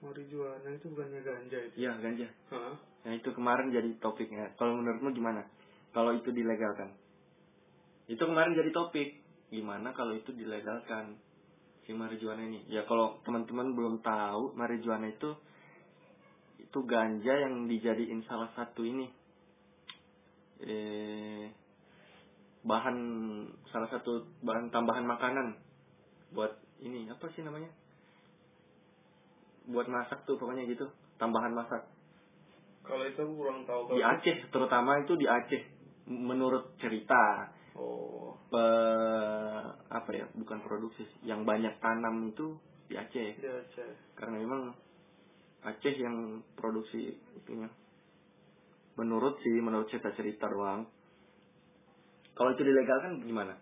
Marijuana 0.05 0.68
itu 0.75 0.87
bukannya 0.91 1.20
ganja 1.22 1.59
itu? 1.70 1.75
Iya 1.81 1.93
ganja. 2.03 2.29
Hah? 2.53 2.77
nah 3.05 3.12
itu 3.14 3.31
kemarin 3.33 3.72
jadi 3.72 3.95
topiknya. 4.03 4.53
Kalau 4.61 4.77
menurutmu 4.77 5.14
gimana? 5.16 5.47
Kalau 5.95 6.12
itu 6.12 6.35
dilegalkan? 6.35 6.93
Itu 8.11 8.27
kemarin 8.27 8.59
jadi 8.59 8.75
topik. 8.75 9.22
Gimana 9.49 9.95
kalau 9.95 10.12
itu 10.18 10.35
dilegalkan? 10.35 11.16
Si 11.87 11.95
marijuana 11.95 12.43
ini. 12.45 12.66
Ya 12.68 12.85
kalau 12.85 13.22
teman-teman 13.22 13.72
belum 13.72 13.95
tahu 14.03 14.59
marijuana 14.59 15.09
itu 15.09 15.37
itu 16.59 16.79
ganja 16.91 17.33
yang 17.39 17.70
dijadiin 17.70 18.27
salah 18.27 18.51
satu 18.59 18.83
ini. 18.83 19.07
Eh 20.64 21.49
bahan 22.64 22.97
salah 23.68 23.89
satu 23.93 24.25
bahan 24.41 24.72
tambahan 24.72 25.05
makanan 25.05 25.61
buat 26.33 26.64
ini 26.85 27.09
apa 27.09 27.26
sih 27.32 27.41
namanya? 27.41 27.72
Buat 29.64 29.89
masak 29.89 30.28
tuh 30.28 30.37
pokoknya 30.37 30.68
gitu. 30.68 30.85
Tambahan 31.16 31.57
masak. 31.57 31.89
Kalau 32.85 33.01
itu 33.09 33.16
aku 33.16 33.32
kurang 33.41 33.64
tahu 33.64 33.97
di 33.97 34.05
kalau 34.05 34.12
Aceh 34.12 34.37
terutama 34.53 35.01
itu 35.01 35.16
di 35.16 35.24
Aceh 35.24 35.62
menurut 36.12 36.76
cerita. 36.76 37.49
Oh. 37.74 38.37
Pe- 38.53 39.72
apa 39.89 40.11
ya 40.12 40.28
bukan 40.37 40.61
produksi 40.61 41.09
yang 41.24 41.49
banyak 41.49 41.80
tanam 41.80 42.28
itu 42.28 42.61
di 42.93 43.01
Aceh. 43.01 43.41
Di 43.41 43.49
Aceh. 43.49 43.91
Karena 44.20 44.37
memang 44.37 44.76
Aceh 45.64 45.97
yang 45.97 46.45
produksi 46.53 47.16
itunya. 47.41 47.72
Menurut 49.01 49.41
sih 49.41 49.57
menurut 49.64 49.89
cerita 49.89 50.12
cerita 50.12 50.45
doang. 50.53 50.85
Kalau 52.37 52.53
itu 52.53 52.62
dilegalkan 52.66 53.24
gimana? 53.24 53.57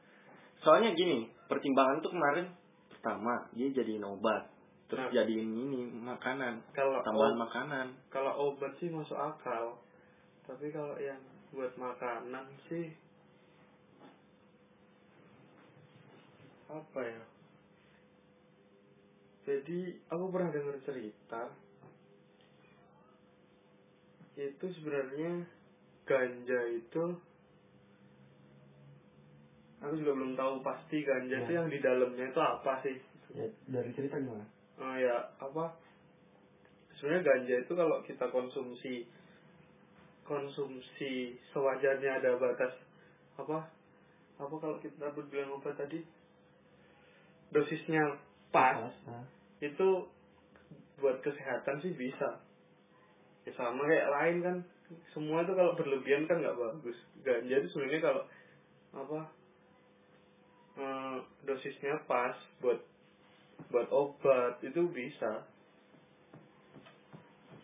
Soalnya 0.67 0.99
gini 0.99 1.31
pertimbangan 1.47 2.03
tuh 2.03 2.11
kemarin 2.11 2.51
pertama 3.03 3.51
dia 3.51 3.67
jadiin 3.75 4.07
obat 4.07 4.47
terus 4.87 5.11
Nah. 5.11 5.11
jadiin 5.11 5.51
ini 5.51 5.91
makanan. 5.91 6.63
Kalau 6.71 7.03
tambahan 7.03 7.35
makanan. 7.35 7.87
kalau 8.15 8.55
obat 8.55 8.71
sih 8.79 8.87
masuk 8.95 9.19
akal. 9.19 9.75
Tapi 10.47 10.71
kalau 10.71 10.95
yang 11.03 11.19
buat 11.51 11.75
makanan 11.75 12.47
sih 12.71 12.95
apa 16.71 17.01
ya? 17.03 17.23
Jadi 19.51 19.99
aku 20.07 20.25
pernah 20.31 20.55
dengar 20.55 20.79
cerita 20.87 21.51
itu 24.39 24.67
sebenarnya 24.79 25.43
ganja 26.07 26.61
itu 26.71 27.19
aku 29.83 29.99
juga 29.99 30.13
belum 30.15 30.33
tahu 30.39 30.63
pasti 30.63 31.03
ganja 31.03 31.37
Ya. 31.37 31.43
itu 31.43 31.53
yang 31.53 31.67
di 31.67 31.79
dalamnya 31.83 32.31
itu 32.31 32.41
apa 32.41 32.73
sih? 32.87 32.97
Ya 33.35 33.47
dari 33.67 33.91
cerita 33.93 34.17
gimana? 34.17 34.47
Ah 34.79 34.95
ya 34.95 35.17
apa? 35.43 35.75
Sebenarnya 36.97 37.27
ganja 37.27 37.55
itu 37.67 37.73
kalau 37.75 37.99
kita 38.07 38.31
konsumsi 38.31 39.11
konsumsi 40.23 41.35
sewajarnya 41.51 42.23
ada 42.23 42.39
batas 42.39 42.73
apa? 43.37 43.67
Apa 44.39 44.55
kalau 44.63 44.79
kita 44.79 45.11
bilang 45.29 45.59
apa 45.59 45.75
tadi? 45.75 45.99
Dosisnya 47.51 48.23
pas. 48.55 48.95
Itu 49.61 50.09
buat 51.03 51.19
kesehatan 51.21 51.83
sih 51.83 51.93
bisa. 51.99 52.39
Ya 53.43 53.53
sama 53.59 53.83
kayak 53.85 54.09
lain 54.15 54.37
kan. 54.41 54.57
Semua 55.11 55.43
itu 55.43 55.53
kalau 55.59 55.75
berlebihan 55.75 56.31
kan 56.31 56.39
nggak 56.39 56.55
bagus. 56.55 56.97
Ganja 57.27 57.55
itu 57.59 57.69
sebenarnya 57.75 58.01
kalau 58.01 58.23
apa 58.93 59.19
eh, 60.79 61.17
dosisnya 61.45 62.05
pas 62.09 62.37
buat 62.61 62.81
buat 63.69 63.89
obat 63.93 64.61
itu 64.65 64.89
bisa. 64.91 65.47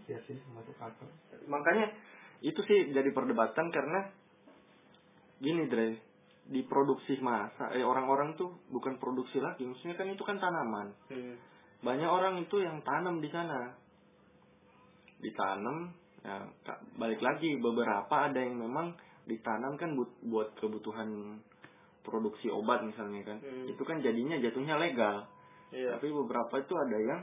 Ya 0.09 0.19
sih 0.25 0.37
masuk 0.57 0.77
akal. 0.81 1.09
Makanya 1.49 1.93
itu 2.41 2.61
sih 2.65 2.95
jadi 2.95 3.11
perdebatan 3.13 3.69
karena 3.69 4.09
gini 5.39 5.69
Dre 5.69 6.01
diproduksi 6.49 7.21
masa 7.21 7.77
eh 7.77 7.85
orang-orang 7.85 8.33
tuh 8.41 8.57
bukan 8.73 8.97
produksi 8.97 9.37
lagi 9.37 9.69
maksudnya 9.69 10.01
kan 10.01 10.09
itu 10.09 10.25
kan 10.25 10.41
tanaman. 10.41 10.97
Hmm. 11.13 11.37
banyak 11.79 12.11
orang 12.11 12.43
itu 12.43 12.59
yang 12.59 12.83
tanam 12.83 13.21
di 13.23 13.29
sana. 13.31 13.77
Ditanam 15.23 15.93
ya 16.25 16.49
balik 16.99 17.21
lagi 17.23 17.55
beberapa 17.61 18.33
ada 18.33 18.41
yang 18.41 18.59
memang 18.59 18.97
ditanam 19.29 19.77
kan 19.79 19.95
but- 19.95 20.19
buat 20.25 20.57
kebutuhan 20.59 21.39
produksi 22.09 22.49
obat 22.49 22.83
misalnya 22.83 23.23
kan 23.23 23.39
Hmm. 23.39 23.67
itu 23.67 23.83
kan 23.83 24.01
jadinya 24.01 24.37
jatuhnya 24.37 24.77
legal 24.77 25.29
Iya. 25.69 25.95
tapi 25.95 26.09
beberapa 26.09 26.55
itu 26.59 26.75
ada 26.75 26.99
yang 26.99 27.23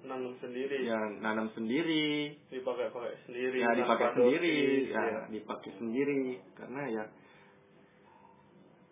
Nanam 0.00 0.32
sendiri. 0.38 0.80
ya 0.82 0.96
nanam 1.20 1.52
sendiri 1.52 2.32
Dipakai-pakai 2.48 3.20
sendiri. 3.26 3.58
ya 3.58 3.70
dipakai 3.74 4.08
sendiri 4.14 4.54
ya 4.88 5.02
iya. 5.02 5.20
dipakai 5.28 5.70
sendiri 5.76 6.22
karena 6.54 6.82
ya 6.88 7.04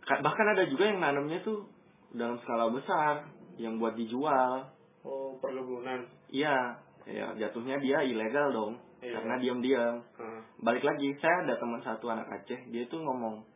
ka- 0.03 0.21
bahkan 0.21 0.47
ada 0.49 0.65
juga 0.67 0.85
yang 0.85 0.99
nanamnya 0.99 1.41
tuh 1.41 1.65
dalam 2.11 2.37
skala 2.41 2.69
besar 2.71 3.29
yang 3.57 3.77
buat 3.77 3.95
dijual 3.95 4.69
Oh, 5.01 5.39
perkebunan. 5.39 6.05
iya 6.29 6.77
ya 7.07 7.33
jatuhnya 7.39 7.79
dia 7.79 8.05
ilegal 8.05 8.53
dong 8.53 8.75
Iya. 8.99 9.15
karena 9.15 9.35
diam-diam 9.39 9.95
Nah, 10.19 10.43
balik 10.61 10.83
lagi 10.83 11.15
saya 11.17 11.47
ada 11.47 11.55
teman 11.57 11.81
satu 11.81 12.11
anak 12.11 12.27
Aceh 12.29 12.67
dia 12.69 12.83
tuh 12.85 12.99
ngomong 12.99 13.47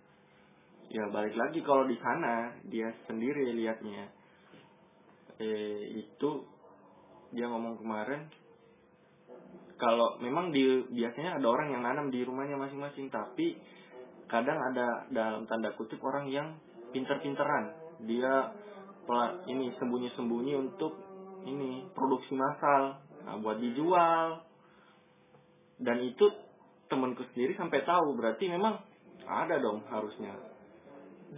ya 0.93 1.09
balik 1.09 1.33
lagi 1.33 1.65
kalau 1.65 1.89
di 1.89 1.97
sana 1.97 2.53
dia 2.69 2.93
sendiri 3.09 3.49
liatnya. 3.57 4.13
Eh 5.41 6.05
itu 6.05 6.31
dia 7.33 7.49
ngomong 7.49 7.81
kemarin 7.81 8.29
kalau 9.81 10.21
memang 10.21 10.53
di 10.53 10.85
biasanya 10.93 11.41
ada 11.41 11.49
orang 11.49 11.73
yang 11.73 11.83
nanam 11.83 12.13
di 12.13 12.21
rumahnya 12.23 12.61
masing-masing 12.61 13.09
tapi 13.09 13.57
kadang 14.29 14.61
ada 14.61 15.09
dalam 15.09 15.49
tanda 15.49 15.73
kutip 15.81 15.97
orang 16.05 16.29
yang 16.29 16.61
pinter-pinteran. 16.93 17.73
Dia 18.05 18.53
ini 19.49 19.73
sembunyi-sembunyi 19.81 20.55
untuk 20.61 20.93
ini 21.49 21.89
produksi 21.97 22.37
massal 22.37 23.01
nah, 23.25 23.41
buat 23.41 23.57
dijual. 23.65 24.45
Dan 25.81 26.05
itu 26.05 26.29
temanku 26.93 27.25
sendiri 27.33 27.57
sampai 27.57 27.81
tahu 27.83 28.13
berarti 28.15 28.45
memang 28.47 28.77
ada 29.25 29.57
dong 29.59 29.83
harusnya 29.89 30.52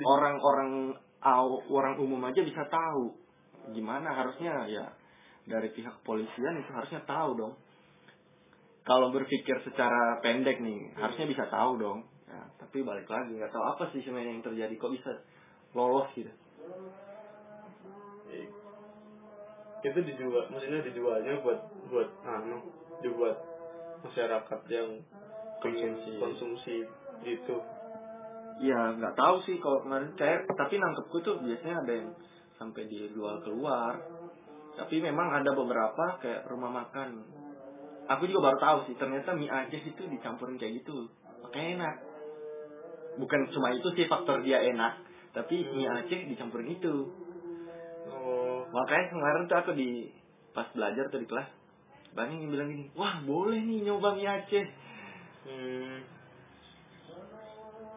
orang-orang 0.02 0.98
aw- 1.22 1.62
orang 1.70 1.94
umum 2.02 2.18
aja 2.26 2.42
bisa 2.42 2.66
tahu. 2.66 3.14
Gimana 3.70 4.10
harusnya? 4.10 4.66
Ya 4.66 4.86
dari 5.44 5.68
pihak 5.76 6.00
kepolisian 6.02 6.56
itu 6.56 6.70
harusnya 6.72 7.04
tahu 7.04 7.36
dong. 7.36 7.54
Kalau 8.84 9.08
berpikir 9.12 9.60
secara 9.64 10.20
pendek 10.20 10.60
nih 10.60 10.92
harusnya 10.96 11.24
bisa 11.28 11.44
tahu 11.48 11.80
dong. 11.80 12.04
Ya, 12.28 12.42
tapi 12.60 12.80
balik 12.84 13.08
lagi 13.08 13.36
nggak 13.36 13.52
tahu 13.52 13.64
apa 13.64 13.84
sih 13.92 14.00
sebenarnya 14.04 14.40
yang 14.40 14.44
terjadi. 14.44 14.74
Kok 14.76 14.92
bisa 14.92 15.10
lolos 15.76 16.08
gitu? 16.16 16.32
I- 18.32 18.52
itu 19.84 19.98
dijual, 20.00 20.48
maksudnya 20.48 20.80
dijualnya 20.80 21.44
buat 21.44 21.60
buat 21.92 22.08
anu, 22.24 22.64
dibuat 23.04 23.36
masyarakat 24.00 24.60
yang 24.72 25.00
Konsumsi. 25.60 26.12
konsumsi 26.20 26.76
gitu. 27.24 27.56
Ya 28.62 28.94
nggak 28.94 29.14
tahu 29.18 29.36
sih 29.46 29.56
kalau 29.58 29.82
kemarin. 29.82 30.10
Saya 30.14 30.44
tapi 30.46 30.78
nangkepku 30.78 31.16
tuh 31.24 31.40
biasanya 31.42 31.76
ada 31.86 31.92
yang 31.92 32.08
sampai 32.58 32.82
dijual 32.86 33.42
keluar. 33.42 33.98
Tapi 34.74 34.98
memang 34.98 35.30
ada 35.30 35.54
beberapa 35.54 36.18
kayak 36.18 36.50
rumah 36.50 36.70
makan. 36.70 37.22
Aku 38.10 38.28
juga 38.28 38.52
baru 38.52 38.58
tahu 38.60 38.78
sih 38.90 38.94
ternyata 39.00 39.32
mie 39.32 39.48
Aceh 39.48 39.80
itu 39.80 40.02
dicampurin 40.10 40.58
kayak 40.60 40.82
gitu. 40.82 41.08
Makanya 41.46 41.68
enak. 41.80 41.94
Bukan 43.14 43.40
cuma 43.54 43.70
itu 43.70 43.88
sih 43.94 44.10
faktor 44.10 44.42
dia 44.42 44.60
enak 44.60 45.14
tapi 45.34 45.66
mie 45.74 45.90
Aceh 45.90 46.30
dicampurin 46.30 46.70
itu. 46.70 47.10
Oh, 48.14 48.62
makanya 48.70 49.10
kemarin 49.10 49.42
tuh 49.50 49.58
aku 49.58 49.72
di 49.74 50.08
pas 50.54 50.70
belajar 50.70 51.10
tuh 51.10 51.18
di 51.18 51.26
kelas 51.26 51.50
banyak 52.14 52.46
yang 52.46 52.50
bilang 52.54 52.68
gini 52.70 52.84
wah 52.94 53.18
boleh 53.26 53.58
nih 53.58 53.82
nyoba 53.90 54.14
mie 54.14 54.30
Aceh. 54.30 54.66
Hmm, 55.44 55.98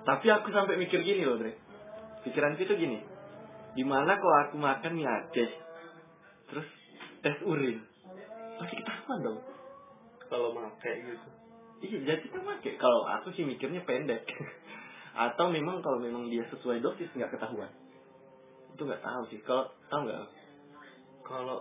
Tapi 0.08 0.26
aku 0.32 0.48
sampai 0.56 0.80
mikir 0.80 1.04
gini 1.04 1.28
loh, 1.28 1.36
Dre. 1.36 1.52
Pikiranku 2.24 2.64
itu 2.64 2.76
gini. 2.80 3.04
Gimana 3.76 4.16
kalau 4.16 4.36
aku 4.48 4.56
makan 4.56 4.96
mie 4.96 5.04
Aceh, 5.04 5.52
terus 6.48 6.68
tes 7.20 7.36
urin? 7.44 7.84
Pasti 8.56 8.74
ketahuan 8.80 9.20
dong. 9.22 9.40
kalau 10.28 10.52
make 10.52 10.92
gitu. 11.08 11.28
Iya, 11.84 11.98
jadi 12.04 12.20
kita 12.24 12.40
pakai. 12.40 12.80
Kalau 12.80 13.04
aku 13.06 13.36
sih 13.36 13.44
mikirnya 13.44 13.84
pendek. 13.84 14.24
Atau 15.28 15.52
memang 15.52 15.84
kalau 15.84 16.00
memang 16.00 16.32
dia 16.32 16.48
sesuai 16.52 16.80
dosis 16.80 17.12
nggak 17.12 17.36
ketahuan. 17.36 17.70
Itu 18.76 18.88
nggak 18.88 19.04
tahu 19.04 19.24
sih. 19.30 19.40
Kalau 19.44 19.72
tahu 19.92 20.02
nggak? 20.08 20.20
Kalau 21.28 21.58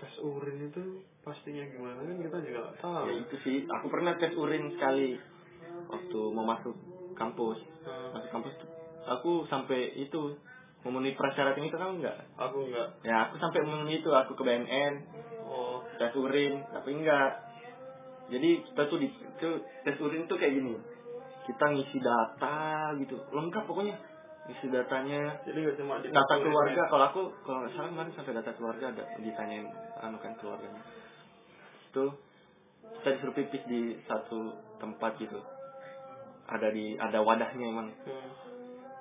tes 0.00 0.12
urin 0.24 0.72
itu 0.72 1.04
pastinya 1.22 1.64
gimana 1.68 2.00
kan 2.00 2.16
kita 2.16 2.38
juga 2.48 2.58
nggak 2.64 2.78
tahu. 2.80 3.04
Ya 3.08 3.14
itu 3.24 3.36
sih. 3.44 3.56
Aku 3.68 3.86
pernah 3.92 4.16
tes 4.16 4.32
urin 4.36 4.72
sekali 4.74 5.16
waktu 5.88 6.20
mau 6.34 6.44
masuk 6.44 6.97
kampus. 7.18 7.58
Hmm, 7.82 8.14
Masuk 8.14 8.30
kampus 8.30 8.54
tuh, 8.62 8.70
aku 9.10 9.32
sampai 9.50 9.98
itu 9.98 10.38
memenuhi 10.86 11.18
prasyarat 11.18 11.58
ini 11.58 11.68
kan 11.74 11.90
enggak? 11.90 12.16
aku 12.38 12.70
nggak. 12.70 13.02
Ya 13.02 13.28
aku 13.28 13.42
sampai 13.42 13.66
memenuhi 13.66 13.98
itu. 13.98 14.10
Aku 14.14 14.38
ke 14.38 14.42
BNN, 14.46 14.94
Oh, 15.48 15.80
tes 15.96 16.12
urin 16.12 16.60
tapi 16.70 16.92
enggak 16.92 17.40
jadi 18.28 18.60
kita 18.60 18.82
tuh 18.92 19.00
di 19.00 19.08
itu, 19.08 19.50
tes 19.64 19.96
urin 19.96 20.28
tuh 20.28 20.36
kayak 20.36 20.60
gini 20.60 20.76
kita 21.48 21.64
ngisi 21.72 21.98
data 22.04 22.92
gitu 23.00 23.16
lengkap 23.32 23.64
pokoknya 23.64 23.96
ngisi 24.44 24.68
datanya 24.68 25.40
jadi 25.48 25.56
nggak 25.56 25.76
cuma 25.80 26.04
di 26.04 26.12
data 26.12 26.34
keluarga 26.36 26.82
kalau 26.92 27.04
aku 27.08 27.22
kalau 27.48 27.64
nggak 27.64 27.72
salah 27.72 27.88
kemarin 27.88 28.12
sampai 28.12 28.36
data 28.36 28.52
keluarga 28.60 28.84
ada 28.92 29.04
ditanyain 29.24 29.66
anu 30.04 30.20
kan 30.20 30.36
keluarganya 30.36 30.82
itu 31.88 32.04
kita 33.00 33.08
disuruh 33.16 33.34
pipis 33.34 33.62
di 33.64 33.80
satu 34.04 34.52
tempat 34.84 35.16
gitu 35.16 35.40
ada 36.48 36.68
di 36.72 36.96
ada 36.96 37.20
wadahnya 37.20 37.66
emang 37.68 37.88
Hmm. 38.08 38.30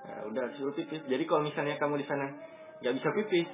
Ya, 0.08 0.24
udah 0.24 0.46
suruh 0.56 0.72
pipis. 0.72 1.04
Jadi 1.04 1.24
kalau 1.28 1.44
misalnya 1.44 1.76
kamu 1.76 2.00
di 2.00 2.08
sana 2.08 2.32
nggak 2.80 2.96
bisa 2.96 3.10
pipis, 3.12 3.48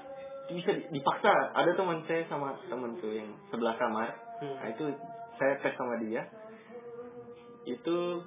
itu 0.45 0.51
bisa 0.61 0.69
di- 0.77 0.89
dipaksa. 0.93 1.33
Ada 1.57 1.73
teman 1.73 2.05
saya 2.05 2.29
sama 2.29 2.53
temen 2.69 2.93
tuh 3.01 3.09
yang 3.09 3.33
sebelah 3.49 3.73
kamar. 3.73 4.13
Hmm. 4.37 4.53
Nah 4.61 4.67
itu 4.69 4.85
saya 5.41 5.57
tes 5.65 5.73
sama 5.73 5.97
dia. 6.05 6.29
Itu 7.65 8.21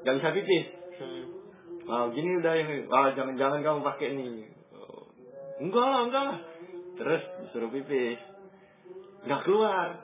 nggak 0.00 0.16
bisa 0.16 0.28
pipis. 0.32 0.66
Hmm. 0.96 1.24
Wah 1.84 2.08
gini 2.14 2.40
udah 2.40 2.54
yang 2.56 2.68
wah 2.88 3.12
jangan-jangan 3.12 3.60
kamu 3.60 3.78
pakai 3.84 4.06
ini. 4.16 4.48
Oh, 4.72 5.04
enggak 5.60 5.86
lah 5.92 6.00
enggak 6.08 6.24
lah. 6.24 6.38
Terus 6.96 7.22
disuruh 7.44 7.68
pipis, 7.68 8.20
nggak 9.28 9.42
keluar. 9.44 9.98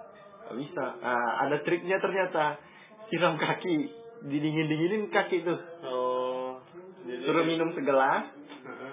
Nggak 0.44 0.56
bisa. 0.68 0.84
Nah, 1.00 1.30
ada 1.48 1.56
triknya 1.64 1.96
ternyata. 1.96 2.60
Siram 3.08 3.40
kaki, 3.40 3.88
didingin-dinginin 4.24 5.10
kaki 5.10 5.46
tuh. 5.46 5.58
Oh, 5.84 6.58
jadi 7.06 7.22
Suruh 7.22 7.44
minum 7.46 7.70
segelas, 7.72 8.30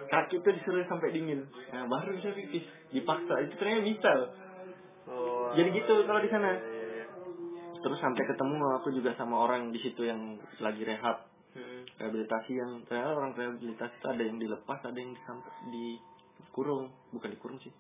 kaki 0.07 0.39
tuh 0.39 0.51
disuruh 0.53 0.86
sampai 0.86 1.09
dingin. 1.11 1.49
Nah 1.73 1.89
baru 1.89 2.13
bisa 2.15 2.30
pipis 2.32 2.65
dipaksa. 2.93 3.41
Itu 3.45 3.53
ternyata 3.57 3.82
bisa 3.84 4.09
loh. 4.13 4.32
Oh. 5.05 5.53
jadi 5.53 5.69
gitu 5.69 6.01
kalau 6.05 6.17
di 6.17 6.30
sana. 6.30 6.57
Iya. 6.57 7.05
terus 7.86 8.01
sampai 8.01 8.26
ketemu 8.26 8.57
aku 8.82 8.89
juga 8.89 9.13
sama 9.13 9.38
orang 9.38 9.69
di 9.69 9.78
situ 9.78 10.01
yang 10.01 10.41
lagi 10.57 10.82
rehab. 10.82 11.30
Hmm. 11.55 11.88
rehabilitasi 11.95 12.51
yang 12.51 12.84
ternyata 12.84 13.15
orang 13.15 13.32
rehabilitasi 13.32 13.95
itu 13.95 14.07
ada 14.11 14.23
yang 14.28 14.36
dilepas 14.41 14.84
ada 14.84 14.97
yang 14.99 15.15
disampai 15.15 15.53
dikurung 15.71 16.91
bukan 17.15 17.30
dikurung 17.32 17.61
sih. 17.63 17.71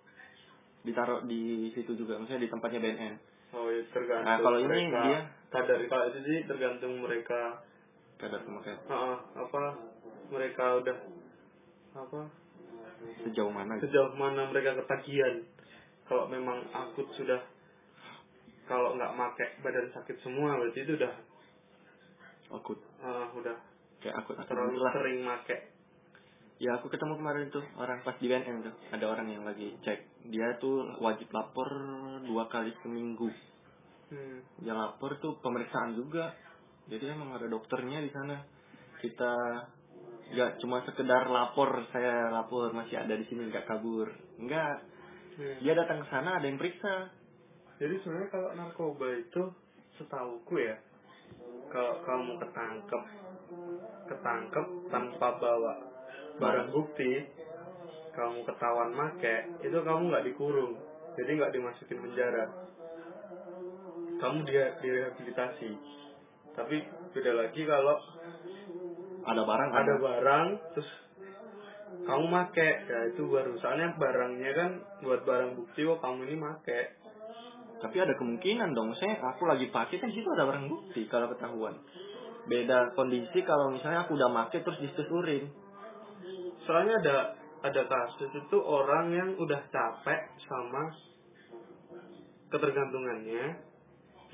Ditaruh 0.85 1.25
di 1.25 1.73
situ 1.75 1.97
juga. 1.97 2.15
Misalnya 2.21 2.45
di 2.45 2.51
tempatnya 2.53 2.79
BNN 2.79 3.13
Oh, 3.55 3.71
ya, 3.71 3.81
tergantung 3.87 4.27
Nah, 4.27 4.37
kalau 4.43 4.59
ini 4.59 4.67
mereka. 4.67 4.99
dia- 5.07 5.25
kadar 5.55 5.79
kalau 5.87 6.05
itu 6.11 6.19
sih 6.27 6.37
tergantung 6.43 6.99
mereka. 6.99 7.63
Kadar 8.15 8.43
pemakaian 8.43 8.79
Heeh, 8.79 9.17
apa 9.39 9.63
mereka 10.31 10.65
udah 10.83 10.97
apa? 11.95 12.21
Sejauh 13.23 13.51
mana 13.51 13.75
gitu. 13.79 13.91
sejauh 13.91 14.15
mana 14.15 14.47
mereka 14.51 14.75
ketagihan. 14.83 15.43
Kalau 16.05 16.27
memang 16.29 16.63
akut 16.71 17.07
sudah 17.15 17.41
kalau 18.65 18.97
nggak 18.97 19.13
make 19.13 19.47
badan 19.61 19.87
sakit 19.93 20.17
semua 20.25 20.57
berarti 20.57 20.79
itu 20.83 20.93
udah 20.97 21.13
akut. 22.55 22.79
Eh, 22.81 23.27
udah 23.35 23.57
kayak 24.01 24.15
akut 24.25 24.35
akut 24.37 24.49
terlalu 24.49 24.77
lah. 24.79 24.93
sering 24.93 25.19
make. 25.23 25.57
Ya 26.55 26.79
aku 26.79 26.87
ketemu 26.87 27.19
kemarin 27.19 27.51
tuh 27.51 27.65
orang 27.75 27.99
pas 28.07 28.15
di 28.15 28.31
BNN 28.31 28.63
tuh. 28.63 28.75
Ada 28.95 29.05
orang 29.11 29.27
yang 29.27 29.43
lagi 29.43 29.75
cek. 29.83 30.31
Dia 30.31 30.55
tuh 30.63 30.87
wajib 31.03 31.27
lapor 31.35 31.67
dua 32.23 32.47
kali 32.47 32.71
seminggu 32.79 33.27
hmm. 34.11 34.61
dia 34.61 34.73
lapor 34.75 35.17
tuh 35.23 35.39
pemeriksaan 35.39 35.95
juga. 35.95 36.33
Jadi 36.85 37.09
emang 37.09 37.33
ada 37.33 37.49
dokternya 37.49 38.03
di 38.03 38.11
sana. 38.13 38.37
Kita 39.01 39.33
nggak 40.25 40.51
cuma 40.61 40.81
sekedar 40.85 41.29
lapor 41.29 41.85
saya 41.93 42.33
lapor 42.33 42.73
masih 42.73 42.97
ada 42.97 43.13
di 43.13 43.25
sini 43.29 43.49
nggak 43.49 43.65
kabur. 43.69 44.09
Enggak 44.41 44.95
Hmm. 45.35 45.59
dia 45.59 45.75
datang 45.75 45.99
ke 45.99 46.07
sana 46.07 46.39
ada 46.39 46.47
yang 46.47 46.55
periksa. 46.55 47.11
Jadi 47.75 47.99
sebenarnya 47.99 48.29
kalau 48.31 48.49
narkoba 48.55 49.07
itu 49.19 49.43
setauku 49.99 50.55
ya 50.63 50.79
kalau 51.67 51.99
kamu 52.07 52.39
ketangkep 52.39 53.03
ketangkep 54.07 54.65
tanpa 54.87 55.27
bawa 55.35 55.73
barang 56.39 56.71
bukti 56.71 57.27
kamu 58.15 58.47
ketahuan 58.47 58.95
make 58.95 59.59
itu 59.59 59.75
kamu 59.75 60.07
nggak 60.07 60.25
dikurung. 60.31 60.79
Jadi 61.19 61.31
nggak 61.35 61.51
dimasukin 61.51 61.99
penjara 61.99 62.47
kamu 64.21 64.37
dia 64.47 64.75
direhabilitasi 64.79 65.71
tapi 66.55 66.75
beda 67.11 67.31
lagi 67.35 67.61
kalau 67.67 67.97
ada 69.25 69.41
barang 69.41 69.71
ada 69.73 69.93
barang 69.99 70.47
terus 70.77 70.89
kamu 71.95 72.27
make. 72.27 72.69
Ya 72.91 72.99
itu 73.07 73.23
baru. 73.23 73.55
Soalnya 73.57 73.95
barangnya 73.95 74.51
kan 74.51 74.69
buat 74.99 75.23
barang 75.23 75.55
bukti 75.55 75.87
kok 75.87 76.03
kamu 76.03 76.27
ini 76.27 76.35
make. 76.37 76.81
Tapi 77.81 77.97
ada 77.97 78.13
kemungkinan 78.19 78.75
dong. 78.75 78.93
Saya 78.99 79.15
aku 79.23 79.47
lagi 79.47 79.71
pakai 79.71 80.03
kan 80.03 80.11
situ 80.11 80.27
ada 80.27 80.43
barang 80.43 80.67
bukti 80.67 81.07
kalau 81.07 81.31
ketahuan. 81.31 81.73
Beda 82.45 82.93
kondisi 82.93 83.41
kalau 83.47 83.73
misalnya 83.73 84.05
aku 84.05 84.19
udah 84.19 84.27
make 84.27 84.59
terus 84.59 84.77
disesurin 84.83 85.49
soalnya 86.65 86.97
ada 87.01 87.17
ada 87.65 87.81
kasus 87.85 88.29
itu 88.33 88.57
orang 88.61 89.13
yang 89.13 89.29
udah 89.37 89.61
capek 89.69 90.21
sama 90.45 90.93
ketergantungannya 92.49 93.57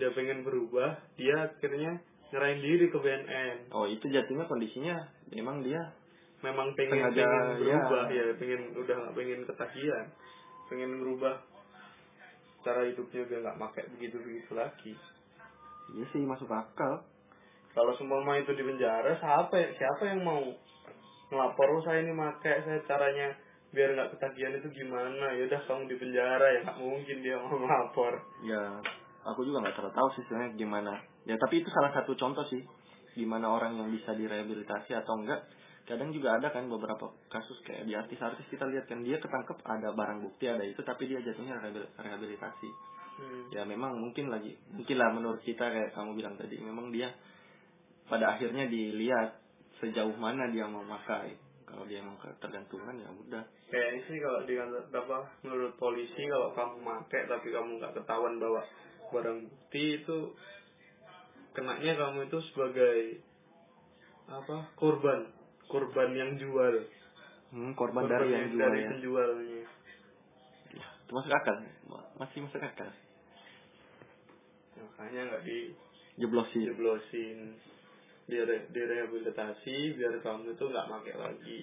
dia 0.02 0.10
pengen 0.18 0.42
berubah 0.42 0.98
dia 1.14 1.46
akhirnya 1.46 2.02
ngerain 2.34 2.60
diri 2.60 2.90
ke 2.90 2.98
BNN 2.98 3.70
oh 3.70 3.86
itu 3.86 4.10
jatuhnya 4.10 4.50
kondisinya 4.50 5.06
memang 5.30 5.62
dia 5.62 5.94
memang 6.42 6.74
pengen 6.74 7.10
Sengaja, 7.10 7.22
pengen 7.22 7.46
berubah 7.62 8.04
ya. 8.10 8.24
ya. 8.26 8.34
pengen 8.38 8.62
udah 8.74 8.96
nggak 8.98 9.16
pengen 9.16 9.40
ketagihan. 9.46 10.06
Pengen 10.68 10.92
berubah. 11.02 11.36
Cara 12.62 12.82
hidupnya 12.86 13.22
udah 13.26 13.38
nggak 13.46 13.60
pakai 13.70 13.84
begitu 13.98 14.18
begitu 14.22 14.52
lagi. 14.54 14.94
Iya 15.98 16.06
sih 16.14 16.22
masuk 16.26 16.50
akal. 16.50 17.06
Kalau 17.72 17.94
semua 17.96 18.36
itu 18.36 18.52
di 18.52 18.64
penjara 18.66 19.16
siapa 19.18 19.56
siapa 19.80 20.04
yang 20.04 20.22
mau 20.28 20.44
ngelapor 21.32 21.68
"Oh, 21.80 21.82
saya 21.88 22.04
ini 22.04 22.12
pakai 22.12 22.68
saya 22.68 22.80
caranya 22.84 23.32
biar 23.72 23.96
nggak 23.96 24.12
ketagihan 24.18 24.58
itu 24.60 24.68
gimana? 24.76 25.32
Ya 25.38 25.48
udah 25.48 25.62
kamu 25.64 25.88
di 25.88 25.96
penjara 25.96 26.48
ya 26.52 26.60
nggak 26.68 26.80
mungkin 26.82 27.18
dia 27.24 27.38
mau 27.40 27.56
ngelapor. 27.56 28.14
Ya 28.44 28.66
aku 29.26 29.46
juga 29.46 29.66
nggak 29.66 29.76
terlalu 29.78 29.96
tahu 29.96 30.08
sih 30.18 30.24
sebenarnya 30.28 30.52
gimana. 30.58 30.94
Ya 31.30 31.36
tapi 31.38 31.62
itu 31.62 31.70
salah 31.70 31.92
satu 31.94 32.18
contoh 32.18 32.46
sih 32.50 32.62
gimana 33.18 33.52
orang 33.52 33.78
yang 33.78 33.90
bisa 33.92 34.16
direhabilitasi 34.16 34.96
atau 34.96 35.20
enggak. 35.20 35.46
Kadang 35.86 36.14
juga 36.14 36.38
ada 36.38 36.54
kan 36.54 36.70
beberapa 36.70 37.12
kasus 37.28 37.58
kayak 37.68 37.90
di 37.90 37.94
artis-artis 37.98 38.46
kita 38.48 38.64
lihat 38.70 38.86
kan 38.88 39.02
dia 39.02 39.18
ketangkep 39.18 39.60
ada 39.66 39.92
barang 39.92 40.24
bukti 40.24 40.48
ada 40.48 40.64
itu 40.64 40.80
tapi 40.86 41.10
dia 41.10 41.20
jatuhnya 41.20 41.58
rehabil- 41.60 41.92
rehabilitasi. 42.00 42.70
Hmm. 43.12 43.52
ya 43.52 43.68
memang 43.68 44.00
mungkin 44.00 44.32
lagi 44.32 44.56
mungkin 44.72 44.96
lah 44.98 45.12
menurut 45.12 45.44
kita 45.44 45.68
kayak 45.68 45.92
kamu 45.92 46.16
bilang 46.16 46.40
tadi 46.40 46.58
memang 46.58 46.96
dia 46.96 47.12
pada 48.08 48.34
akhirnya 48.34 48.66
dilihat 48.72 49.36
sejauh 49.84 50.16
mana 50.16 50.48
dia 50.50 50.66
mau 50.66 50.82
makai 50.82 51.36
kalau 51.68 51.88
dia 51.88 52.04
emang 52.04 52.20
ketergantungan 52.20 52.96
ya 53.00 53.08
udah. 53.08 53.44
Kayaknya 53.72 54.02
sih 54.04 54.18
kalau 54.20 54.40
di 54.44 54.56
apa 54.60 55.18
menurut 55.48 55.74
polisi 55.80 56.22
kalau 56.28 56.52
kamu 56.52 56.76
pakai 56.84 57.22
tapi 57.32 57.48
kamu 57.52 57.80
nggak 57.80 57.96
ketahuan 57.96 58.36
bawa 58.40 58.62
barang 59.12 59.40
bukti 59.48 59.84
itu 60.02 60.18
kenanya 61.52 61.94
kamu 62.00 62.32
itu 62.32 62.40
sebagai 62.52 62.98
apa? 64.32 64.72
Korban. 64.80 65.28
Korban 65.68 66.10
yang 66.16 66.32
jual. 66.40 66.88
Hmm, 67.52 67.76
korban 67.76 68.08
dari 68.08 68.32
yang 68.32 68.48
jual 68.56 68.64
dari 68.64 68.80
ya. 68.80 68.90
penjualnya. 68.96 69.62
Itu 70.72 71.12
masuk 71.12 71.32
akal 71.36 71.56
Ma- 71.92 72.10
masih 72.16 72.48
masuk 72.48 72.64
akal. 72.64 72.88
Makanya 74.80 75.22
nggak 75.28 75.44
di 75.44 75.76
jeblosin. 76.16 76.64
jeblosin. 76.72 77.40
Dire, 78.32 78.72
direhabilitasi 78.72 80.00
biar 80.00 80.24
kamu 80.24 80.56
itu 80.56 80.64
nggak 80.64 80.88
pakai 80.88 81.16
lagi. 81.20 81.62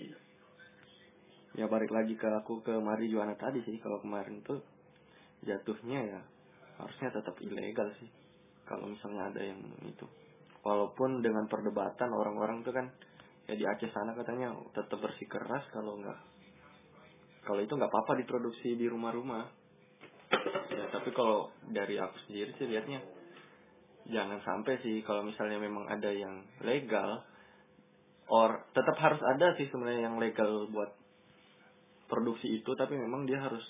Ya 1.57 1.65
balik 1.65 1.89
lagi 1.89 2.13
ke 2.21 2.29
aku 2.29 2.61
ke 2.61 2.77
Mari 2.77 3.09
Juana 3.09 3.33
tadi 3.41 3.65
sih. 3.65 3.81
Kalau 3.81 4.05
kemarin 4.05 4.45
tuh 4.45 4.61
jatuhnya 5.49 6.01
ya 6.05 6.21
harusnya 6.79 7.11
tetap 7.11 7.35
ilegal 7.43 7.91
sih 7.99 8.11
kalau 8.69 8.87
misalnya 8.87 9.33
ada 9.33 9.41
yang 9.43 9.61
itu. 9.83 10.07
Walaupun 10.63 11.25
dengan 11.25 11.49
perdebatan 11.49 12.13
orang-orang 12.13 12.61
tuh 12.63 12.75
kan 12.77 12.87
ya 13.49 13.57
di 13.57 13.65
Aceh 13.65 13.89
sana 13.91 14.13
katanya 14.13 14.53
tetap 14.77 15.01
bersikeras 15.01 15.65
kalau 15.73 15.97
nggak 15.97 16.19
kalau 17.49 17.65
itu 17.65 17.73
nggak 17.73 17.89
apa-apa 17.89 18.21
diproduksi 18.21 18.77
di 18.77 18.87
rumah-rumah. 18.87 19.49
Ya 20.77 20.85
tapi 20.93 21.11
kalau 21.17 21.49
dari 21.73 21.97
aku 21.97 22.17
sendiri 22.29 22.53
sih 22.61 22.69
lihatnya 22.69 23.01
jangan 24.09 24.41
sampai 24.45 24.77
sih 24.85 25.01
kalau 25.05 25.25
misalnya 25.25 25.57
memang 25.57 25.89
ada 25.89 26.13
yang 26.13 26.45
legal 26.65 27.25
or 28.29 28.69
tetap 28.77 28.97
harus 29.01 29.21
ada 29.25 29.57
sih 29.57 29.69
sebenarnya 29.73 30.13
yang 30.13 30.17
legal 30.21 30.69
buat 30.69 30.93
produksi 32.09 32.61
itu 32.61 32.71
tapi 32.77 32.97
memang 32.97 33.25
dia 33.25 33.41
harus 33.41 33.65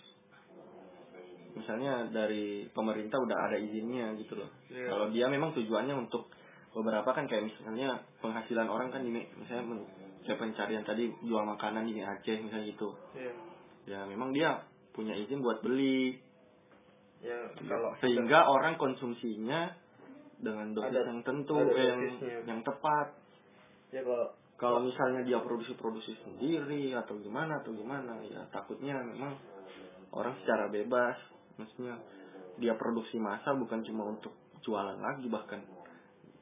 misalnya 1.59 2.07
dari 2.09 2.67
pemerintah 2.71 3.19
udah 3.19 3.39
ada 3.51 3.57
izinnya 3.59 4.15
gitu 4.17 4.39
loh. 4.39 4.51
Iya. 4.71 4.87
kalau 4.89 5.07
dia 5.11 5.27
memang 5.27 5.53
tujuannya 5.53 5.95
untuk 5.95 6.31
beberapa 6.73 7.11
kan 7.11 7.27
kayak 7.27 7.49
misalnya 7.51 7.99
penghasilan 8.23 8.69
orang 8.71 8.89
kan 8.95 9.03
ini 9.03 9.27
misalnya 9.35 9.65
men- 9.67 9.89
kayak 10.23 10.39
pencarian 10.39 10.85
tadi 10.85 11.09
jual 11.25 11.43
makanan 11.43 11.89
di 11.89 11.99
Aceh 11.99 12.37
misalnya 12.39 12.67
gitu. 12.71 12.89
Ya 13.17 13.33
ya 13.89 14.01
memang 14.05 14.37
dia 14.37 14.63
punya 14.93 15.17
izin 15.17 15.41
buat 15.41 15.65
beli. 15.65 16.21
Ya 17.25 17.51
kalau 17.67 17.97
sehingga 17.99 18.47
orang 18.47 18.79
konsumsinya 18.79 19.73
dengan 20.39 20.71
dosis 20.71 20.95
Ada- 20.95 21.09
yang 21.11 21.21
tentu 21.27 21.57
ada 21.59 21.73
yang 21.75 21.99
dosisnya. 21.99 22.39
yang 22.47 22.61
tepat. 22.63 23.07
Ya 23.91 24.05
kalau 24.05 24.29
kalau 24.59 24.79
misalnya 24.85 25.23
dia 25.25 25.39
produksi-produksi 25.41 26.19
sendiri 26.23 26.91
atau 26.95 27.15
gimana 27.19 27.63
atau 27.63 27.73
gimana 27.75 28.19
ya 28.27 28.43
takutnya 28.51 28.99
memang 29.03 29.35
orang 30.11 30.35
secara 30.43 30.67
bebas 30.69 31.15
maksudnya 31.59 31.99
dia 32.59 32.75
produksi 32.75 33.19
massa 33.19 33.55
bukan 33.55 33.83
cuma 33.87 34.07
untuk 34.11 34.35
jualan 34.63 34.99
lagi 34.99 35.27
bahkan 35.31 35.63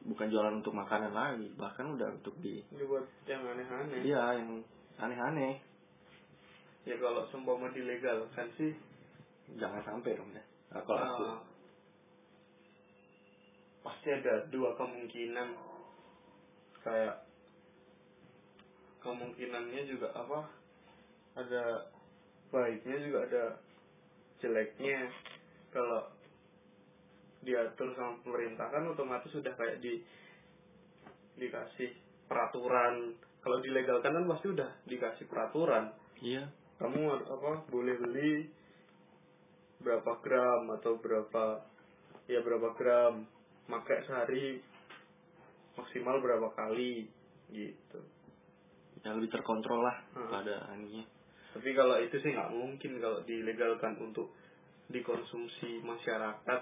bukan 0.07 0.31
jualan 0.31 0.55
untuk 0.63 0.73
makanan 0.73 1.13
lagi 1.13 1.51
bahkan 1.59 1.93
udah 1.99 2.09
untuk 2.15 2.37
di 2.39 2.63
dibuat 2.71 3.05
yang 3.27 3.43
aneh-aneh. 3.43 4.01
Iya 4.07 4.23
yang 4.39 4.51
aneh-aneh. 5.03 5.59
Ya 6.87 6.95
kalau 7.03 7.27
seumpama 7.35 7.75
dilegalkan 7.75 8.47
sih 8.55 8.73
jangan 9.59 9.83
sampai 9.83 10.15
dong 10.15 10.31
ya 10.31 10.45
nah, 10.71 10.83
kalau 10.87 11.03
aku. 11.03 11.25
Ah, 11.27 11.41
pasti 13.83 14.09
ada 14.15 14.47
dua 14.53 14.79
kemungkinan. 14.79 15.49
Kayak 16.87 17.27
kemungkinannya 19.03 19.83
juga 19.91 20.15
apa? 20.15 20.47
Ada 21.35 21.91
baiknya 22.55 22.97
juga 23.03 23.19
ada 23.27 23.45
jeleknya 24.41 25.11
kalau 25.73 26.09
diatur 27.47 27.95
sama 27.95 28.19
pemerintah 28.27 28.67
kan 28.69 28.83
otomatis 28.91 29.31
sudah 29.31 29.55
kayak 29.55 29.79
di 29.79 30.03
dikasih 31.39 31.95
peraturan. 32.27 33.15
Kalau 33.45 33.63
dilegalkan 33.63 34.11
kan 34.11 34.27
pasti 34.27 34.47
udah 34.51 34.71
dikasih 34.91 35.31
peraturan. 35.31 35.95
Iya. 36.19 36.51
Kamu 36.83 37.01
apa 37.31 37.51
boleh 37.71 37.95
beli 38.03 38.33
berapa 39.81 40.19
gram 40.25 40.63
atau 40.81 40.99
berapa 40.99 41.45
ya 42.27 42.43
berapa 42.43 42.75
gram 42.75 43.23
makai 43.71 44.03
sehari 44.09 44.59
maksimal 45.79 46.19
berapa 46.19 46.49
kali 46.57 47.07
gitu. 47.55 48.01
Yang 49.07 49.15
lebih 49.23 49.31
terkontrol 49.39 49.81
lah 49.87 49.97
Hmm. 50.17 50.31
pada 50.33 50.57
aninya 50.75 51.05
tapi 51.57 51.73
kalau 51.73 51.97
itu 51.97 52.21
sih 52.21 52.37
nggak 52.37 52.53
mungkin 52.53 53.01
kalau 53.01 53.25
dilegalkan 53.25 53.97
untuk 53.97 54.29
dikonsumsi 54.93 55.81
masyarakat. 55.81 56.61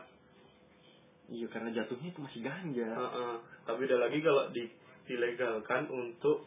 Iya 1.34 1.50
karena 1.50 1.74
jatuhnya 1.74 2.14
itu 2.14 2.20
masih 2.22 2.40
ganja. 2.46 2.88
Heeh. 2.94 3.34
tapi 3.66 3.90
ada 3.90 4.06
lagi 4.06 4.22
kalau 4.22 4.54
di, 4.54 4.70
dilegalkan 5.10 5.90
untuk 5.90 6.46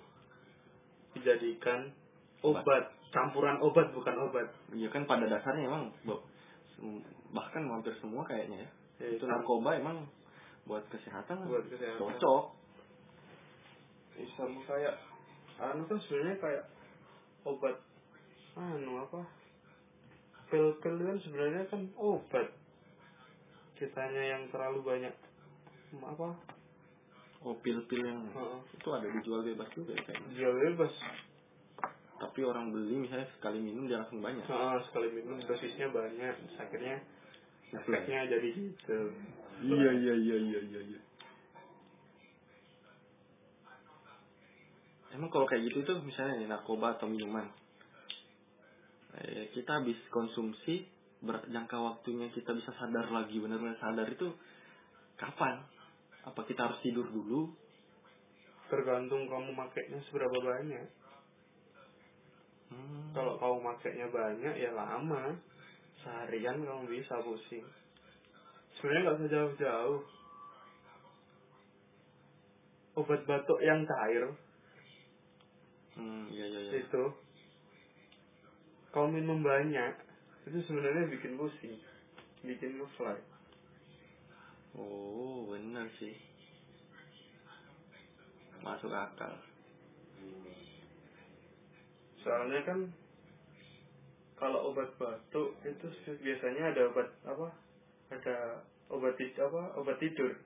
dijadikan 1.12 1.92
obat. 2.40 2.96
campuran 3.12 3.60
obat 3.60 3.92
bukan 3.92 4.16
obat. 4.32 4.48
Iya 4.72 4.88
kan 4.96 5.04
pada 5.04 5.28
dasarnya 5.28 5.68
emang 5.68 5.92
bahkan 7.36 7.68
hampir 7.68 7.92
semua 8.00 8.24
kayaknya 8.24 8.64
ya. 8.64 8.70
Ya, 9.04 9.08
itu 9.20 9.28
narkoba 9.28 9.76
emang 9.76 10.08
buat 10.64 10.88
kesehatan. 10.88 11.52
Buat 11.52 11.68
kesehatan. 11.68 12.00
Cocok. 12.00 12.44
Ya, 14.18 14.26
sama 14.40 14.62
kayak 14.64 14.96
anu 15.58 15.84
kan 15.90 16.00
sebenarnya 16.06 16.38
kayak 16.40 16.64
obat 17.44 17.76
anu 18.58 19.06
apa 19.06 19.22
pil-pil 20.48 20.96
kan 21.04 21.18
sebenarnya 21.22 21.64
kan 21.68 21.82
obat. 22.00 22.48
Kitanya 23.78 24.24
yang 24.38 24.44
terlalu 24.50 24.80
banyak 24.82 25.14
apa? 26.02 26.30
Oh 27.46 27.56
pil-pil 27.62 28.02
yang 28.02 28.26
uh 28.34 28.58
-uh. 28.58 28.62
itu 28.74 28.88
ada 28.90 29.08
dijual 29.12 29.46
bebas 29.46 29.70
juga 29.76 29.94
ya 29.94 30.02
kayaknya. 30.08 30.30
Jual 30.34 30.56
bebas. 30.72 30.94
Tapi 32.18 32.40
orang 32.42 32.74
beli 32.74 33.06
misalnya 33.06 33.30
sekali 33.38 33.62
minum 33.62 33.86
dia 33.86 34.02
langsung 34.02 34.24
banyak. 34.24 34.42
Uh, 34.50 34.82
sekali 34.90 35.14
minum 35.14 35.38
dosisnya 35.46 35.94
banyak 35.94 36.36
akhirnya 36.58 36.96
efeknya 37.78 38.26
jadi 38.26 38.48
gitu. 38.58 39.00
Iya 39.62 39.92
iya 39.94 40.14
iya 40.18 40.38
iya 40.42 40.60
iya 40.66 40.82
iya. 40.96 41.02
Emang 45.14 45.30
kalau 45.30 45.46
kayak 45.46 45.70
gitu 45.70 45.86
tuh 45.86 45.98
misalnya 46.02 46.42
narkoba 46.50 46.98
atau 46.98 47.06
minuman 47.06 47.46
eh, 49.24 49.50
kita 49.54 49.82
habis 49.82 49.98
konsumsi 50.14 50.86
ber- 51.26 51.50
jangka 51.50 51.78
waktunya 51.78 52.30
kita 52.34 52.54
bisa 52.54 52.70
sadar 52.78 53.10
lagi 53.10 53.38
benar-benar 53.42 53.78
sadar 53.82 54.08
itu 54.10 54.30
kapan? 55.18 55.66
Apa 56.28 56.44
kita 56.46 56.70
harus 56.70 56.80
tidur 56.84 57.08
dulu? 57.10 57.50
Tergantung 58.68 59.26
kamu 59.32 59.56
makainya 59.56 60.00
seberapa 60.10 60.38
banyak. 60.44 60.88
Hmm. 62.68 63.16
kalau 63.16 63.40
kamu 63.40 63.58
makainya 63.64 64.08
banyak 64.12 64.56
ya 64.60 64.72
lama. 64.76 65.40
Seharian 66.04 66.62
kamu 66.68 66.84
bisa 66.92 67.16
pusing. 67.24 67.64
Sebenarnya 68.78 69.02
nggak 69.08 69.18
usah 69.18 69.30
jauh-jauh. 69.32 70.00
Obat 73.00 73.22
batuk 73.24 73.60
yang 73.64 73.88
cair. 73.88 74.36
Hmm 75.98 76.28
iya 76.30 76.46
iya 76.46 76.60
iya. 76.60 76.72
Itu 76.84 77.04
kalau 78.96 79.12
minum 79.12 79.44
banyak 79.44 79.94
itu 80.48 80.60
sebenarnya 80.68 81.12
bikin 81.12 81.36
pusing 81.36 81.76
bikin 82.46 82.78
ngefly. 82.78 83.18
Oh 84.78 85.50
benar 85.50 85.90
sih. 85.98 86.14
Masuk 88.62 88.94
akal. 88.94 89.34
Soalnya 92.22 92.62
kan 92.64 92.80
kalau 94.38 94.70
obat 94.70 94.94
batuk 95.02 95.58
itu 95.66 95.88
biasanya 96.22 96.72
ada 96.76 96.82
obat 96.94 97.10
apa 97.26 97.48
ada 98.14 98.62
obat 98.94 99.18
tid- 99.18 99.40
apa 99.42 99.74
obat 99.82 99.98
tidur. 99.98 100.38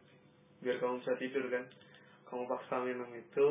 Biar 0.63 0.79
kamu 0.79 1.03
bisa 1.03 1.13
tidur 1.19 1.45
kan. 1.51 1.65
Kamu 2.31 2.47
paksa 2.47 2.79
minum 2.87 3.11
itu 3.11 3.49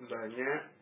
banyak 0.00 0.75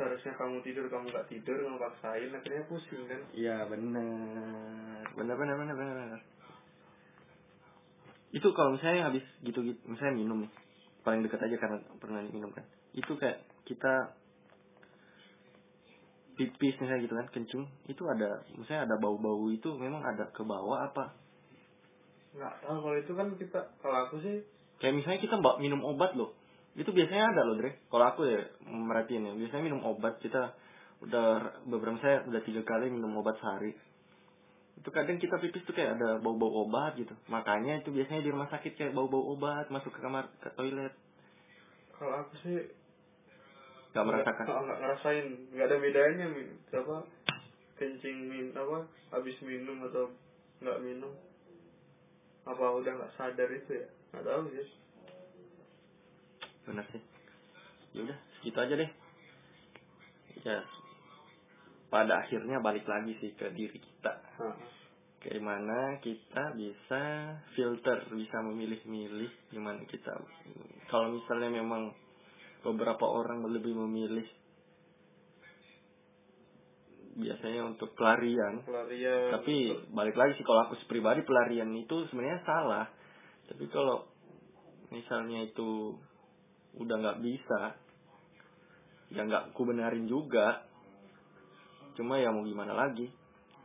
seharusnya 0.00 0.32
kamu 0.40 0.64
tidur 0.64 0.88
kamu 0.88 1.12
nggak 1.12 1.28
tidur 1.28 1.60
kamu 1.60 1.76
paksain 1.76 2.32
akhirnya 2.32 2.64
pusing 2.64 3.04
kan? 3.04 3.20
Iya 3.36 3.68
benar 3.68 5.04
benar 5.12 5.36
benar 5.36 5.54
benar 5.60 5.76
benar 5.76 6.20
itu 8.30 8.48
kalau 8.54 8.78
misalnya 8.78 9.10
habis 9.10 9.26
gitu 9.42 9.58
gitu 9.66 9.80
misalnya 9.90 10.14
minum 10.22 10.46
nih 10.46 10.52
paling 11.02 11.20
dekat 11.26 11.42
aja 11.42 11.56
karena 11.58 11.78
pernah 11.98 12.22
minum 12.30 12.50
kan? 12.54 12.62
Itu 12.94 13.18
kayak 13.18 13.42
kita 13.66 14.14
pipis 16.38 16.78
misalnya 16.80 17.04
gitu 17.04 17.14
kan 17.18 17.28
kencing 17.34 17.64
itu 17.90 18.02
ada 18.06 18.40
misalnya 18.56 18.88
ada 18.88 18.96
bau-bau 18.96 19.50
itu 19.52 19.74
memang 19.76 20.00
ada 20.00 20.30
ke 20.30 20.46
bawah 20.46 20.88
apa? 20.88 21.12
Nggak 22.38 22.54
tahu 22.62 22.76
kalau 22.86 22.96
itu 22.96 23.12
kan 23.12 23.28
kita 23.34 23.60
kalau 23.82 23.96
aku 24.06 24.16
sih 24.22 24.46
kayak 24.78 24.94
misalnya 24.96 25.20
kita 25.20 25.34
mbak 25.36 25.58
minum 25.58 25.82
obat 25.82 26.14
loh 26.14 26.39
itu 26.78 26.90
biasanya 26.94 27.34
ada 27.34 27.42
loh 27.50 27.58
Dre. 27.58 27.82
Kalau 27.90 28.06
aku 28.06 28.22
ya 28.30 28.46
merhatiin 28.62 29.26
ya. 29.26 29.32
Biasanya 29.34 29.64
minum 29.66 29.82
obat 29.82 30.22
kita 30.22 30.54
udah 31.02 31.64
beberapa 31.66 31.98
saya 31.98 32.22
udah 32.30 32.42
tiga 32.46 32.62
kali 32.62 32.92
minum 32.92 33.10
obat 33.18 33.34
sehari. 33.42 33.74
Itu 34.78 34.94
kadang 34.94 35.18
kita 35.18 35.42
pipis 35.42 35.66
tuh 35.66 35.74
kayak 35.74 35.98
ada 35.98 36.22
bau-bau 36.22 36.64
obat 36.64 36.94
gitu. 36.94 37.12
Makanya 37.26 37.82
itu 37.82 37.90
biasanya 37.90 38.22
di 38.22 38.30
rumah 38.30 38.46
sakit 38.54 38.78
kayak 38.78 38.94
bau-bau 38.94 39.34
obat 39.34 39.66
masuk 39.74 39.90
ke 39.90 39.98
kamar 39.98 40.30
ke 40.38 40.48
toilet. 40.54 40.94
Kalau 41.98 42.14
aku 42.22 42.34
sih 42.46 42.70
nggak 43.90 44.06
merasakan. 44.06 44.44
nggak 44.46 44.78
ngerasain. 44.78 45.26
Nggak 45.50 45.66
ada 45.66 45.76
bedanya 45.82 46.26
apa 46.70 46.96
kencing 47.82 48.16
min 48.30 48.46
apa 48.54 48.86
habis 49.10 49.36
minum 49.42 49.82
atau 49.90 50.06
nggak 50.62 50.78
minum. 50.86 51.10
Apa 52.46 52.78
udah 52.78 52.92
nggak 52.94 53.14
sadar 53.18 53.50
itu 53.50 53.74
ya? 53.74 53.88
Nggak 54.14 54.24
tahu 54.30 54.42
sih 54.54 54.80
benar 56.66 56.84
sih. 56.92 57.02
Ya 57.96 58.00
udah 58.06 58.18
segitu 58.38 58.58
aja 58.60 58.74
deh. 58.76 58.90
Ya. 60.44 60.60
Pada 61.90 62.22
akhirnya 62.22 62.62
balik 62.62 62.86
lagi 62.86 63.18
sih 63.18 63.34
ke 63.34 63.50
diri 63.52 63.78
kita. 63.78 64.12
Bagaimana 65.20 66.00
kita 66.00 66.56
bisa 66.56 67.02
filter, 67.52 68.08
bisa 68.08 68.40
memilih-milih 68.40 69.52
gimana 69.52 69.84
kita. 69.84 70.16
Kalau 70.88 71.12
misalnya 71.12 71.60
memang 71.60 71.92
beberapa 72.64 73.04
orang 73.04 73.44
lebih 73.52 73.76
memilih 73.76 74.24
biasanya 77.20 77.68
untuk 77.68 77.92
pelarian, 77.98 78.64
pelarian 78.64 79.28
tapi 79.34 79.76
balik 79.92 80.16
lagi 80.16 80.40
sih 80.40 80.46
kalau 80.46 80.64
aku 80.64 80.78
pribadi 80.88 81.20
pelarian 81.20 81.68
itu 81.76 82.08
sebenarnya 82.08 82.40
salah. 82.46 82.86
Tapi 83.44 83.66
kalau 83.68 84.08
misalnya 84.88 85.44
itu 85.44 86.00
udah 86.78 86.96
nggak 87.00 87.20
bisa, 87.24 87.60
ya 89.10 89.22
nggak 89.26 89.54
ku 89.56 89.66
benarin 89.66 90.06
juga. 90.06 90.66
Cuma 91.98 92.20
ya 92.22 92.30
mau 92.30 92.46
gimana 92.46 92.72
lagi 92.76 93.10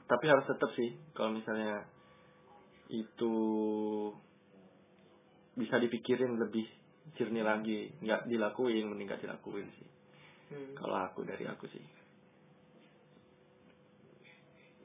tapi 0.06 0.26
harus 0.30 0.46
tetap 0.46 0.70
sih 0.78 0.94
kalau 1.18 1.34
misalnya 1.34 1.82
itu 2.94 3.34
bisa 5.58 5.82
dipikirin 5.82 6.38
lebih 6.38 6.66
jernih 7.18 7.42
lagi 7.42 7.90
nggak 8.06 8.30
dilakuin 8.30 8.86
mending 8.86 9.10
nggak 9.10 9.24
dilakuin 9.26 9.70
sih 9.78 9.90
Hmm. 10.46 10.78
kalau 10.78 11.10
aku 11.10 11.26
dari 11.26 11.42
aku 11.50 11.66
sih 11.66 11.82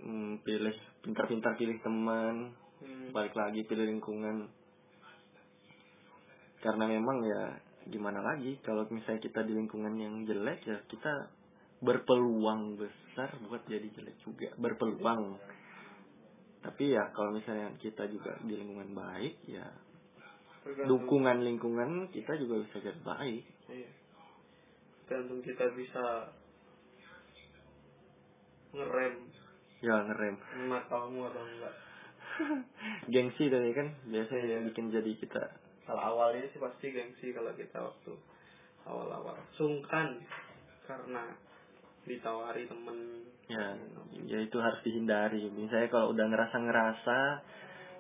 hmm, 0.00 0.40
pilih 0.40 0.72
pintar-pintar 1.04 1.52
pilih 1.60 1.76
teman 1.84 2.56
Hmm. 2.80 3.12
balik 3.12 3.36
lagi 3.36 3.68
pilih 3.68 3.84
lingkungan 3.84 4.48
karena 6.64 6.84
memang 6.88 7.20
ya 7.28 7.60
gimana 7.88 8.20
lagi? 8.20 8.60
Kalau 8.60 8.84
misalnya 8.90 9.22
kita 9.22 9.40
di 9.46 9.52
lingkungan 9.56 9.94
yang 9.96 10.26
jelek 10.28 10.60
ya 10.66 10.78
kita 10.90 11.32
berpeluang 11.80 12.76
besar 12.76 13.32
buat 13.48 13.64
jadi 13.64 13.88
jelek 13.88 14.16
juga. 14.20 14.52
Berpeluang. 14.60 15.40
Tapi 16.60 16.92
ya 16.92 17.08
kalau 17.16 17.32
misalnya 17.32 17.72
kita 17.80 18.04
juga 18.12 18.36
di 18.44 18.52
lingkungan 18.52 18.92
baik 18.92 19.48
ya 19.48 19.64
dukungan 20.60 21.40
lingkungan 21.40 22.12
kita 22.12 22.36
juga 22.36 22.60
bisa 22.64 22.76
jadi 22.84 23.00
baik. 23.00 23.44
Iya. 23.70 23.90
tergantung 25.08 25.42
kita 25.42 25.66
bisa 25.74 26.30
ngerem. 28.70 29.26
Ya 29.82 29.96
ngerem. 30.06 30.36
Matamu 30.70 31.26
atau 31.26 31.42
enggak. 31.42 31.74
Gengsi 33.12 33.50
tadi 33.50 33.74
kan 33.74 33.90
biasanya 34.06 34.46
yang 34.46 34.62
bikin 34.70 34.94
jadi 34.94 35.12
kita 35.18 35.42
kalau 35.88 36.02
awalnya 36.02 36.46
sih 36.52 36.60
pasti 36.60 36.92
gengsi 36.92 37.32
kalau 37.32 37.52
kita 37.56 37.78
waktu 37.80 38.12
awal-awal. 38.86 39.36
Sungkan 39.56 40.20
karena 40.84 41.24
ditawari 42.08 42.66
temen. 42.66 42.98
Ya 43.50 43.74
ya 44.26 44.38
itu 44.42 44.56
harus 44.58 44.80
dihindari. 44.86 45.50
Misalnya 45.50 45.88
kalau 45.90 46.14
udah 46.14 46.26
ngerasa 46.30 46.56
ngerasa 46.56 47.18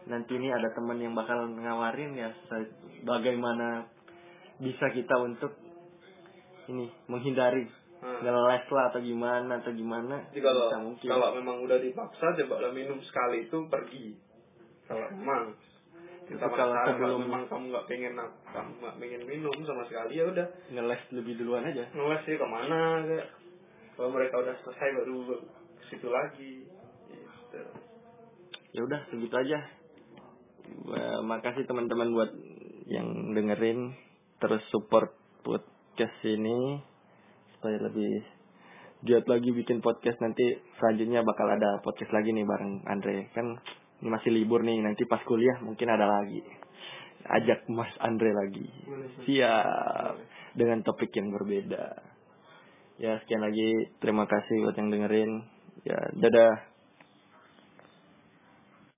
nanti 0.08 0.32
ini 0.38 0.48
ada 0.48 0.72
teman 0.72 0.96
yang 0.96 1.12
bakal 1.12 1.44
ngawarin 1.44 2.16
ya 2.16 2.32
bagaimana 3.04 3.84
bisa 4.56 4.88
kita 4.92 5.12
untuk 5.20 5.52
ini 6.72 6.88
menghindari 7.10 7.68
ngeles 8.00 8.64
lah 8.72 8.84
atau 8.92 9.00
gimana 9.04 9.60
atau 9.60 9.72
gimana. 9.76 10.24
Jadi 10.32 10.40
kalau 10.40 10.66
mungkin. 10.80 11.08
kalau 11.08 11.28
memang 11.36 11.56
udah 11.68 11.78
dipaksa 11.80 12.32
coba 12.32 12.72
minum 12.72 13.00
sekali 13.04 13.44
itu 13.44 13.58
pergi. 13.68 14.16
Kalau 14.88 15.06
memang 15.12 15.52
Itu 16.30 16.46
kalau 16.46 16.74
sebelum- 16.86 17.26
memang 17.26 17.42
kamu 17.50 17.74
nggak 17.74 17.86
pengen 17.90 18.14
kamu 18.54 18.70
nggak 18.78 18.96
pengen 19.02 19.22
minum 19.26 19.56
sama 19.66 19.82
sekali 19.90 20.14
ya 20.14 20.30
udah. 20.30 20.46
Ngeles 20.70 21.02
lebih 21.10 21.34
duluan 21.42 21.66
aja. 21.66 21.82
Ngeles 21.90 22.22
sih 22.22 22.38
ke 22.38 22.46
mana 22.46 23.02
kayak 23.02 23.26
kalau 23.98 24.10
mereka 24.14 24.38
udah 24.38 24.54
selesai 24.62 24.88
baru 25.02 25.16
ke 25.26 25.36
situ 25.90 26.08
lagi. 26.08 26.52
Gitu. 27.10 27.58
ya 28.70 28.80
udah 28.86 29.00
segitu 29.10 29.34
aja. 29.34 29.58
Makasih 31.26 31.66
teman-teman 31.66 32.14
buat 32.14 32.30
yang 32.86 33.34
dengerin 33.34 33.98
terus 34.38 34.62
support 34.70 35.10
podcast 35.42 36.14
ini. 36.22 36.78
Supaya 37.58 37.76
lebih 37.90 38.22
giat 39.02 39.26
lagi 39.26 39.50
bikin 39.50 39.82
podcast. 39.82 40.22
Nanti 40.22 40.46
selanjutnya 40.78 41.26
bakal 41.26 41.50
ada 41.50 41.82
podcast 41.82 42.14
lagi 42.14 42.30
nih 42.30 42.46
bareng 42.46 42.86
Andre. 42.86 43.26
Kan 43.34 43.58
ini 44.00 44.08
masih 44.08 44.32
libur 44.32 44.64
nih 44.64 44.80
nanti 44.80 45.04
pas 45.04 45.20
kuliah 45.28 45.60
mungkin 45.60 45.88
ada 45.92 46.08
lagi. 46.08 46.40
Ajak 47.20 47.68
Mas 47.68 47.92
Andre 48.00 48.32
lagi. 48.32 48.66
Siap. 49.28 50.14
Dengan 50.56 50.80
topik 50.80 51.12
yang 51.12 51.28
berbeda. 51.30 52.00
Ya 52.96 53.20
sekian 53.20 53.44
lagi. 53.44 53.92
Terima 54.00 54.24
kasih 54.24 54.64
buat 54.64 54.76
yang 54.80 54.88
dengerin. 54.88 55.32
Ya 55.84 56.00
dadah 56.16 56.69